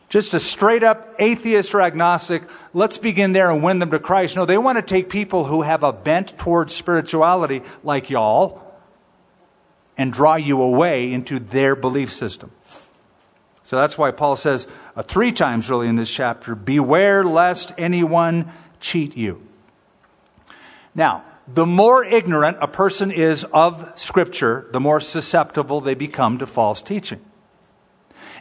just 0.09 0.33
a 0.33 0.41
straight 0.41 0.83
up 0.83 1.15
atheist 1.19 1.75
or 1.75 1.83
agnostic, 1.83 2.43
let's 2.73 2.99
begin 2.99 3.33
there 3.33 3.51
and 3.51 3.63
win 3.63 3.79
them 3.79 3.91
to 3.91 3.99
Christ. 3.99 4.37
No, 4.37 4.47
they 4.47 4.59
want 4.59 4.79
to 4.79 4.83
take 4.83 5.11
people 5.11 5.45
who 5.45 5.63
have 5.63 5.83
a 5.83 5.93
bent 5.93 6.39
towards 6.39 6.75
spirituality, 6.75 7.63
like 7.85 8.09
y'all, 8.09 8.63
and 9.97 10.13
draw 10.13 10.37
you 10.37 10.63
away 10.63 11.13
into 11.13 11.39
their 11.39 11.77
belief 11.77 12.11
system. 12.13 12.51
So 13.69 13.77
that's 13.77 13.99
why 13.99 14.13
Paul 14.13 14.37
says 14.37 14.67
uh, 14.97 15.03
three 15.03 15.31
times 15.31 15.69
really 15.69 15.89
in 15.89 15.97
this 15.97 16.09
chapter 16.09 16.55
beware 16.55 17.23
lest 17.23 17.71
anyone 17.77 18.51
cheat 18.81 19.15
you. 19.15 19.47
Now, 20.95 21.23
the 21.47 21.67
more 21.67 22.03
ignorant 22.03 22.57
a 22.63 22.67
person 22.67 23.11
is 23.11 23.45
of 23.53 23.93
Scripture, 23.95 24.67
the 24.73 24.81
more 24.81 25.03
susceptible 25.03 25.83
they 25.83 25.93
become 25.93 26.39
to 26.39 26.47
false 26.47 26.81
teaching. 26.81 27.21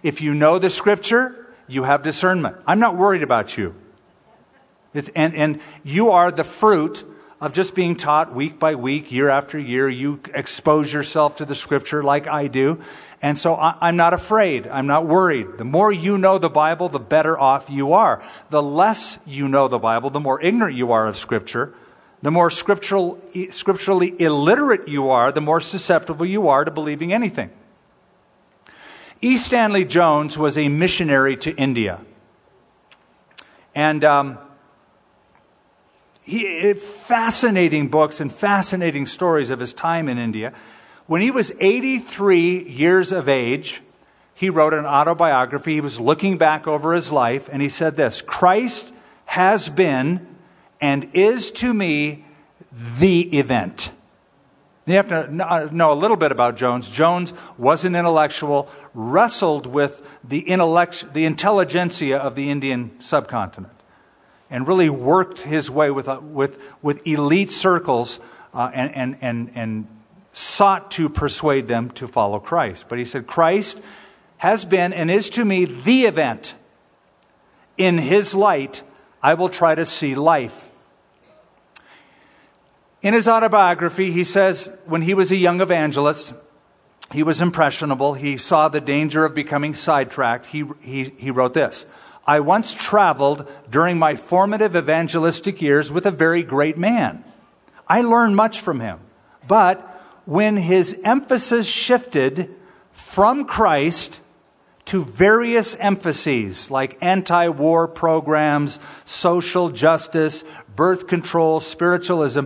If 0.02 0.22
you 0.22 0.34
know 0.34 0.60
the 0.60 0.70
Scripture, 0.70 1.54
you 1.68 1.84
have 1.84 2.04
discernment. 2.04 2.56
I'm 2.66 2.80
not 2.80 2.96
worried 2.96 3.22
about 3.22 3.58
you. 3.58 3.76
It's, 4.94 5.10
and, 5.14 5.36
and 5.36 5.60
you 5.84 6.10
are 6.10 6.32
the 6.32 6.46
fruit 6.46 7.06
of 7.40 7.54
just 7.54 7.76
being 7.76 7.96
taught 7.96 8.34
week 8.34 8.60
by 8.60 8.76
week, 8.76 9.12
year 9.12 9.30
after 9.30 9.60
year. 9.60 9.88
You 9.88 10.20
expose 10.34 10.92
yourself 10.92 11.36
to 11.38 11.46
the 11.46 11.56
scripture 11.56 12.04
like 12.04 12.28
I 12.28 12.48
do. 12.48 12.82
And 13.22 13.38
so 13.38 13.56
I, 13.56 13.90
am 13.90 13.96
not 13.96 14.14
afraid. 14.14 14.68
I'm 14.68 14.88
not 14.88 15.08
worried. 15.08 15.58
The 15.58 15.64
more 15.64 15.92
you 15.92 16.18
know 16.18 16.38
the 16.38 16.50
Bible, 16.50 16.90
the 16.90 17.00
better 17.00 17.38
off 17.38 17.70
you 17.70 17.94
are. 17.94 18.24
The 18.50 18.62
less 18.62 19.20
you 19.26 19.48
know 19.48 19.68
the 19.68 19.80
Bible, 19.80 20.10
the 20.10 20.20
more 20.20 20.42
ignorant 20.42 20.76
you 20.76 20.92
are 20.92 21.08
of 21.08 21.18
scripture. 21.18 21.74
The 22.22 22.32
more 22.32 22.50
scriptural, 22.50 23.20
scripturally 23.52 24.20
illiterate 24.20 24.88
you 24.88 25.10
are, 25.10 25.32
the 25.32 25.42
more 25.42 25.62
susceptible 25.62 26.26
you 26.26 26.48
are 26.48 26.66
to 26.66 26.72
believing 26.72 27.14
anything. 27.14 27.52
E. 29.22 29.38
Stanley 29.38 29.86
Jones 29.86 30.38
was 30.38 30.58
a 30.58 30.68
missionary 30.68 31.38
to 31.38 31.56
India. 31.56 32.02
And 33.74 34.04
um, 34.04 34.38
he, 36.28 36.74
fascinating 36.74 37.88
books 37.88 38.20
and 38.20 38.32
fascinating 38.32 39.06
stories 39.06 39.50
of 39.50 39.60
his 39.60 39.74
time 39.74 40.10
in 40.10 40.18
India. 40.18 40.54
When 41.06 41.22
he 41.22 41.32
was 41.32 41.54
83 41.60 42.70
years 42.70 43.12
of 43.12 43.30
age, 43.30 43.82
he 44.34 44.50
wrote 44.50 44.74
an 44.74 44.86
autobiography. 44.86 45.76
He 45.76 45.82
was 45.82 46.00
looking 46.00 46.38
back 46.38 46.68
over 46.68 46.94
his 46.94 47.12
life, 47.12 47.50
and 47.52 47.62
he 47.62 47.70
said 47.70 47.96
this 47.96 48.22
Christ 48.22 48.94
has 49.26 49.70
been 49.70 50.28
and 50.82 51.10
is 51.14 51.50
to 51.52 51.74
me 51.74 52.26
the 52.72 53.38
event. 53.38 53.92
You 54.86 54.96
have 54.96 55.10
to 55.10 55.46
uh, 55.46 55.70
know 55.72 55.92
a 55.92 55.96
little 55.96 56.16
bit 56.16 56.32
about 56.32 56.56
Jones. 56.56 56.88
Jones 56.88 57.34
was 57.58 57.84
an 57.84 57.94
intellectual, 57.94 58.70
wrestled 58.94 59.68
with 59.68 60.08
the, 60.24 60.40
intellect, 60.40 61.14
the 61.14 61.26
intelligentsia 61.26 62.18
of 62.18 62.36
the 62.36 62.50
Indian 62.50 62.92
subcontinent, 63.02 63.74
and 64.50 64.68
really 64.68 64.90
worked 64.90 65.42
his 65.42 65.70
way 65.70 65.92
with, 65.92 66.08
uh, 66.08 66.20
with, 66.22 66.60
with 66.82 67.06
elite 67.06 67.52
circles 67.52 68.20
uh, 68.54 68.72
and, 68.74 68.96
and, 68.96 69.18
and, 69.22 69.52
and 69.56 69.88
sought 70.32 70.92
to 70.92 71.10
persuade 71.10 71.68
them 71.68 71.90
to 71.92 72.08
follow 72.08 72.40
Christ. 72.40 72.86
But 72.88 72.98
he 72.98 73.06
said, 73.06 73.28
Christ 73.28 73.82
has 74.38 74.66
been 74.66 74.94
and 74.94 75.10
is 75.10 75.30
to 75.32 75.44
me 75.44 75.66
the 75.66 76.06
event. 76.06 76.56
In 77.78 77.98
his 77.98 78.34
light, 78.34 78.84
I 79.22 79.34
will 79.34 79.50
try 79.50 79.76
to 79.76 79.86
see 79.86 80.16
life. 80.16 80.70
In 83.02 83.14
his 83.14 83.28
autobiography, 83.28 84.12
he 84.12 84.24
says 84.24 84.72
when 84.86 85.04
he 85.04 85.14
was 85.14 85.32
a 85.32 85.36
young 85.36 85.62
evangelist, 85.62 86.34
he 87.12 87.24
was 87.24 87.42
impressionable. 87.42 88.16
He 88.16 88.38
saw 88.38 88.68
the 88.68 88.82
danger 88.82 89.24
of 89.24 89.34
becoming 89.34 89.74
sidetracked. 89.74 90.48
He, 90.48 90.66
he, 90.82 91.14
he 91.18 91.32
wrote 91.32 91.54
this 91.54 91.86
I 92.28 92.42
once 92.42 92.74
traveled 92.74 93.50
during 93.70 93.98
my 93.98 94.18
formative 94.18 94.76
evangelistic 94.76 95.62
years 95.62 95.92
with 95.92 96.06
a 96.06 96.12
very 96.12 96.44
great 96.44 96.78
man. 96.78 97.24
I 97.88 98.02
learned 98.02 98.36
much 98.36 98.60
from 98.60 98.82
him. 98.82 99.00
But 99.48 99.80
when 100.26 100.58
his 100.58 101.00
emphasis 101.06 101.66
shifted 101.66 102.54
from 102.92 103.46
Christ 103.46 104.20
to 104.86 105.06
various 105.06 105.76
emphases 105.76 106.70
like 106.70 106.98
anti 107.00 107.48
war 107.48 107.88
programs, 107.88 108.80
social 109.06 109.70
justice, 109.70 110.44
birth 110.76 111.08
control, 111.08 111.62
spiritualism, 111.62 112.46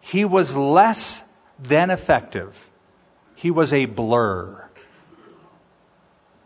he 0.00 0.24
was 0.24 0.56
less 0.56 1.22
than 1.56 1.90
effective. 1.90 2.68
He 3.36 3.50
was 3.50 3.72
a 3.72 3.84
blur. 3.84 4.68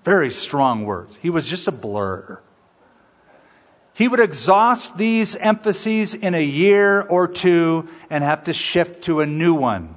Very 0.05 0.31
strong 0.31 0.85
words. 0.85 1.19
He 1.23 1.31
was 1.31 1.49
just 1.49 1.67
a 1.67 1.73
blur. 1.73 2.41
He 3.95 4.09
would 4.09 4.21
exhaust 4.21 4.99
these 4.99 5.37
emphases 5.37 6.15
in 6.15 6.35
a 6.35 6.43
year 6.43 7.01
or 7.01 7.29
two 7.29 7.89
and 8.11 8.25
have 8.25 8.45
to 8.45 8.53
shift 8.53 9.05
to 9.05 9.21
a 9.21 9.27
new 9.27 9.55
one. 9.55 9.97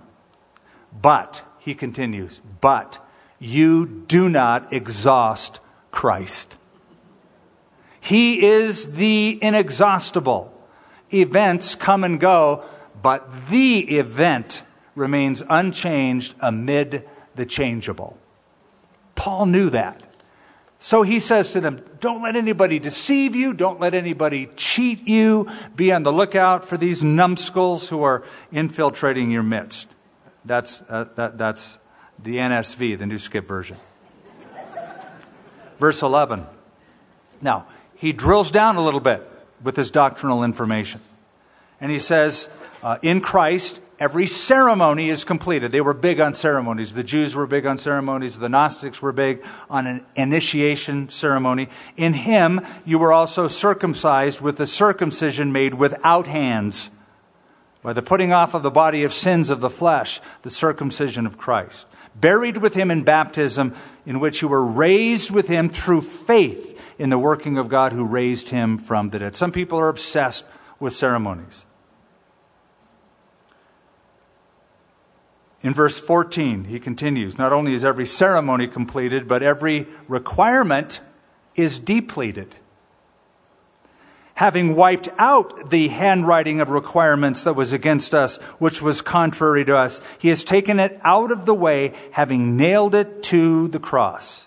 But, 1.01 1.43
he 1.57 1.73
continues, 1.73 2.39
but 2.61 2.99
you 3.39 3.85
do 4.07 4.29
not 4.29 4.71
exhaust 4.71 5.59
Christ. 5.91 6.57
He 7.99 8.45
is 8.45 8.93
the 8.93 9.39
inexhaustible. 9.41 10.53
Events 11.11 11.75
come 11.75 12.03
and 12.03 12.19
go, 12.19 12.63
but 13.01 13.49
the 13.49 13.97
event 13.97 14.63
remains 14.95 15.41
unchanged 15.49 16.35
amid 16.39 17.07
the 17.35 17.45
changeable. 17.45 18.17
Paul 19.15 19.47
knew 19.47 19.69
that. 19.71 20.03
So 20.79 21.01
he 21.01 21.19
says 21.19 21.51
to 21.53 21.61
them, 21.61 21.83
Don't 21.99 22.21
let 22.21 22.35
anybody 22.35 22.79
deceive 22.79 23.35
you. 23.35 23.53
Don't 23.53 23.79
let 23.79 23.93
anybody 23.93 24.49
cheat 24.55 25.07
you. 25.07 25.49
Be 25.75 25.91
on 25.91 26.03
the 26.03 26.13
lookout 26.13 26.65
for 26.65 26.77
these 26.77 27.03
numbskulls 27.03 27.89
who 27.89 28.03
are 28.03 28.23
infiltrating 28.51 29.31
your 29.31 29.43
midst. 29.43 29.87
That's, 30.45 30.81
uh, 30.83 31.05
that, 31.15 31.37
that's 31.37 31.77
the 32.21 32.37
NSV, 32.37 32.99
the 32.99 33.05
New 33.05 33.17
Skip 33.17 33.47
Version. 33.47 33.77
Verse 35.79 36.01
11. 36.01 36.45
Now, 37.41 37.67
he 37.95 38.11
drills 38.13 38.51
down 38.51 38.75
a 38.75 38.83
little 38.83 38.99
bit 38.99 39.27
with 39.63 39.75
his 39.75 39.91
doctrinal 39.91 40.43
information. 40.43 41.01
And 41.81 41.91
he 41.91 41.99
says, 41.99 42.49
uh, 42.83 42.97
In 43.01 43.21
Christ, 43.21 43.81
every 43.99 44.27
ceremony 44.27 45.09
is 45.09 45.23
completed. 45.23 45.71
They 45.71 45.81
were 45.81 45.93
big 45.93 46.19
on 46.19 46.35
ceremonies. 46.35 46.93
The 46.93 47.03
Jews 47.03 47.35
were 47.35 47.47
big 47.47 47.65
on 47.65 47.77
ceremonies. 47.77 48.37
The 48.37 48.49
Gnostics 48.49 49.01
were 49.01 49.11
big 49.11 49.43
on 49.69 49.87
an 49.87 50.05
initiation 50.15 51.09
ceremony. 51.09 51.69
In 51.95 52.13
him, 52.13 52.65
you 52.85 52.99
were 52.99 53.13
also 53.13 53.47
circumcised 53.47 54.41
with 54.41 54.57
the 54.57 54.67
circumcision 54.67 55.51
made 55.51 55.73
without 55.73 56.27
hands, 56.27 56.89
by 57.83 57.93
the 57.93 58.01
putting 58.01 58.33
off 58.33 58.53
of 58.53 58.63
the 58.63 58.71
body 58.71 59.03
of 59.03 59.13
sins 59.13 59.49
of 59.49 59.61
the 59.61 59.69
flesh, 59.69 60.19
the 60.41 60.49
circumcision 60.49 61.25
of 61.25 61.37
Christ. 61.37 61.85
Buried 62.15 62.57
with 62.57 62.73
him 62.73 62.89
in 62.89 63.03
baptism, 63.03 63.75
in 64.05 64.19
which 64.19 64.41
you 64.41 64.47
were 64.47 64.65
raised 64.65 65.29
with 65.29 65.47
him 65.47 65.69
through 65.69 66.01
faith 66.01 66.81
in 66.97 67.11
the 67.11 67.19
working 67.19 67.57
of 67.59 67.69
God 67.69 67.93
who 67.93 68.03
raised 68.03 68.49
him 68.49 68.79
from 68.79 69.11
the 69.11 69.19
dead. 69.19 69.35
Some 69.35 69.51
people 69.51 69.79
are 69.79 69.87
obsessed 69.87 70.43
with 70.79 70.95
ceremonies. 70.95 71.66
In 75.67 75.73
verse 75.73 75.99
14, 75.99 76.63
he 76.63 76.79
continues 76.79 77.37
Not 77.37 77.51
only 77.51 77.73
is 77.73 77.83
every 77.83 78.05
ceremony 78.05 78.69
completed, 78.69 79.27
but 79.27 79.43
every 79.43 79.85
requirement 80.07 81.01
is 81.57 81.77
depleted. 81.77 82.55
Having 84.35 84.77
wiped 84.77 85.09
out 85.17 85.69
the 85.69 85.89
handwriting 85.89 86.61
of 86.61 86.69
requirements 86.69 87.43
that 87.43 87.57
was 87.57 87.73
against 87.73 88.15
us, 88.15 88.37
which 88.59 88.81
was 88.81 89.01
contrary 89.01 89.65
to 89.65 89.75
us, 89.75 89.99
he 90.17 90.29
has 90.29 90.45
taken 90.45 90.79
it 90.79 91.01
out 91.03 91.31
of 91.31 91.45
the 91.45 91.53
way, 91.53 91.93
having 92.11 92.55
nailed 92.55 92.95
it 92.95 93.21
to 93.23 93.67
the 93.67 93.79
cross. 93.79 94.45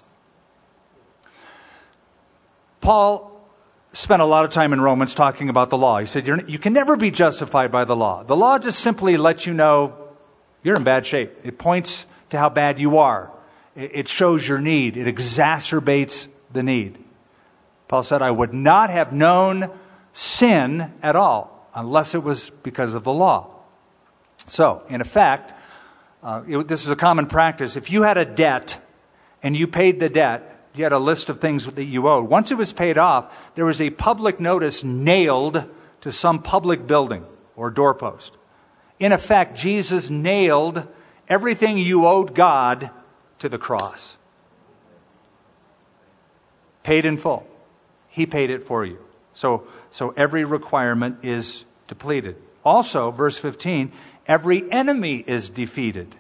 Paul 2.80 3.46
spent 3.92 4.22
a 4.22 4.24
lot 4.24 4.46
of 4.46 4.52
time 4.52 4.72
in 4.72 4.80
Romans 4.80 5.14
talking 5.14 5.50
about 5.50 5.68
the 5.68 5.76
law. 5.76 5.98
He 5.98 6.06
said, 6.06 6.26
You 6.26 6.58
can 6.58 6.72
never 6.72 6.96
be 6.96 7.10
justified 7.10 7.70
by 7.70 7.84
the 7.84 7.94
law. 7.94 8.22
The 8.22 8.36
law 8.36 8.58
just 8.58 8.78
simply 8.78 9.18
lets 9.18 9.44
you 9.44 9.52
know 9.52 9.99
you're 10.62 10.76
in 10.76 10.84
bad 10.84 11.06
shape. 11.06 11.32
It 11.42 11.58
points 11.58 12.06
to 12.30 12.38
how 12.38 12.48
bad 12.48 12.78
you 12.78 12.98
are. 12.98 13.30
It 13.76 14.08
shows 14.08 14.46
your 14.46 14.58
need. 14.58 14.96
It 14.96 15.12
exacerbates 15.12 16.28
the 16.52 16.62
need. 16.62 16.98
Paul 17.88 18.02
said, 18.02 18.22
I 18.22 18.30
would 18.30 18.52
not 18.52 18.90
have 18.90 19.12
known 19.12 19.70
sin 20.12 20.92
at 21.02 21.16
all 21.16 21.68
unless 21.74 22.14
it 22.14 22.22
was 22.22 22.50
because 22.62 22.94
of 22.94 23.04
the 23.04 23.12
law. 23.12 23.54
So, 24.48 24.82
in 24.88 25.00
effect, 25.00 25.54
uh, 26.22 26.42
it, 26.46 26.68
this 26.68 26.82
is 26.82 26.88
a 26.88 26.96
common 26.96 27.26
practice. 27.26 27.76
If 27.76 27.90
you 27.90 28.02
had 28.02 28.18
a 28.18 28.24
debt 28.24 28.80
and 29.42 29.56
you 29.56 29.66
paid 29.66 30.00
the 30.00 30.08
debt, 30.08 30.68
you 30.74 30.84
had 30.84 30.92
a 30.92 30.98
list 30.98 31.30
of 31.30 31.40
things 31.40 31.66
that 31.66 31.84
you 31.84 32.08
owed. 32.08 32.28
Once 32.28 32.50
it 32.50 32.56
was 32.56 32.72
paid 32.72 32.98
off, 32.98 33.52
there 33.54 33.64
was 33.64 33.80
a 33.80 33.90
public 33.90 34.38
notice 34.40 34.84
nailed 34.84 35.64
to 36.00 36.12
some 36.12 36.42
public 36.42 36.86
building 36.86 37.24
or 37.56 37.70
doorpost. 37.70 38.36
In 39.00 39.12
effect, 39.12 39.56
Jesus 39.56 40.10
nailed 40.10 40.86
everything 41.26 41.78
you 41.78 42.06
owed 42.06 42.34
God 42.34 42.90
to 43.38 43.48
the 43.48 43.58
cross. 43.58 44.18
Paid 46.82 47.06
in 47.06 47.16
full. 47.16 47.46
He 48.08 48.26
paid 48.26 48.50
it 48.50 48.62
for 48.62 48.84
you. 48.84 48.98
So, 49.32 49.66
so 49.90 50.10
every 50.16 50.44
requirement 50.44 51.24
is 51.24 51.64
depleted. 51.86 52.36
Also, 52.62 53.10
verse 53.10 53.38
15, 53.38 53.90
every 54.26 54.70
enemy 54.70 55.24
is 55.26 55.48
defeated. 55.48 56.16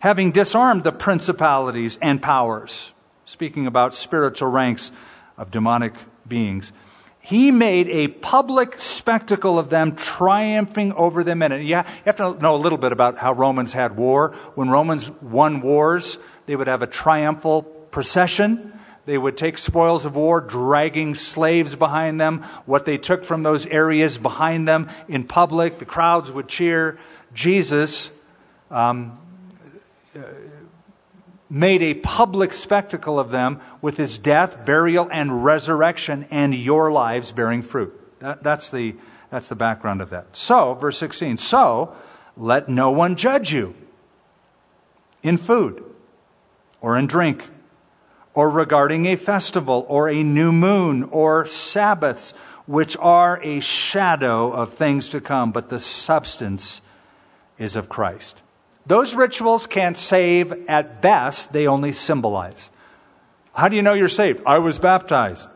Having 0.00 0.32
disarmed 0.32 0.84
the 0.84 0.92
principalities 0.92 1.98
and 2.02 2.20
powers, 2.20 2.92
speaking 3.24 3.66
about 3.66 3.94
spiritual 3.94 4.50
ranks 4.50 4.90
of 5.38 5.50
demonic 5.50 5.94
beings, 6.26 6.72
he 7.24 7.52
made 7.52 7.88
a 7.88 8.08
public 8.08 8.80
spectacle 8.80 9.56
of 9.56 9.70
them, 9.70 9.94
triumphing 9.94 10.92
over 10.94 11.22
them 11.22 11.40
it. 11.40 11.62
You 11.62 11.76
have 11.76 12.16
to 12.16 12.36
know 12.40 12.56
a 12.56 12.58
little 12.58 12.78
bit 12.78 12.90
about 12.90 13.16
how 13.16 13.32
Romans 13.32 13.72
had 13.72 13.96
war. 13.96 14.32
When 14.56 14.68
Romans 14.68 15.08
won 15.22 15.60
wars, 15.60 16.18
they 16.46 16.56
would 16.56 16.66
have 16.66 16.82
a 16.82 16.86
triumphal 16.88 17.62
procession. 17.62 18.72
They 19.06 19.18
would 19.18 19.36
take 19.36 19.58
spoils 19.58 20.04
of 20.04 20.16
war, 20.16 20.40
dragging 20.40 21.14
slaves 21.14 21.76
behind 21.76 22.20
them, 22.20 22.42
what 22.66 22.86
they 22.86 22.98
took 22.98 23.24
from 23.24 23.44
those 23.44 23.66
areas 23.66 24.18
behind 24.18 24.66
them 24.66 24.88
in 25.06 25.22
public. 25.22 25.78
The 25.78 25.84
crowds 25.84 26.32
would 26.32 26.48
cheer. 26.48 26.98
Jesus 27.32 28.10
um, 28.68 29.18
made 31.52 31.82
a 31.82 31.92
public 31.92 32.54
spectacle 32.54 33.20
of 33.20 33.30
them 33.30 33.60
with 33.82 33.98
his 33.98 34.16
death, 34.16 34.64
burial, 34.64 35.06
and 35.12 35.44
resurrection, 35.44 36.26
and 36.30 36.54
your 36.54 36.90
lives 36.90 37.30
bearing 37.30 37.60
fruit. 37.60 37.92
That, 38.20 38.42
that's, 38.42 38.70
the, 38.70 38.96
that's 39.30 39.50
the 39.50 39.54
background 39.54 40.00
of 40.00 40.08
that. 40.10 40.34
So, 40.34 40.72
verse 40.72 40.96
16, 40.96 41.36
so 41.36 41.94
let 42.38 42.70
no 42.70 42.90
one 42.90 43.16
judge 43.16 43.52
you 43.52 43.74
in 45.22 45.36
food 45.36 45.84
or 46.80 46.96
in 46.96 47.06
drink 47.06 47.44
or 48.32 48.48
regarding 48.48 49.04
a 49.04 49.16
festival 49.16 49.84
or 49.88 50.08
a 50.08 50.22
new 50.22 50.52
moon 50.52 51.02
or 51.04 51.44
Sabbaths, 51.44 52.32
which 52.66 52.96
are 52.96 53.38
a 53.42 53.60
shadow 53.60 54.50
of 54.50 54.72
things 54.72 55.06
to 55.10 55.20
come, 55.20 55.52
but 55.52 55.68
the 55.68 55.80
substance 55.80 56.80
is 57.58 57.76
of 57.76 57.90
Christ. 57.90 58.41
Those 58.84 59.14
rituals 59.14 59.66
can't 59.66 59.96
save 59.96 60.52
at 60.68 61.00
best, 61.00 61.52
they 61.52 61.66
only 61.66 61.92
symbolize. 61.92 62.70
How 63.54 63.68
do 63.68 63.76
you 63.76 63.82
know 63.82 63.94
you're 63.94 64.08
saved? 64.08 64.40
I 64.46 64.58
was 64.58 64.78
baptized. 64.78 65.48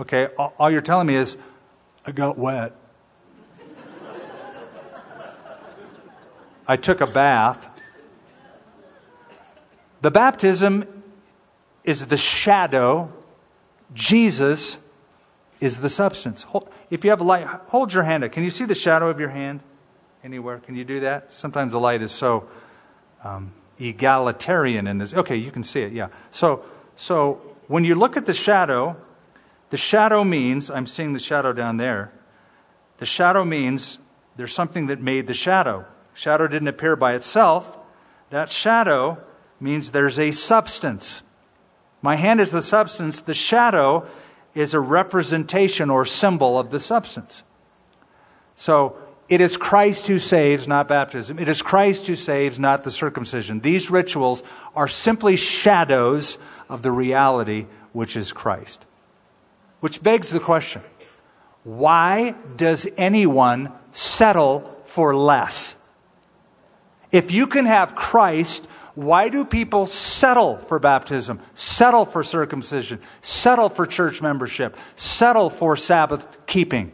Okay, 0.00 0.26
all 0.26 0.70
you're 0.70 0.80
telling 0.80 1.06
me 1.06 1.16
is, 1.16 1.36
I 2.06 2.12
got 2.12 2.38
wet. 2.38 2.74
I 6.66 6.76
took 6.76 7.00
a 7.00 7.06
bath. 7.06 7.68
The 10.00 10.10
baptism 10.10 11.02
is 11.82 12.06
the 12.06 12.16
shadow, 12.16 13.12
Jesus 13.92 14.78
is 15.60 15.80
the 15.80 15.90
substance. 15.90 16.46
If 16.90 17.04
you 17.04 17.10
have 17.10 17.20
a 17.20 17.24
light, 17.24 17.46
hold 17.46 17.92
your 17.92 18.04
hand 18.04 18.22
up. 18.22 18.32
Can 18.32 18.44
you 18.44 18.50
see 18.50 18.64
the 18.64 18.74
shadow 18.74 19.08
of 19.08 19.18
your 19.18 19.30
hand? 19.30 19.60
Anywhere? 20.24 20.58
Can 20.58 20.76
you 20.76 20.84
do 20.84 21.00
that? 21.00 21.34
Sometimes 21.34 21.72
the 21.72 21.80
light 21.80 22.02
is 22.02 22.12
so 22.12 22.48
um, 23.24 23.52
egalitarian 23.78 24.86
in 24.86 24.98
this. 24.98 25.14
Okay, 25.14 25.36
you 25.36 25.50
can 25.50 25.62
see 25.62 25.80
it, 25.80 25.92
yeah. 25.92 26.08
So, 26.30 26.64
so 26.96 27.40
when 27.66 27.84
you 27.84 27.94
look 27.94 28.16
at 28.16 28.26
the 28.26 28.34
shadow, 28.34 28.96
the 29.70 29.76
shadow 29.76 30.24
means, 30.24 30.70
I'm 30.70 30.86
seeing 30.86 31.12
the 31.12 31.18
shadow 31.18 31.52
down 31.52 31.76
there. 31.76 32.12
The 32.98 33.06
shadow 33.06 33.44
means 33.44 33.98
there's 34.36 34.54
something 34.54 34.86
that 34.86 35.00
made 35.00 35.26
the 35.26 35.34
shadow. 35.34 35.84
Shadow 36.14 36.48
didn't 36.48 36.68
appear 36.68 36.96
by 36.96 37.14
itself. 37.14 37.78
That 38.30 38.50
shadow 38.50 39.18
means 39.60 39.90
there's 39.90 40.18
a 40.18 40.32
substance. 40.32 41.22
My 42.02 42.16
hand 42.16 42.40
is 42.40 42.52
the 42.52 42.62
substance, 42.62 43.20
the 43.20 43.34
shadow 43.34 44.06
is 44.54 44.74
a 44.74 44.80
representation 44.80 45.90
or 45.90 46.04
symbol 46.04 46.58
of 46.58 46.70
the 46.70 46.80
substance. 46.80 47.42
So 48.56 48.96
it 49.28 49.40
is 49.42 49.56
Christ 49.56 50.06
who 50.06 50.18
saves, 50.18 50.66
not 50.66 50.88
baptism. 50.88 51.38
It 51.38 51.48
is 51.48 51.60
Christ 51.60 52.06
who 52.06 52.14
saves, 52.14 52.58
not 52.58 52.84
the 52.84 52.90
circumcision. 52.90 53.60
These 53.60 53.90
rituals 53.90 54.42
are 54.74 54.88
simply 54.88 55.36
shadows 55.36 56.38
of 56.68 56.82
the 56.82 56.90
reality 56.90 57.66
which 57.92 58.16
is 58.16 58.32
Christ. 58.32 58.84
Which 59.80 60.02
begs 60.02 60.30
the 60.30 60.40
question 60.40 60.82
why 61.64 62.34
does 62.56 62.86
anyone 62.96 63.72
settle 63.92 64.82
for 64.86 65.14
less? 65.14 65.74
If 67.12 67.30
you 67.30 67.46
can 67.46 67.66
have 67.66 67.94
Christ, 67.94 68.66
why 68.94 69.28
do 69.28 69.44
people 69.44 69.86
settle 69.86 70.56
for 70.56 70.78
baptism, 70.78 71.40
settle 71.54 72.04
for 72.04 72.24
circumcision, 72.24 73.00
settle 73.20 73.68
for 73.68 73.86
church 73.86 74.22
membership, 74.22 74.76
settle 74.96 75.50
for 75.50 75.76
Sabbath 75.76 76.46
keeping? 76.46 76.92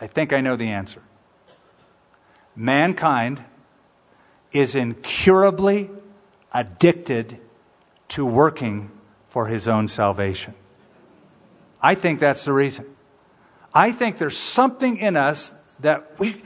I 0.00 0.06
think 0.06 0.32
I 0.32 0.40
know 0.40 0.56
the 0.56 0.68
answer. 0.68 1.02
Mankind 2.56 3.44
is 4.52 4.74
incurably 4.74 5.90
addicted 6.52 7.38
to 8.08 8.26
working 8.26 8.90
for 9.28 9.46
his 9.46 9.68
own 9.68 9.86
salvation. 9.88 10.54
I 11.80 11.94
think 11.94 12.18
that's 12.18 12.44
the 12.44 12.52
reason. 12.52 12.86
I 13.72 13.92
think 13.92 14.18
there's 14.18 14.36
something 14.36 14.96
in 14.96 15.16
us 15.16 15.54
that 15.78 16.18
we 16.18 16.42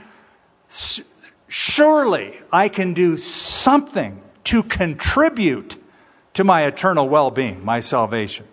surely 1.47 2.39
I 2.51 2.69
can 2.69 2.93
do 2.93 3.17
something 3.17 4.21
to 4.45 4.61
contribute 4.61 5.81
to 6.33 6.43
my 6.43 6.65
eternal 6.65 7.09
well 7.09 7.31
being, 7.31 7.65
my 7.65 7.79
salvation. 7.79 8.45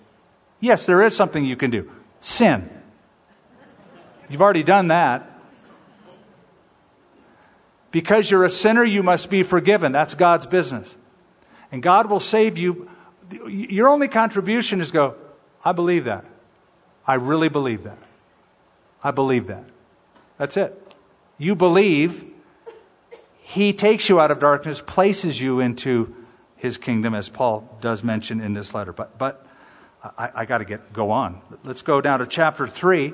Yes, 0.61 0.87
there 0.87 1.03
is 1.03 1.15
something 1.15 1.45
you 1.45 1.57
can 1.57 1.71
do 1.71 1.91
sin. 2.21 2.71
You've 4.33 4.41
already 4.41 4.63
done 4.63 4.89
that. 4.89 5.31
Because 7.91 8.31
you're 8.31 8.45
a 8.45 8.51
sinner, 8.51 8.83
you 8.83 9.03
must 9.03 9.29
be 9.29 9.43
forgiven. 9.43 9.93
That's 9.93 10.15
God's 10.15 10.47
business. 10.47 10.97
And 11.71 11.83
God 11.83 12.09
will 12.09 12.19
save 12.19 12.57
you. 12.57 12.89
Your 13.47 13.89
only 13.89 14.09
contribution 14.09 14.81
is 14.81 14.91
go, 14.91 15.17
I 15.63 15.73
believe 15.73 16.05
that. 16.05 16.25
I 17.07 17.15
really 17.15 17.51
believe 17.51 17.83
that. 17.85 17.99
I 19.05 19.11
believe 19.11 19.49
that. 19.49 19.65
That's 20.39 20.57
it. 20.57 20.81
You 21.37 21.55
believe 21.55 22.25
He 23.39 23.75
takes 23.75 24.09
you 24.09 24.19
out 24.19 24.31
of 24.31 24.39
darkness, 24.39 24.81
places 24.81 25.43
you 25.43 25.61
into 25.61 26.15
His 26.57 26.79
kingdom, 26.79 27.15
as 27.15 27.29
Paul 27.29 27.69
does 27.83 28.03
mention 28.03 28.41
in 28.41 28.55
this 28.55 28.73
letter. 28.73 28.95
But, 28.95 29.19
but 29.19 29.47
I, 30.03 30.31
I 30.35 30.45
got 30.47 30.59
to 30.59 30.65
get 30.65 30.95
go 30.95 31.11
on. 31.11 31.43
Let's 31.65 31.83
go 31.83 32.01
down 32.01 32.21
to 32.21 32.27
chapter 32.27 32.67
3 32.67 33.13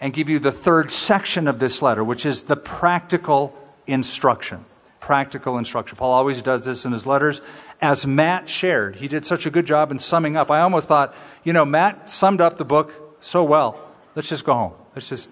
and 0.00 0.12
give 0.12 0.28
you 0.28 0.38
the 0.38 0.52
third 0.52 0.90
section 0.92 1.48
of 1.48 1.58
this 1.58 1.80
letter, 1.82 2.04
which 2.04 2.26
is 2.26 2.42
the 2.42 2.56
practical 2.56 3.56
instruction. 3.86 4.64
Practical 5.00 5.58
instruction. 5.58 5.96
Paul 5.96 6.12
always 6.12 6.40
does 6.42 6.64
this 6.64 6.84
in 6.84 6.92
his 6.92 7.06
letters. 7.06 7.42
As 7.80 8.06
Matt 8.06 8.48
shared, 8.48 8.96
he 8.96 9.08
did 9.08 9.26
such 9.26 9.46
a 9.46 9.50
good 9.50 9.66
job 9.66 9.90
in 9.90 9.98
summing 9.98 10.36
up. 10.36 10.50
I 10.50 10.60
almost 10.60 10.86
thought, 10.86 11.14
you 11.42 11.52
know, 11.52 11.64
Matt 11.64 12.08
summed 12.08 12.40
up 12.40 12.56
the 12.56 12.64
book 12.64 13.16
so 13.20 13.44
well. 13.44 13.80
Let's 14.14 14.28
just 14.28 14.44
go 14.44 14.54
home. 14.54 14.72
Let's 14.94 15.08
just, 15.08 15.28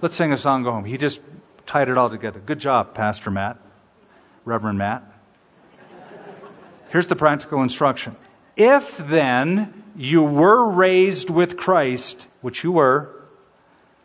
let's 0.00 0.16
sing 0.16 0.32
a 0.32 0.36
song, 0.36 0.62
go 0.62 0.72
home. 0.72 0.84
He 0.84 0.98
just 0.98 1.20
tied 1.66 1.88
it 1.88 1.96
all 1.96 2.10
together. 2.10 2.40
Good 2.40 2.58
job, 2.58 2.94
Pastor 2.94 3.30
Matt, 3.30 3.58
Reverend 4.44 4.78
Matt. 4.78 5.04
Here's 6.90 7.06
the 7.06 7.16
practical 7.16 7.62
instruction. 7.62 8.16
If 8.56 8.98
then 8.98 9.82
you 9.96 10.22
were 10.22 10.70
raised 10.70 11.30
with 11.30 11.56
Christ, 11.56 12.28
which 12.42 12.64
you 12.64 12.72
were, 12.72 13.11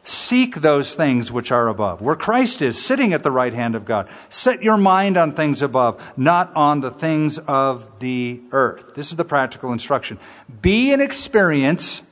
Seek 0.07 0.55
those 0.55 0.95
things 0.95 1.33
which 1.33 1.51
are 1.51 1.67
above, 1.67 2.01
where 2.01 2.15
Christ 2.15 2.61
is, 2.61 2.81
sitting 2.81 3.11
at 3.11 3.23
the 3.23 3.31
right 3.31 3.53
hand 3.53 3.75
of 3.75 3.83
God. 3.83 4.07
Set 4.29 4.63
your 4.63 4.77
mind 4.77 5.17
on 5.17 5.33
things 5.33 5.61
above, 5.61 6.01
not 6.15 6.55
on 6.55 6.79
the 6.79 6.91
things 6.91 7.39
of 7.39 7.99
the 7.99 8.39
earth. 8.53 8.95
This 8.95 9.09
is 9.09 9.17
the 9.17 9.25
practical 9.25 9.73
instruction. 9.73 10.17
Be 10.61 10.93
and 10.93 11.01
experience 11.01 12.03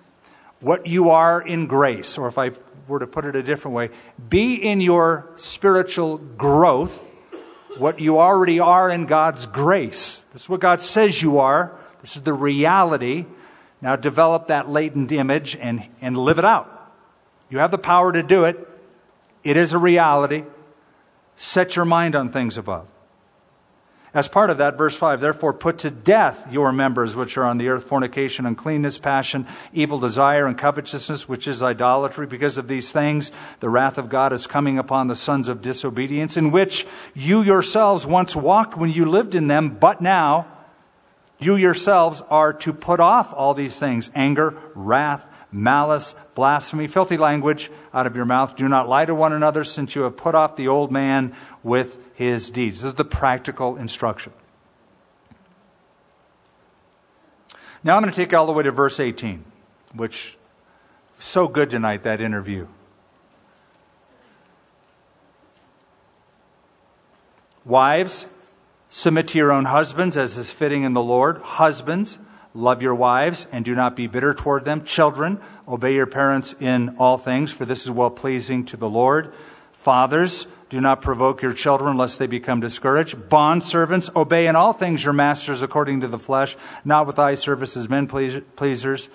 what 0.60 0.88
you 0.88 1.10
are 1.10 1.41
in 1.41 1.68
grace, 1.68 2.18
or 2.18 2.28
if 2.28 2.38
I 2.38 2.52
were 2.89 3.00
to 3.00 3.08
put 3.08 3.24
it 3.24 3.34
a 3.34 3.41
different 3.41 3.76
way, 3.76 3.91
be 4.28 4.56
in 4.56 4.82
your 4.82 5.30
spiritual 5.38 6.18
growth 6.18 7.10
what 7.78 8.02
you 8.02 8.20
already 8.20 8.60
are 8.60 8.89
in 8.89 9.06
God's 9.06 9.46
grace. 9.46 10.26
This 10.34 10.43
is 10.43 10.50
what 10.50 10.60
God 10.60 10.82
says 10.82 11.22
you 11.22 11.39
are. 11.39 11.80
This 12.02 12.18
is 12.18 12.24
the 12.24 12.34
reality. 12.34 13.26
Now 13.82 13.96
develop 13.96 14.48
that 14.48 14.70
latent 14.70 15.14
image 15.14 15.56
and, 15.56 15.86
and 16.02 16.18
live 16.18 16.39
it 16.39 16.46
out. 16.46 16.74
You 17.50 17.60
have 17.60 17.72
the 17.72 17.78
power 17.78 18.12
to 18.12 18.24
do 18.24 18.46
it. 18.46 18.68
It 19.43 19.58
is 19.58 19.74
a 19.74 19.78
reality. 19.78 20.43
Set 21.36 21.76
your 21.76 21.86
mind 21.86 22.16
on 22.16 22.32
things 22.32 22.58
above. 22.58 22.88
As 24.16 24.30
part 24.30 24.50
of 24.50 24.58
that, 24.60 24.78
verse 24.78 24.96
5, 24.96 25.20
therefore 25.20 25.52
put 25.52 25.78
to 25.80 25.91
death 25.91 26.48
your 26.50 26.72
members 26.72 27.18
which 27.18 27.38
are 27.38 27.43
on 27.43 27.58
the 27.58 27.68
earth 27.68 27.84
fornication, 27.84 28.46
uncleanness, 28.46 28.98
passion, 28.98 29.46
evil 29.74 30.00
desire, 30.00 30.48
and 30.48 30.58
covetousness, 30.58 31.28
which 31.28 31.50
is 31.50 31.62
idolatry. 31.62 32.26
Because 32.26 32.58
of 32.58 32.70
these 32.70 32.93
things, 32.93 33.34
the 33.60 33.70
wrath 33.70 33.98
of 33.98 34.08
God 34.08 34.32
is 34.32 34.48
coming 34.48 34.80
upon 34.80 35.10
the 35.10 35.18
sons 35.18 35.50
of 35.50 35.62
disobedience, 35.62 36.38
in 36.38 36.50
which 36.50 36.88
you 37.14 37.41
yourselves 37.41 38.08
once 38.08 38.38
walked 38.38 38.78
when 38.78 38.89
you 38.89 39.04
lived 39.04 39.36
in 39.36 39.48
them, 39.48 39.78
but 39.82 40.00
now 40.00 40.48
you 41.38 41.58
yourselves 41.58 42.24
are 42.30 42.54
to 42.54 42.72
put 42.72 43.02
off 43.02 43.34
all 43.34 43.54
these 43.54 43.78
things 43.78 44.10
anger, 44.16 44.58
wrath, 44.76 45.26
malice, 45.52 46.16
blasphemy, 46.34 46.88
filthy 46.88 47.18
language 47.18 47.72
out 47.93 48.08
of 48.08 48.16
your 48.16 48.26
mouth. 48.26 48.56
Do 48.56 48.68
not 48.68 48.89
lie 48.89 49.06
to 49.06 49.16
one 49.16 49.34
another, 49.34 49.64
since 49.64 49.96
you 49.96 50.04
have 50.04 50.18
put 50.18 50.36
off 50.36 50.56
the 50.56 50.68
old 50.68 50.91
man 50.91 51.36
with 51.64 51.98
his 52.16 52.50
deeds. 52.50 52.82
This 52.82 52.91
is 52.91 52.96
the 52.96 53.06
practical 53.06 53.76
instruction. 53.78 54.34
Now 57.84 57.96
I'm 57.98 58.02
going 58.02 58.12
to 58.12 58.16
take 58.16 58.32
you 58.32 58.38
all 58.38 58.48
the 58.48 58.52
way 58.52 58.64
to 58.64 58.72
verse 58.72 59.00
18, 59.00 59.43
which 59.93 60.38
so 61.20 61.48
good 61.48 61.70
tonight, 61.70 62.04
that 62.04 62.20
interview. 62.20 62.68
Wives, 67.64 68.28
submit 68.89 69.28
to 69.30 69.38
your 69.38 69.52
own 69.52 69.66
husbands 69.66 70.18
as 70.18 70.38
is 70.38 70.52
fitting 70.52 70.84
in 70.84 70.93
the 70.93 71.02
Lord. 71.02 71.38
Husbands, 71.38 72.20
Love 72.56 72.82
your 72.82 72.95
wives 72.95 73.47
and 73.51 73.66
do 73.66 73.76
not 73.76 73.97
be 73.97 74.08
bitter 74.08 74.34
toward 74.34 74.64
them. 74.64 74.84
Children, 74.86 75.41
obey 75.68 75.93
your 75.93 76.06
parents 76.06 76.56
in 76.60 76.95
all 76.97 77.18
things, 77.18 77.51
for 77.51 77.66
this 77.66 77.84
is 77.84 77.91
well 77.91 78.10
pleasing 78.10 78.66
to 78.66 78.78
the 78.78 78.89
Lord. 78.89 79.34
Fathers, 79.74 80.47
do 80.70 80.80
not 80.80 81.01
provoke 81.01 81.41
your 81.41 81.51
children 81.51 81.97
lest 81.97 82.18
they 82.18 82.28
become 82.28 82.62
discouraged. 82.62 83.30
Bond 83.30 83.62
servants, 83.62 84.10
obey 84.16 84.47
in 84.47 84.56
all 84.56 84.72
things 84.72 85.03
your 85.03 85.14
masters 85.14 85.62
according 85.62 85.99
to 86.01 86.08
the 86.08 86.18
flesh, 86.18 86.56
not 86.86 87.06
with 87.06 87.20
eye 87.20 87.36
service 87.36 87.76
as 87.76 87.89
men 87.89 88.08
pleasers, 88.08 89.10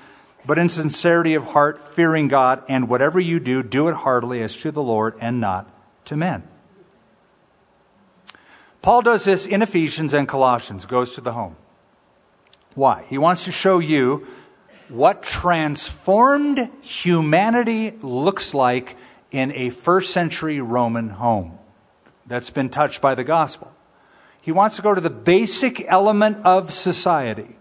but 0.47 0.59
in 0.59 0.69
sincerity 0.69 1.35
of 1.35 1.45
heart, 1.47 1.83
fearing 1.83 2.29
God, 2.29 2.63
and 2.69 2.89
whatever 2.89 3.19
you 3.19 3.41
do, 3.41 3.63
do 3.63 3.89
it 3.89 3.95
heartily 3.95 4.43
as 4.43 4.55
to 4.59 4.71
the 4.71 4.83
Lord 4.83 5.15
and 5.19 5.41
not 5.41 5.69
to 6.05 6.17
men. 6.17 6.45
Paul 8.83 9.03
does 9.03 9.25
this 9.25 9.47
in 9.47 9.63
Ephesians 9.63 10.15
and 10.15 10.29
Colossians, 10.29 10.85
goes 10.87 11.15
to 11.15 11.21
the 11.21 11.33
home. 11.33 11.57
Why? 12.75 13.05
He 13.09 13.19
wants 13.19 13.45
to 13.45 13.53
show 13.53 13.79
you 13.79 14.27
what 14.89 15.23
transformed 15.23 16.71
humanity 16.83 17.93
looks 18.03 18.55
like 18.55 18.97
in 19.31 19.53
a 19.53 19.71
first 19.71 20.13
century 20.13 20.61
Roman 20.61 21.11
home 21.11 21.59
that's 22.27 22.51
been 22.51 22.69
touched 22.69 23.01
by 23.01 23.15
the 23.15 23.25
gospel. 23.25 23.73
He 24.41 24.53
wants 24.53 24.77
to 24.77 24.83
go 24.83 24.95
to 24.95 25.01
the 25.01 25.11
basic 25.11 25.85
element 25.87 26.45
of 26.45 26.73
society 26.73 27.57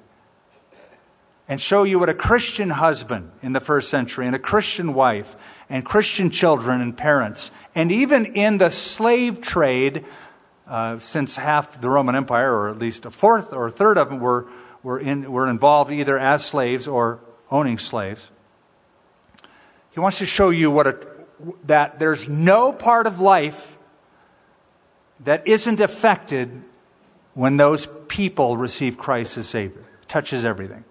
and 1.47 1.59
show 1.59 1.83
you 1.83 1.99
what 1.99 2.09
a 2.09 2.13
Christian 2.13 2.69
husband 2.69 3.31
in 3.41 3.53
the 3.53 3.59
first 3.59 3.89
century 3.89 4.27
and 4.27 4.35
a 4.35 4.39
Christian 4.39 4.93
wife 4.93 5.35
and 5.67 5.83
Christian 5.83 6.29
children 6.29 6.79
and 6.79 6.95
parents, 6.95 7.51
and 7.73 7.91
even 7.91 8.25
in 8.27 8.59
the 8.59 8.69
slave 8.69 9.41
trade, 9.41 10.05
uh, 10.67 10.99
since 10.99 11.37
half 11.37 11.81
the 11.81 11.89
Roman 11.89 12.15
Empire, 12.15 12.53
or 12.53 12.69
at 12.69 12.77
least 12.77 13.05
a 13.05 13.11
fourth 13.11 13.51
or 13.51 13.67
a 13.67 13.71
third 13.71 13.97
of 13.97 14.09
them, 14.09 14.19
were 14.19 14.47
were, 14.83 14.99
in, 14.99 15.31
were 15.31 15.47
involved 15.47 15.91
either 15.91 16.17
as 16.17 16.45
slaves 16.45 16.87
or 16.87 17.19
owning 17.51 17.77
slaves. 17.77 18.29
He 19.91 19.99
wants 19.99 20.19
to 20.19 20.25
show 20.25 20.49
you 20.49 20.71
what 20.71 20.87
a, 20.87 20.97
that 21.65 21.99
there's 21.99 22.29
no 22.29 22.71
part 22.71 23.07
of 23.07 23.19
life 23.19 23.77
that 25.21 25.47
isn't 25.47 25.79
affected 25.79 26.63
when 27.33 27.57
those 27.57 27.87
people 28.07 28.57
receive 28.57 28.97
Christ 28.97 29.37
as 29.37 29.47
Savior. 29.47 29.81
It 30.01 30.07
touches 30.07 30.45
everything. 30.45 30.83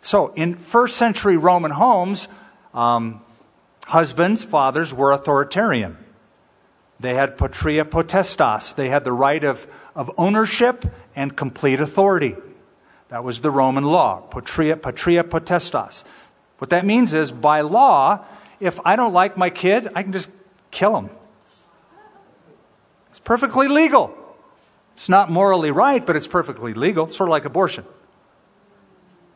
So, 0.00 0.32
in 0.34 0.56
first 0.56 0.96
century 0.96 1.36
Roman 1.36 1.70
homes, 1.70 2.28
um, 2.74 3.20
husbands, 3.86 4.44
fathers 4.44 4.92
were 4.92 5.12
authoritarian. 5.12 5.96
They 6.98 7.14
had 7.14 7.36
patria 7.36 7.84
potestas. 7.84 8.74
They 8.74 8.88
had 8.88 9.04
the 9.04 9.12
right 9.12 9.42
of, 9.44 9.66
of 9.94 10.10
ownership 10.16 10.84
and 11.14 11.36
complete 11.36 11.80
authority. 11.80 12.36
That 13.12 13.24
was 13.24 13.42
the 13.42 13.50
Roman 13.50 13.84
law, 13.84 14.22
patria, 14.22 14.74
patria 14.74 15.22
potestas. 15.22 16.02
What 16.56 16.70
that 16.70 16.86
means 16.86 17.12
is, 17.12 17.30
by 17.30 17.60
law, 17.60 18.24
if 18.58 18.80
I 18.86 18.96
don't 18.96 19.12
like 19.12 19.36
my 19.36 19.50
kid, 19.50 19.86
I 19.94 20.02
can 20.02 20.14
just 20.14 20.30
kill 20.70 20.96
him. 20.96 21.10
It's 23.10 23.20
perfectly 23.20 23.68
legal. 23.68 24.16
It's 24.94 25.10
not 25.10 25.30
morally 25.30 25.70
right, 25.70 26.06
but 26.06 26.16
it's 26.16 26.26
perfectly 26.26 26.72
legal, 26.72 27.06
sort 27.06 27.28
of 27.28 27.32
like 27.32 27.44
abortion. 27.44 27.84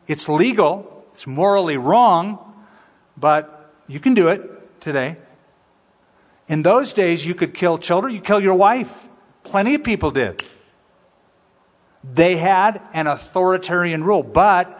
It's 0.07 0.27
legal, 0.27 1.05
it's 1.13 1.27
morally 1.27 1.77
wrong, 1.77 2.39
but 3.15 3.71
you 3.85 3.99
can 3.99 4.15
do 4.15 4.27
it 4.27 4.81
today. 4.81 5.17
In 6.47 6.63
those 6.63 6.93
days, 6.93 7.27
you 7.27 7.35
could 7.35 7.53
kill 7.53 7.77
children, 7.77 8.15
you 8.15 8.21
kill 8.21 8.39
your 8.39 8.55
wife. 8.55 9.07
Plenty 9.43 9.75
of 9.75 9.83
people 9.83 10.09
did. 10.09 10.43
They 12.13 12.37
had 12.37 12.81
an 12.93 13.07
authoritarian 13.07 14.03
rule, 14.03 14.23
but 14.23 14.79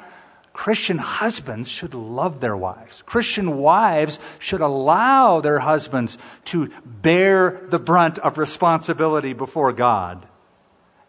Christian 0.53 0.97
husbands 0.97 1.69
should 1.69 1.93
love 1.93 2.39
their 2.39 2.57
wives. 2.57 3.03
Christian 3.05 3.57
wives 3.57 4.19
should 4.39 4.61
allow 4.61 5.39
their 5.39 5.59
husbands 5.59 6.17
to 6.45 6.71
bear 6.83 7.61
the 7.69 7.77
brunt 7.77 8.17
of 8.19 8.39
responsibility 8.39 9.33
before 9.33 9.71
God 9.71 10.27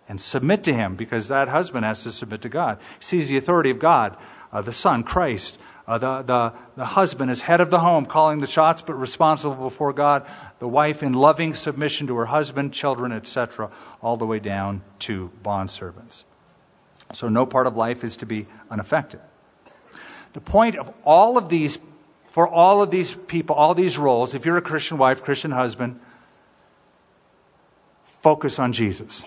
and 0.07 0.21
submit 0.21 0.65
to 0.65 0.75
Him 0.75 0.97
because 0.97 1.29
that 1.29 1.49
husband 1.49 1.87
has 1.87 2.03
to 2.03 2.13
submit 2.13 2.43
to 2.43 2.51
God. 2.51 2.79
He 2.99 3.05
sees 3.05 3.29
the 3.31 3.39
authority 3.39 3.71
of 3.71 3.79
God, 3.79 4.17
uh, 4.53 4.61
the 4.61 4.73
Son, 4.73 5.03
Christ. 5.03 5.59
Uh, 5.89 5.99
the, 5.99 6.23
the, 6.23 6.53
the 6.77 6.85
husband 6.85 7.31
is 7.31 7.43
head 7.43 7.61
of 7.61 7.71
the 7.71 7.81
home, 7.81 8.07
calling 8.07 8.41
the 8.41 8.47
shots, 8.47 8.83
but 8.83 8.95
responsible 8.95 9.57
before 9.57 9.93
God. 9.93 10.25
The 10.61 10.69
wife 10.69 11.03
in 11.03 11.15
loving 11.15 11.55
submission 11.55 12.07
to 12.07 12.17
her 12.17 12.27
husband, 12.27 12.73
children, 12.73 13.11
etc., 13.11 13.71
all 14.01 14.17
the 14.17 14.27
way 14.27 14.39
down 14.39 14.83
to 15.01 15.33
bondservants. 15.43 16.23
So 17.15 17.29
no 17.29 17.47
part 17.47 17.67
of 17.67 17.75
life 17.75 18.05
is 18.05 18.17
to 18.19 18.27
be 18.27 18.47
unaffected. 18.71 19.21
The 20.35 20.41
point 20.41 20.77
of 20.77 20.93
all 21.05 21.37
of 21.37 21.49
these, 21.49 21.79
for 22.29 22.47
all 22.47 22.83
of 22.83 22.91
these 22.91 23.17
people, 23.17 23.57
all 23.57 23.75
these 23.75 23.99
roles, 23.99 24.35
if 24.35 24.45
you're 24.45 24.59
a 24.59 24.63
Christian 24.63 24.99
wife, 24.99 25.23
Christian 25.23 25.51
husband, 25.51 25.99
focus 28.05 28.59
on 28.59 28.73
Jesus 28.73 29.25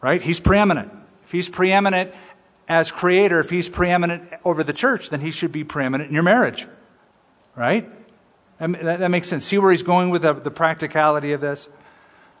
right? 0.00 0.22
He's 0.22 0.40
preeminent. 0.40 0.92
If 1.24 1.32
he's 1.32 1.48
preeminent 1.48 2.12
as 2.70 2.92
creator, 2.92 3.40
if 3.40 3.50
he's 3.50 3.68
preeminent 3.68 4.32
over 4.44 4.62
the 4.62 4.72
church, 4.72 5.10
then 5.10 5.20
he 5.20 5.32
should 5.32 5.50
be 5.50 5.64
preeminent 5.64 6.08
in 6.08 6.14
your 6.14 6.22
marriage, 6.22 6.68
right? 7.56 7.90
That, 8.60 9.10
makes 9.10 9.28
sense. 9.28 9.44
See 9.44 9.58
where 9.58 9.72
he's 9.72 9.82
going 9.82 10.10
with 10.10 10.22
the, 10.22 10.34
the 10.34 10.52
practicality 10.52 11.32
of 11.32 11.40
this? 11.40 11.68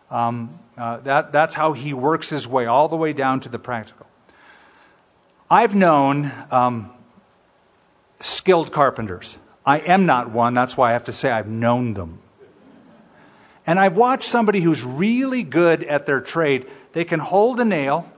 Um, 0.08 0.60
uh, 0.78 0.98
that, 0.98 1.32
that's 1.32 1.56
how 1.56 1.72
he 1.72 1.92
works 1.92 2.28
his 2.28 2.46
way 2.46 2.66
all 2.66 2.88
the 2.88 2.96
way 2.96 3.12
down 3.12 3.40
to 3.40 3.48
the 3.48 3.58
practical. 3.58 4.06
I've 5.50 5.74
known 5.74 6.30
um, 6.52 6.92
skilled 8.20 8.70
carpenters. 8.70 9.36
I 9.66 9.80
am 9.80 10.06
not 10.06 10.30
one, 10.30 10.54
that's 10.54 10.76
why 10.76 10.90
I 10.90 10.92
have 10.92 11.04
to 11.04 11.12
say 11.12 11.32
I've 11.32 11.48
known 11.48 11.94
them. 11.94 12.20
And 13.66 13.80
I've 13.80 13.96
watched 13.96 14.28
somebody 14.28 14.60
who's 14.60 14.84
really 14.84 15.42
good 15.42 15.82
at 15.82 16.06
their 16.06 16.20
trade 16.20 16.68
they 16.92 17.04
can 17.04 17.20
hold 17.20 17.58
a 17.60 17.64
nail. 17.64 18.10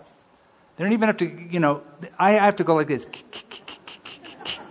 They 0.77 0.85
don't 0.85 0.93
even 0.93 1.09
have 1.09 1.19
to, 1.19 1.27
you 1.27 1.61
know, 1.61 1.83
I 2.19 2.33
have 2.33 2.57
to 2.57 2.65
go 2.65 2.75
like 2.75 2.89
this 2.89 3.07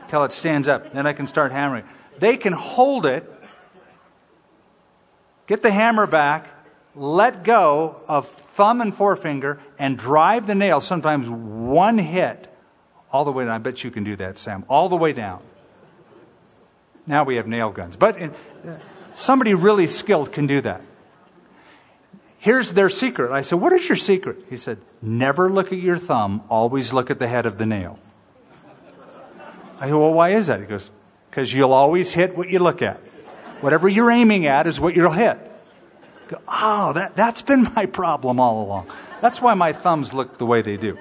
till 0.08 0.24
it 0.24 0.34
stands 0.34 0.68
up. 0.68 0.94
Then 0.94 1.08
I 1.08 1.14
can 1.14 1.28
start 1.28 1.52
hammering. 1.52 1.86
They 2.20 2.38
can 2.38 2.54
hold 2.54 3.06
it, 3.06 3.32
get 5.48 5.62
the 5.62 5.72
hammer 5.72 6.08
back, 6.08 6.50
let 6.96 7.44
go 7.44 8.02
of 8.08 8.28
thumb 8.28 8.82
and 8.82 8.94
forefinger, 8.94 9.60
and 9.80 9.98
drive 9.98 10.48
the 10.48 10.56
nail, 10.56 10.82
sometimes 10.82 11.30
one 11.30 11.98
hit, 11.98 12.54
all 13.12 13.24
the 13.24 13.32
way 13.32 13.46
down. 13.46 13.54
I 13.54 13.58
bet 13.60 13.84
you 13.84 13.92
can 13.92 14.04
do 14.04 14.16
that, 14.18 14.38
Sam. 14.38 14.66
All 14.68 14.90
the 14.90 14.98
way 14.98 15.14
down. 15.14 15.42
Now 17.08 17.24
we 17.24 17.36
have 17.38 17.48
nail 17.48 17.72
guns. 17.72 17.96
But 17.96 18.22
uh, 18.22 18.30
somebody 19.14 19.54
really 19.54 19.88
skilled 19.88 20.32
can 20.32 20.48
do 20.48 20.62
that. 20.62 20.82
Here's 22.42 22.74
their 22.74 22.90
secret. 22.90 23.32
I 23.32 23.44
said, 23.44 23.60
What 23.60 23.72
is 23.72 23.88
your 23.88 23.96
secret? 23.96 24.46
He 24.50 24.58
said, 24.58 24.80
Never 25.00 25.48
look 25.48 25.72
at 25.72 25.78
your 25.78 26.00
thumb, 26.00 26.42
always 26.50 26.92
look 26.92 27.12
at 27.12 27.20
the 27.20 27.28
head 27.28 27.46
of 27.46 27.60
the 27.60 27.68
nail. 27.68 28.00
I 29.80 29.86
said, 29.86 29.94
Well, 29.94 30.12
why 30.12 30.30
is 30.34 30.48
that? 30.48 30.60
He 30.60 30.66
goes, 30.66 30.90
Because 31.30 31.54
you'll 31.54 31.72
always 31.72 32.14
hit 32.14 32.36
what 32.36 32.50
you 32.50 32.58
look 32.58 32.82
at. 32.82 32.98
Whatever 33.62 33.88
you're 33.88 34.10
aiming 34.10 34.48
at 34.48 34.66
is 34.66 34.80
what 34.80 34.96
you'll 34.96 35.12
hit. 35.12 35.38
Go, 36.30 36.42
oh, 36.48 36.94
that, 36.94 37.16
that's 37.16 37.44
been 37.44 37.72
my 37.76 37.86
problem 37.86 38.40
all 38.40 38.66
along. 38.66 38.90
That's 39.22 39.40
why 39.40 39.54
my 39.54 39.72
thumbs 39.72 40.12
look 40.12 40.40
the 40.40 40.46
way 40.48 40.64
they 40.64 40.78
do. 40.78 40.98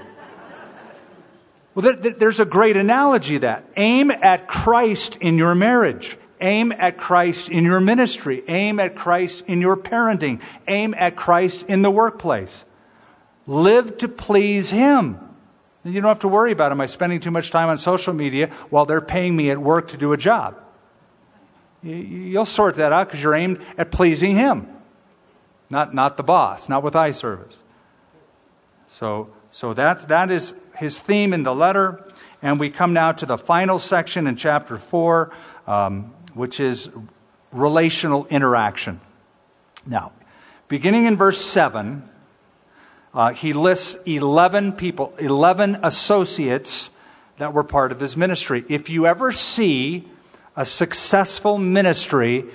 Well, 1.75 1.95
there, 1.95 2.13
there's 2.13 2.41
a 2.41 2.45
great 2.45 2.77
analogy 2.77 3.39
that. 3.39 3.65
Aim 3.77 4.11
at 4.11 4.47
Christ 4.47 5.17
in 5.17 5.39
your 5.39 5.55
marriage. 5.55 6.19
Aim 6.41 6.73
at 6.73 6.97
Christ 6.97 7.49
in 7.49 7.65
your 7.65 7.81
ministry. 7.81 8.43
Aim 8.49 8.81
at 8.81 8.95
Christ 8.95 9.45
in 9.47 9.61
your 9.61 9.77
parenting. 9.77 10.41
Aim 10.67 10.95
at 10.97 11.17
Christ 11.17 11.65
in 11.65 11.83
the 11.83 11.91
workplace. 11.91 12.65
Live 13.47 13.99
to 13.99 14.09
please 14.09 14.71
Him. 14.71 15.19
You 15.85 16.01
don't 16.01 16.09
have 16.09 16.21
to 16.21 16.29
worry 16.29 16.53
about, 16.53 16.73
am 16.73 16.81
I 16.81 16.87
spending 16.87 17.21
too 17.21 17.31
much 17.31 17.51
time 17.51 17.69
on 17.69 17.79
social 17.79 18.13
media 18.13 18.49
while 18.69 18.85
they're 18.85 19.01
paying 19.01 19.35
me 19.35 19.51
at 19.51 19.59
work 19.59 19.89
to 19.89 19.97
do 19.97 20.13
a 20.13 20.17
job? 20.17 20.61
You'll 21.83 22.45
sort 22.45 22.77
that 22.77 22.93
out 22.93 23.09
because 23.09 23.23
you're 23.23 23.35
aimed 23.35 23.65
at 23.79 23.91
pleasing 23.91 24.37
Him, 24.37 24.69
not, 25.71 25.95
not 25.95 26.17
the 26.17 26.23
boss, 26.23 26.69
not 26.69 26.83
with 26.83 26.95
eye 26.95 27.13
service. 27.13 27.57
So, 28.87 29.31
so 29.51 29.73
that, 29.75 30.09
that 30.09 30.31
is 30.31 30.53
his 30.77 30.99
theme 30.99 31.33
in 31.33 31.43
the 31.43 31.55
letter. 31.55 32.05
And 32.43 32.59
we 32.59 32.71
come 32.71 32.93
now 32.93 33.13
to 33.13 33.27
the 33.27 33.39
final 33.39 33.79
section 33.79 34.27
in 34.27 34.35
chapter 34.35 34.79
4. 34.79 35.31
Um, 35.67 36.13
which 36.41 36.59
is 36.59 36.89
relational 37.53 38.25
interaction. 38.29 38.99
Now, 39.85 40.13
beginning 40.69 41.05
in 41.05 41.19
verse 41.19 41.39
7, 41.39 42.09
uh, 43.13 43.35
he 43.35 43.53
lists 43.53 43.95
11 44.07 44.73
people, 44.73 45.13
11 45.19 45.81
associates 45.83 46.89
that 47.37 47.53
were 47.53 47.63
part 47.63 47.93
of 47.93 48.01
his 48.01 48.17
ministry. 48.17 48.65
If 48.71 48.89
you 48.89 49.07
ever 49.07 49.33
see 49.33 50.09
a 50.57 50.65
successful 50.65 51.59
ministry, 51.59 52.47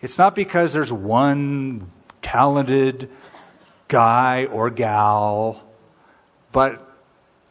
it's 0.00 0.16
not 0.16 0.34
because 0.34 0.72
there's 0.72 0.90
one 0.90 1.90
talented 2.22 3.10
guy 3.88 4.46
or 4.46 4.70
gal, 4.70 5.62
but 6.50 6.80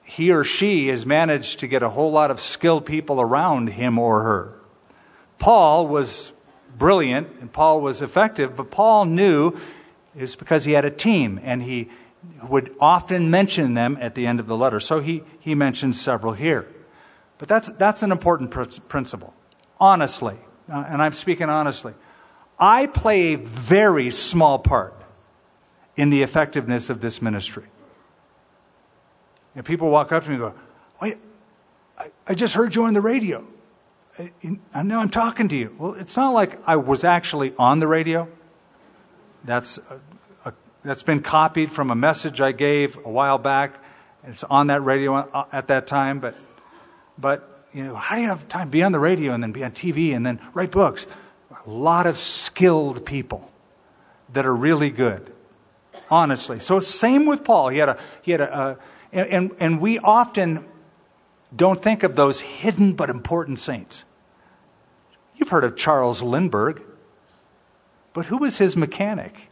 he 0.03 0.31
or 0.31 0.43
she 0.43 0.87
has 0.87 1.05
managed 1.05 1.59
to 1.59 1.67
get 1.67 1.83
a 1.83 1.89
whole 1.91 2.11
lot 2.11 2.31
of 2.31 2.39
skilled 2.39 2.87
people 2.87 3.21
around 3.21 3.67
him 3.67 3.99
or 3.99 4.23
her. 4.23 4.52
Paul 5.43 5.87
was 5.89 6.31
brilliant 6.77 7.27
and 7.41 7.51
Paul 7.51 7.81
was 7.81 8.01
effective, 8.01 8.55
but 8.55 8.71
Paul 8.71 9.03
knew 9.03 9.57
it's 10.15 10.37
because 10.37 10.63
he 10.63 10.71
had 10.71 10.85
a 10.85 10.89
team 10.89 11.37
and 11.43 11.61
he 11.61 11.89
would 12.47 12.73
often 12.79 13.29
mention 13.29 13.73
them 13.73 13.97
at 13.99 14.15
the 14.15 14.25
end 14.25 14.39
of 14.39 14.47
the 14.47 14.55
letter. 14.55 14.79
So 14.79 15.01
he, 15.01 15.21
he 15.41 15.53
mentions 15.53 15.99
several 15.99 16.31
here. 16.31 16.65
But 17.39 17.49
that's, 17.49 17.67
that's 17.71 18.03
an 18.03 18.13
important 18.13 18.51
pr- 18.51 18.79
principle. 18.87 19.33
Honestly, 19.81 20.37
uh, 20.71 20.85
and 20.87 21.01
I'm 21.01 21.11
speaking 21.11 21.49
honestly, 21.49 21.93
I 22.57 22.85
play 22.85 23.33
a 23.33 23.35
very 23.35 24.11
small 24.11 24.59
part 24.59 24.95
in 25.97 26.09
the 26.09 26.23
effectiveness 26.23 26.89
of 26.89 27.01
this 27.01 27.21
ministry. 27.21 27.65
And 29.55 29.65
people 29.65 29.89
walk 29.89 30.13
up 30.13 30.23
to 30.23 30.29
me 30.29 30.35
and 30.35 30.41
go, 30.41 30.53
Wait, 31.01 31.17
I, 31.97 32.11
I 32.29 32.33
just 32.33 32.53
heard 32.53 32.75
you 32.75 32.85
on 32.85 32.93
the 32.93 33.01
radio. 33.01 33.45
I 34.73 34.83
know 34.83 34.99
I'm 34.99 35.09
talking 35.09 35.47
to 35.49 35.55
you. 35.55 35.75
Well, 35.77 35.95
it's 35.95 36.15
not 36.15 36.33
like 36.33 36.59
I 36.67 36.75
was 36.75 37.03
actually 37.03 37.53
on 37.57 37.79
the 37.79 37.87
radio. 37.87 38.27
That's, 39.43 39.79
a, 39.79 39.99
a, 40.45 40.53
that's 40.83 41.01
been 41.01 41.21
copied 41.21 41.71
from 41.71 41.89
a 41.89 41.95
message 41.95 42.39
I 42.39 42.51
gave 42.51 42.95
a 42.97 43.09
while 43.09 43.39
back. 43.39 43.83
It's 44.23 44.43
on 44.43 44.67
that 44.67 44.83
radio 44.83 45.15
uh, 45.15 45.27
uh 45.33 45.45
at 45.51 45.67
that 45.67 45.87
time. 45.87 46.19
But, 46.19 46.35
but 47.17 47.67
you 47.73 47.83
know, 47.83 47.95
how 47.95 48.15
do 48.15 48.21
you 48.21 48.27
have 48.27 48.47
time 48.47 48.67
to 48.67 48.71
be 48.71 48.83
on 48.83 48.91
the 48.91 48.99
radio 48.99 49.33
and 49.33 49.41
then 49.41 49.51
be 49.51 49.63
on 49.63 49.71
TV 49.71 50.15
and 50.15 50.25
then 50.25 50.39
write 50.53 50.71
books? 50.71 51.07
A 51.65 51.69
lot 51.69 52.05
of 52.05 52.17
skilled 52.17 53.05
people 53.05 53.51
that 54.31 54.45
are 54.45 54.55
really 54.55 54.91
good, 54.91 55.33
honestly. 56.09 56.59
So 56.59 56.79
same 56.79 57.25
with 57.25 57.43
Paul. 57.43 57.69
He 57.69 57.79
had 57.79 57.89
a, 57.89 57.99
he 58.21 58.31
had 58.31 58.41
a, 58.41 58.59
a 58.59 58.77
and, 59.11 59.51
and 59.59 59.79
we 59.79 59.99
often 59.99 60.65
don't 61.55 61.81
think 61.81 62.03
of 62.03 62.15
those 62.15 62.41
hidden 62.41 62.93
but 62.93 63.09
important 63.09 63.59
saints. 63.59 64.05
You've 65.35 65.49
heard 65.49 65.63
of 65.63 65.75
Charles 65.75 66.21
Lindbergh, 66.21 66.81
but 68.13 68.25
who 68.25 68.37
was 68.37 68.57
his 68.57 68.77
mechanic? 68.77 69.49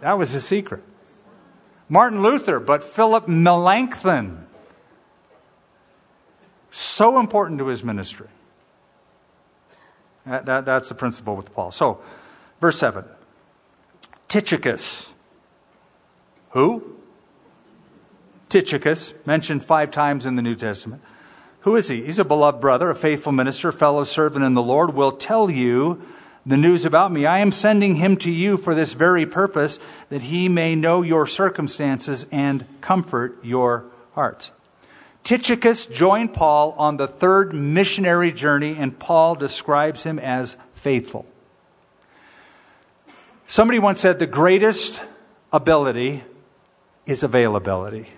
That 0.00 0.18
was 0.18 0.32
his 0.32 0.44
secret. 0.44 0.82
Martin 1.88 2.22
Luther, 2.22 2.58
but 2.58 2.82
Philip 2.82 3.28
Melanchthon. 3.28 4.46
So 6.70 7.20
important 7.20 7.58
to 7.58 7.66
his 7.66 7.84
ministry. 7.84 8.28
That, 10.26 10.46
that, 10.46 10.64
that's 10.64 10.88
the 10.88 10.94
principle 10.94 11.36
with 11.36 11.52
Paul. 11.54 11.70
So, 11.70 12.00
verse 12.60 12.78
7 12.78 13.04
Tychicus. 14.28 15.12
Who? 16.50 16.96
Tychicus, 18.52 19.14
mentioned 19.24 19.64
five 19.64 19.90
times 19.90 20.26
in 20.26 20.36
the 20.36 20.42
New 20.42 20.54
Testament. 20.54 21.00
Who 21.60 21.74
is 21.74 21.88
he? 21.88 22.04
He's 22.04 22.18
a 22.18 22.24
beloved 22.24 22.60
brother, 22.60 22.90
a 22.90 22.94
faithful 22.94 23.32
minister, 23.32 23.72
fellow 23.72 24.04
servant 24.04 24.44
in 24.44 24.52
the 24.52 24.62
Lord, 24.62 24.92
will 24.92 25.12
tell 25.12 25.50
you 25.50 26.02
the 26.44 26.58
news 26.58 26.84
about 26.84 27.10
me. 27.10 27.24
I 27.24 27.38
am 27.38 27.50
sending 27.50 27.94
him 27.94 28.18
to 28.18 28.30
you 28.30 28.58
for 28.58 28.74
this 28.74 28.92
very 28.92 29.24
purpose, 29.24 29.80
that 30.10 30.24
he 30.24 30.50
may 30.50 30.74
know 30.74 31.00
your 31.00 31.26
circumstances 31.26 32.26
and 32.30 32.66
comfort 32.82 33.42
your 33.42 33.86
hearts. 34.14 34.50
Tychicus 35.24 35.86
joined 35.86 36.34
Paul 36.34 36.72
on 36.72 36.98
the 36.98 37.08
third 37.08 37.54
missionary 37.54 38.32
journey, 38.32 38.76
and 38.78 38.98
Paul 38.98 39.34
describes 39.34 40.02
him 40.02 40.18
as 40.18 40.58
faithful. 40.74 41.24
Somebody 43.46 43.78
once 43.78 44.00
said 44.00 44.18
the 44.18 44.26
greatest 44.26 45.00
ability 45.54 46.24
is 47.06 47.22
availability. 47.22 48.10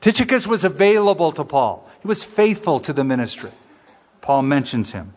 Tychicus 0.00 0.46
was 0.46 0.64
available 0.64 1.32
to 1.32 1.44
Paul, 1.44 1.88
he 2.02 2.08
was 2.08 2.24
faithful 2.24 2.80
to 2.80 2.92
the 2.92 3.04
ministry. 3.04 3.50
Paul 4.20 4.42
mentions 4.42 4.92
him. 4.92 5.14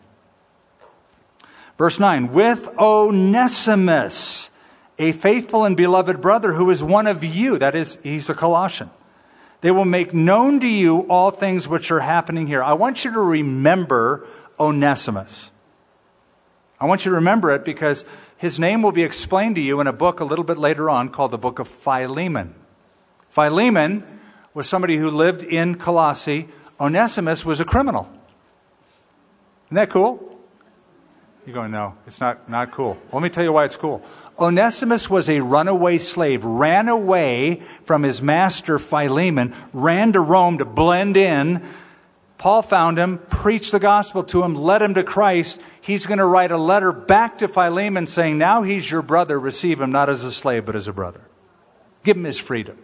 Verse 1.76 1.98
9, 1.98 2.32
with 2.32 2.68
Onesimus, 2.78 4.50
a 4.98 5.12
faithful 5.12 5.64
and 5.64 5.76
beloved 5.76 6.20
brother 6.20 6.52
who 6.52 6.70
is 6.70 6.84
one 6.84 7.06
of 7.06 7.24
you, 7.24 7.58
that 7.58 7.74
is, 7.74 7.98
he's 8.02 8.28
a 8.28 8.34
Colossian. 8.34 8.90
They 9.62 9.70
will 9.70 9.84
make 9.84 10.14
known 10.14 10.60
to 10.60 10.68
you 10.68 11.00
all 11.08 11.30
things 11.30 11.66
which 11.66 11.90
are 11.90 12.00
happening 12.00 12.46
here. 12.46 12.62
I 12.62 12.74
want 12.74 13.04
you 13.04 13.12
to 13.12 13.20
remember 13.20 14.26
Onesimus. 14.58 15.50
I 16.78 16.86
want 16.86 17.04
you 17.04 17.10
to 17.10 17.14
remember 17.16 17.50
it 17.50 17.64
because 17.64 18.04
his 18.36 18.58
name 18.58 18.82
will 18.82 18.92
be 18.92 19.02
explained 19.02 19.54
to 19.56 19.60
you 19.60 19.80
in 19.80 19.86
a 19.86 19.92
book 19.92 20.20
a 20.20 20.24
little 20.24 20.44
bit 20.44 20.56
later 20.56 20.88
on 20.88 21.10
called 21.10 21.30
the 21.30 21.38
book 21.38 21.58
of 21.58 21.68
Philemon. 21.68 22.54
Philemon 23.28 24.19
was 24.54 24.68
somebody 24.68 24.96
who 24.96 25.10
lived 25.10 25.42
in 25.42 25.76
Colossae. 25.76 26.48
Onesimus 26.80 27.44
was 27.44 27.60
a 27.60 27.64
criminal. 27.64 28.08
Isn't 29.66 29.76
that 29.76 29.90
cool? 29.90 30.26
You're 31.46 31.54
going, 31.54 31.70
no, 31.70 31.96
it's 32.06 32.20
not, 32.20 32.48
not 32.48 32.70
cool. 32.70 32.98
Let 33.12 33.22
me 33.22 33.28
tell 33.28 33.44
you 33.44 33.52
why 33.52 33.64
it's 33.64 33.76
cool. 33.76 34.04
Onesimus 34.38 35.08
was 35.08 35.28
a 35.28 35.40
runaway 35.40 35.98
slave, 35.98 36.44
ran 36.44 36.88
away 36.88 37.62
from 37.84 38.02
his 38.02 38.20
master 38.20 38.78
Philemon, 38.78 39.54
ran 39.72 40.12
to 40.12 40.20
Rome 40.20 40.58
to 40.58 40.64
blend 40.64 41.16
in. 41.16 41.66
Paul 42.38 42.62
found 42.62 42.98
him, 42.98 43.18
preached 43.28 43.72
the 43.72 43.78
gospel 43.78 44.24
to 44.24 44.42
him, 44.42 44.54
led 44.54 44.80
him 44.80 44.94
to 44.94 45.04
Christ. 45.04 45.60
He's 45.80 46.06
going 46.06 46.18
to 46.18 46.26
write 46.26 46.52
a 46.52 46.56
letter 46.56 46.92
back 46.92 47.38
to 47.38 47.48
Philemon 47.48 48.06
saying, 48.06 48.38
Now 48.38 48.62
he's 48.62 48.90
your 48.90 49.02
brother. 49.02 49.38
Receive 49.38 49.80
him 49.80 49.92
not 49.92 50.08
as 50.08 50.24
a 50.24 50.32
slave, 50.32 50.64
but 50.64 50.74
as 50.74 50.88
a 50.88 50.92
brother. 50.92 51.20
Give 52.02 52.16
him 52.16 52.24
his 52.24 52.38
freedom. 52.38 52.78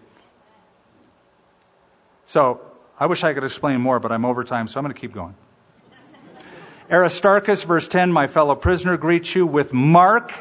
So, 2.27 2.61
I 2.99 3.07
wish 3.07 3.23
I 3.23 3.33
could 3.35 3.45
explain 3.45 3.81
more, 3.81 4.01
but 4.01 4.11
I'm 4.11 4.25
over 4.25 4.43
time, 4.43 4.67
so 4.67 4.81
I'm 4.81 4.85
going 4.85 4.95
to 4.95 5.01
keep 5.01 5.13
going. 5.13 5.37
Aristarchus, 6.91 7.63
verse 7.63 7.87
10, 7.87 8.11
my 8.11 8.27
fellow 8.27 8.57
prisoner, 8.57 8.97
greets 8.97 9.35
you 9.37 9.47
with 9.47 9.73
Mark, 9.73 10.33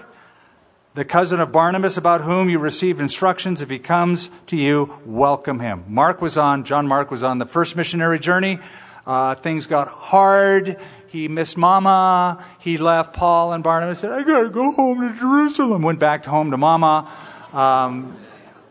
the 0.96 1.06
cousin 1.06 1.40
of 1.40 1.52
Barnabas, 1.52 1.96
about 1.96 2.22
whom 2.22 2.50
you 2.50 2.58
received 2.58 3.00
instructions. 3.00 3.62
If 3.62 3.70
he 3.70 3.78
comes 3.78 4.32
to 4.48 4.56
you, 4.56 5.00
welcome 5.06 5.60
him. 5.60 5.84
Mark 5.88 6.22
was 6.22 6.38
on, 6.38 6.64
John 6.64 6.88
Mark 6.88 7.12
was 7.12 7.24
on 7.24 7.38
the 7.38 7.46
first 7.46 7.76
missionary 7.76 8.18
journey. 8.18 8.60
Uh, 9.06 9.36
things 9.36 9.68
got 9.68 9.88
hard. 9.88 10.80
He 11.08 11.28
missed 11.28 11.58
Mama. 11.58 12.44
He 12.58 12.78
left 12.80 13.14
Paul 13.14 13.54
and 13.54 13.64
Barnabas. 13.64 14.00
Said, 14.00 14.12
"I 14.12 14.24
gotta 14.24 14.50
go 14.50 14.72
home 14.72 15.02
to 15.02 15.18
Jerusalem." 15.18 15.84
Went 15.84 16.00
back 16.00 16.26
home 16.26 16.50
to 16.50 16.58
Mama. 16.58 17.08
Um, 17.54 18.18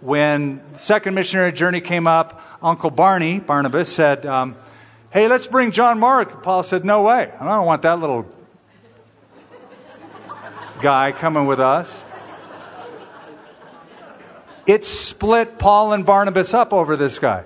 when 0.04 0.60
the 0.72 0.78
second 0.78 1.14
missionary 1.14 1.50
journey 1.50 1.80
came 1.80 2.06
up, 2.06 2.42
Uncle 2.62 2.90
Barney 2.90 3.40
Barnabas 3.40 3.90
said, 3.90 4.26
um, 4.26 4.54
Hey, 5.10 5.28
let's 5.28 5.46
bring 5.46 5.70
John 5.70 5.98
Mark. 5.98 6.42
Paul 6.42 6.62
said, 6.62 6.84
No 6.84 7.02
way. 7.02 7.32
I 7.40 7.44
don't 7.44 7.64
want 7.64 7.82
that 7.82 7.98
little 7.98 8.26
guy 10.82 11.12
coming 11.12 11.46
with 11.46 11.60
us. 11.60 12.04
It 14.66 14.84
split 14.84 15.58
Paul 15.58 15.92
and 15.92 16.04
Barnabas 16.04 16.52
up 16.52 16.72
over 16.72 16.96
this 16.96 17.18
guy. 17.18 17.44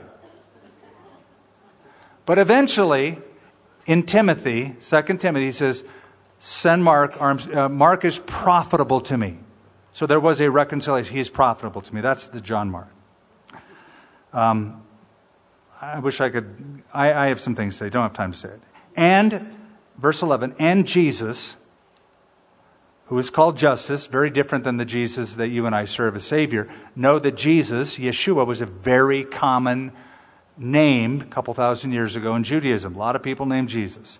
But 2.27 2.39
eventually, 2.39 3.19
in 3.87 4.03
Timothy, 4.03 4.77
2 4.81 5.03
Timothy, 5.19 5.47
he 5.47 5.53
says, 5.53 5.85
Send 6.41 6.83
Mark. 6.83 7.21
Uh, 7.21 7.69
Mark 7.69 8.05
is 8.05 8.19
profitable 8.19 9.01
to 9.03 9.17
me. 9.17 9.39
So 9.91 10.07
there 10.07 10.21
was 10.21 10.41
a 10.41 10.51
reconciliation. 10.51 11.15
He 11.15 11.21
is 11.21 11.31
profitable 11.31 11.81
to 11.81 11.95
me. 11.95 12.01
That's 12.01 12.27
the 12.27 12.41
John 12.41 12.71
Mark. 12.71 12.89
Um, 14.33 14.83
I 15.81 15.99
wish 16.01 16.21
I 16.21 16.29
could, 16.29 16.83
I, 16.93 17.13
I 17.13 17.27
have 17.29 17.41
some 17.41 17.55
things 17.55 17.75
to 17.75 17.85
say, 17.85 17.91
don't 17.91 18.03
have 18.03 18.13
time 18.13 18.33
to 18.33 18.39
say 18.39 18.49
it. 18.49 18.61
And, 18.97 19.57
verse 19.97 20.23
11, 20.23 20.57
and 20.59 20.87
Jesus, 20.87 21.57
who 23.07 23.19
is 23.19 23.31
called 23.31 23.57
Justus, 23.57 24.07
very 24.07 24.29
different 24.29 24.65
than 24.65 24.77
the 24.77 24.85
Jesus 24.85 25.37
that 25.37 25.49
you 25.49 25.67
and 25.67 25.75
I 25.75 25.85
serve 25.85 26.17
as 26.17 26.25
Savior, 26.25 26.69
know 26.97 27.19
that 27.19 27.37
Jesus, 27.37 27.99
Yeshua, 27.99 28.45
was 28.47 28.61
a 28.61 28.67
very 28.67 29.25
common 29.25 29.93
name 30.57 31.21
a 31.21 31.27
couple 31.27 31.55
thousand 31.55 31.93
years 31.93 32.17
ago 32.17 32.35
in 32.35 32.43
Judaism. 32.43 32.97
A 32.97 32.99
lot 32.99 33.15
of 33.15 33.23
people 33.23 33.47
named 33.47 33.69
Jesus. 33.69 34.19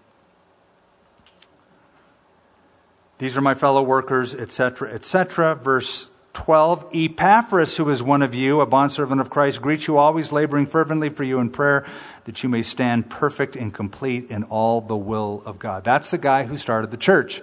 These 3.19 3.37
are 3.37 3.41
my 3.41 3.55
fellow 3.55 3.83
workers, 3.83 4.35
etc., 4.35 4.93
etc. 4.93 5.57
Verse 5.57 6.11
12 6.35 6.91
Epaphras, 6.95 7.77
who 7.77 7.89
is 7.91 8.01
one 8.01 8.23
of 8.23 8.33
you, 8.33 8.61
a 8.61 8.67
bondservant 8.67 9.21
of 9.21 9.29
Christ, 9.29 9.61
greets 9.61 9.89
you 9.89 9.99
always, 9.99 10.31
laboring 10.31 10.67
fervently 10.67 11.09
for 11.09 11.25
you 11.25 11.41
in 11.41 11.51
prayer, 11.51 11.85
that 12.25 12.45
you 12.45 12.49
may 12.49 12.63
stand 12.63 13.11
perfect 13.11 13.57
and 13.57 13.75
complete 13.75 14.31
in 14.31 14.45
all 14.45 14.81
the 14.81 14.97
will 14.97 15.43
of 15.45 15.59
God. 15.59 15.83
That's 15.83 16.13
the 16.13 16.19
guy 16.19 16.45
who 16.45 16.57
started 16.57 16.93
the 16.93 16.97
church. 16.97 17.43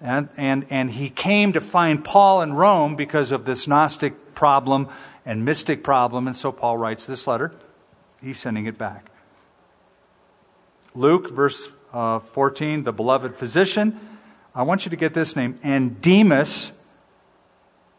And, 0.00 0.30
and, 0.38 0.66
and 0.70 0.92
he 0.92 1.10
came 1.10 1.52
to 1.52 1.60
find 1.60 2.02
Paul 2.02 2.40
in 2.40 2.54
Rome 2.54 2.96
because 2.96 3.32
of 3.32 3.44
this 3.44 3.68
Gnostic 3.68 4.34
problem 4.34 4.88
and 5.26 5.44
mystic 5.44 5.84
problem, 5.84 6.26
and 6.26 6.34
so 6.34 6.50
Paul 6.52 6.78
writes 6.78 7.04
this 7.04 7.26
letter. 7.26 7.52
He's 8.22 8.38
sending 8.40 8.66
it 8.66 8.78
back. 8.78 9.10
Luke, 10.94 11.30
verse 11.30 11.70
uh, 11.92 12.18
14, 12.18 12.84
the 12.84 12.92
beloved 12.92 13.36
physician. 13.36 14.00
I 14.54 14.62
want 14.62 14.84
you 14.84 14.90
to 14.90 14.96
get 14.96 15.14
this 15.14 15.34
name. 15.34 15.58
And 15.62 16.00
Demas, 16.00 16.72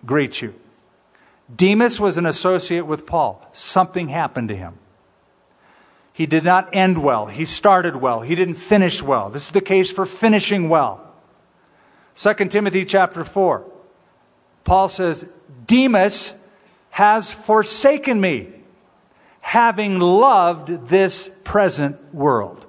greets 0.06 0.42
you. 0.42 0.56
Demas 1.54 2.00
was 2.00 2.18
an 2.18 2.26
associate 2.26 2.86
with 2.86 3.06
Paul. 3.06 3.46
Something 3.54 4.10
happened 4.10 4.50
to 4.50 4.56
him. 4.56 4.78
He 6.14 6.26
did 6.28 6.44
not 6.44 6.70
end 6.74 7.04
well. 7.04 7.26
He 7.26 7.46
started 7.46 7.96
well. 7.96 8.22
He 8.22 8.36
didn't 8.36 8.56
finish 8.56 9.02
well. 9.02 9.30
This 9.30 9.46
is 9.46 9.52
the 9.52 9.62
case 9.62 9.92
for 9.92 10.06
finishing 10.06 10.70
well. 10.70 11.02
2 12.16 12.34
Timothy 12.50 12.86
chapter 12.86 13.24
4. 13.24 13.66
Paul 14.64 14.88
says, 14.90 15.28
Demas 15.66 16.36
has 16.92 17.34
forsaken 17.34 18.22
me, 18.22 18.50
having 19.42 20.00
loved 20.00 20.90
this 20.90 21.30
present 21.44 22.14
world. 22.14 22.63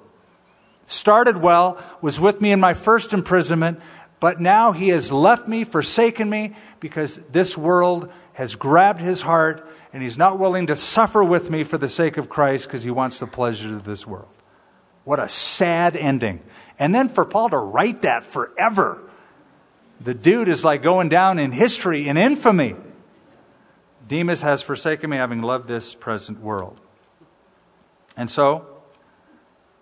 Started 0.85 1.37
well, 1.37 1.83
was 2.01 2.19
with 2.19 2.41
me 2.41 2.51
in 2.51 2.59
my 2.59 2.73
first 2.73 3.13
imprisonment, 3.13 3.79
but 4.19 4.39
now 4.39 4.71
he 4.71 4.89
has 4.89 5.11
left 5.11 5.47
me, 5.47 5.63
forsaken 5.63 6.29
me, 6.29 6.55
because 6.79 7.17
this 7.27 7.57
world 7.57 8.11
has 8.33 8.55
grabbed 8.55 9.01
his 9.01 9.21
heart 9.21 9.67
and 9.93 10.03
he's 10.03 10.17
not 10.17 10.37
willing 10.37 10.67
to 10.67 10.75
suffer 10.75 11.23
with 11.23 11.49
me 11.49 11.63
for 11.63 11.77
the 11.77 11.87
sake 11.87 12.17
of 12.17 12.29
Christ 12.29 12.67
because 12.67 12.83
he 12.83 12.91
wants 12.91 13.19
the 13.19 13.27
pleasures 13.27 13.71
of 13.71 13.85
this 13.85 14.05
world. 14.05 14.27
What 15.05 15.19
a 15.19 15.29
sad 15.29 15.95
ending. 15.95 16.41
And 16.77 16.93
then 16.93 17.07
for 17.07 17.23
Paul 17.23 17.49
to 17.49 17.57
write 17.57 18.01
that 18.01 18.25
forever. 18.25 19.01
The 20.01 20.13
dude 20.13 20.49
is 20.49 20.65
like 20.65 20.83
going 20.83 21.07
down 21.07 21.39
in 21.39 21.53
history, 21.53 22.07
in 22.07 22.17
infamy. 22.17 22.75
Demas 24.07 24.41
has 24.41 24.61
forsaken 24.61 25.09
me, 25.09 25.17
having 25.17 25.41
loved 25.41 25.67
this 25.67 25.95
present 25.95 26.41
world. 26.41 26.79
And 28.17 28.29
so, 28.29 28.67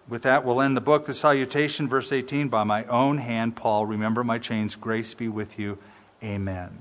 with 0.07 0.23
that, 0.23 0.43
we'll 0.43 0.61
end 0.61 0.75
the 0.75 0.81
book. 0.81 1.05
The 1.05 1.13
salutation, 1.13 1.87
verse 1.87 2.11
18 2.11 2.49
By 2.49 2.63
my 2.63 2.83
own 2.85 3.19
hand, 3.19 3.55
Paul, 3.55 3.85
remember 3.85 4.23
my 4.23 4.37
chains, 4.37 4.75
grace 4.75 5.13
be 5.13 5.27
with 5.27 5.57
you. 5.57 5.77
Amen. 6.21 6.79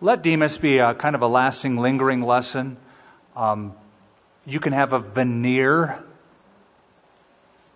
Let 0.00 0.22
Demas 0.22 0.58
be 0.58 0.78
a 0.78 0.94
kind 0.94 1.14
of 1.14 1.22
a 1.22 1.28
lasting, 1.28 1.76
lingering 1.76 2.22
lesson. 2.22 2.76
Um, 3.36 3.74
you 4.44 4.58
can 4.58 4.72
have 4.72 4.92
a 4.92 4.98
veneer. 4.98 6.02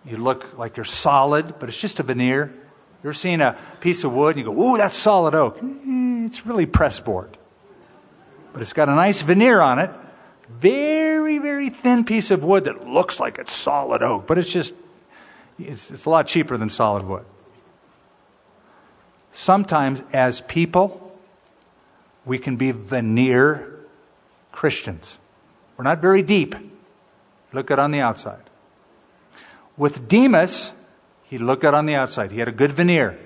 You 0.05 0.17
look 0.17 0.57
like 0.57 0.77
you're 0.77 0.85
solid, 0.85 1.59
but 1.59 1.69
it's 1.69 1.79
just 1.79 1.99
a 1.99 2.03
veneer. 2.03 2.53
You're 3.03 3.13
seeing 3.13 3.41
a 3.41 3.57
piece 3.79 4.03
of 4.03 4.11
wood 4.11 4.35
and 4.35 4.45
you 4.45 4.53
go, 4.53 4.61
ooh, 4.61 4.77
that's 4.77 4.97
solid 4.97 5.35
oak. 5.35 5.59
Mm, 5.59 6.25
it's 6.25 6.45
really 6.45 6.65
pressboard. 6.65 7.37
But 8.53 8.61
it's 8.61 8.73
got 8.73 8.89
a 8.89 8.95
nice 8.95 9.21
veneer 9.21 9.61
on 9.61 9.79
it. 9.79 9.91
Very, 10.49 11.16
very 11.37 11.69
thin 11.69 12.05
piece 12.05 12.31
of 12.31 12.43
wood 12.43 12.63
that 12.63 12.87
looks 12.87 13.19
like 13.19 13.37
it's 13.37 13.53
solid 13.53 14.01
oak, 14.01 14.25
but 14.25 14.37
it's 14.37 14.49
just, 14.49 14.73
it's, 15.59 15.91
it's 15.91 16.05
a 16.05 16.09
lot 16.09 16.27
cheaper 16.27 16.55
than 16.55 16.69
solid 16.69 17.03
wood 17.03 17.25
sometimes 19.37 20.01
as 20.11 20.41
people, 20.41 21.17
we 22.25 22.39
can 22.39 22.57
be 22.57 22.71
veneer 22.71 23.79
Christians. 24.51 25.19
We're 25.77 25.83
not 25.83 26.01
very 26.01 26.23
deep. 26.23 26.55
Look 27.53 27.67
good 27.67 27.79
on 27.79 27.91
the 27.91 27.99
outside. 27.99 28.49
With 29.77 30.07
Demas, 30.07 30.71
he 31.23 31.37
looked 31.37 31.61
good 31.61 31.75
on 31.75 31.85
the 31.85 31.95
outside. 31.95 32.31
He 32.31 32.39
had 32.39 32.47
a 32.47 32.51
good 32.51 32.71
veneer. 32.71 33.17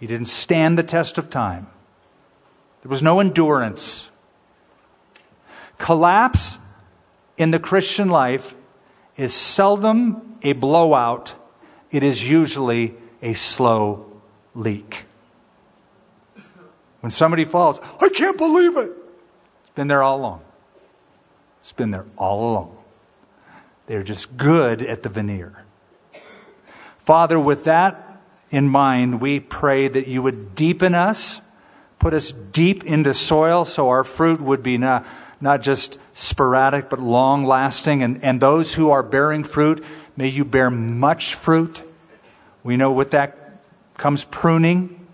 He 0.00 0.06
didn't 0.06 0.26
stand 0.28 0.78
the 0.78 0.82
test 0.82 1.18
of 1.18 1.28
time. 1.28 1.66
There 2.82 2.90
was 2.90 3.02
no 3.02 3.20
endurance. 3.20 4.08
Collapse 5.78 6.58
in 7.36 7.50
the 7.50 7.58
Christian 7.58 8.08
life 8.08 8.54
is 9.16 9.34
seldom 9.34 10.38
a 10.42 10.52
blowout, 10.52 11.34
it 11.90 12.02
is 12.02 12.28
usually 12.28 12.94
a 13.22 13.34
slow 13.34 14.20
leak. 14.54 15.04
When 17.00 17.10
somebody 17.10 17.44
falls, 17.44 17.78
I 18.00 18.08
can't 18.08 18.36
believe 18.36 18.76
it. 18.76 18.90
It's 18.90 19.74
been 19.74 19.88
there 19.88 20.02
all 20.02 20.18
along. 20.18 20.40
It's 21.60 21.72
been 21.72 21.90
there 21.90 22.06
all 22.16 22.50
along. 22.50 22.78
They're 23.86 24.02
just 24.02 24.36
good 24.36 24.82
at 24.82 25.02
the 25.02 25.08
veneer. 25.08 25.64
Father, 26.98 27.38
with 27.38 27.64
that 27.64 28.20
in 28.50 28.68
mind, 28.68 29.20
we 29.20 29.38
pray 29.38 29.88
that 29.88 30.08
you 30.08 30.22
would 30.22 30.54
deepen 30.54 30.94
us, 30.94 31.40
put 31.98 32.12
us 32.12 32.32
deep 32.32 32.84
into 32.84 33.14
soil 33.14 33.64
so 33.64 33.88
our 33.88 34.04
fruit 34.04 34.40
would 34.40 34.62
be 34.62 34.76
not, 34.78 35.06
not 35.40 35.62
just 35.62 35.98
sporadic 36.14 36.88
but 36.88 37.00
long 37.00 37.44
lasting. 37.44 38.02
And, 38.02 38.22
and 38.22 38.40
those 38.40 38.74
who 38.74 38.90
are 38.90 39.02
bearing 39.02 39.44
fruit, 39.44 39.84
may 40.16 40.28
you 40.28 40.44
bear 40.44 40.70
much 40.70 41.34
fruit. 41.34 41.82
We 42.62 42.76
know 42.76 42.92
with 42.92 43.10
that 43.12 43.62
comes 43.96 44.24
pruning. 44.24 45.06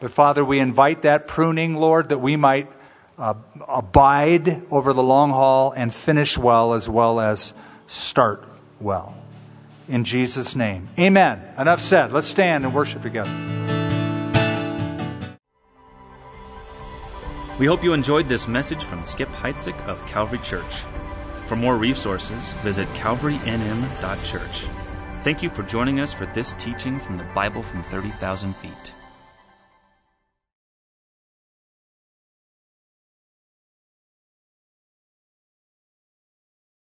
But 0.00 0.10
Father, 0.10 0.44
we 0.44 0.58
invite 0.58 1.02
that 1.02 1.28
pruning, 1.28 1.76
Lord, 1.76 2.08
that 2.08 2.18
we 2.18 2.36
might 2.36 2.70
uh, 3.18 3.34
abide 3.68 4.62
over 4.70 4.92
the 4.92 5.02
long 5.02 5.30
haul 5.30 5.72
and 5.72 5.94
finish 5.94 6.36
well 6.36 6.74
as 6.74 6.88
well 6.88 7.20
as 7.20 7.54
start 7.86 8.44
well. 8.80 9.16
In 9.88 10.04
Jesus' 10.04 10.56
name. 10.56 10.88
Amen. 10.98 11.42
Enough 11.58 11.80
said. 11.80 12.12
Let's 12.12 12.28
stand 12.28 12.64
and 12.64 12.74
worship 12.74 13.02
together. 13.02 13.71
We 17.58 17.66
hope 17.66 17.84
you 17.84 17.92
enjoyed 17.92 18.28
this 18.28 18.48
message 18.48 18.82
from 18.82 19.04
Skip 19.04 19.28
Heitzig 19.28 19.78
of 19.86 20.04
Calvary 20.06 20.38
Church. 20.38 20.84
For 21.44 21.54
more 21.54 21.76
resources, 21.76 22.54
visit 22.64 22.88
calvarynm.church. 22.88 24.68
Thank 25.22 25.42
you 25.42 25.50
for 25.50 25.62
joining 25.62 26.00
us 26.00 26.14
for 26.14 26.24
this 26.26 26.54
teaching 26.54 26.98
from 26.98 27.18
the 27.18 27.24
Bible 27.34 27.62
from 27.62 27.82
30,000 27.82 28.56
feet. 28.56 28.94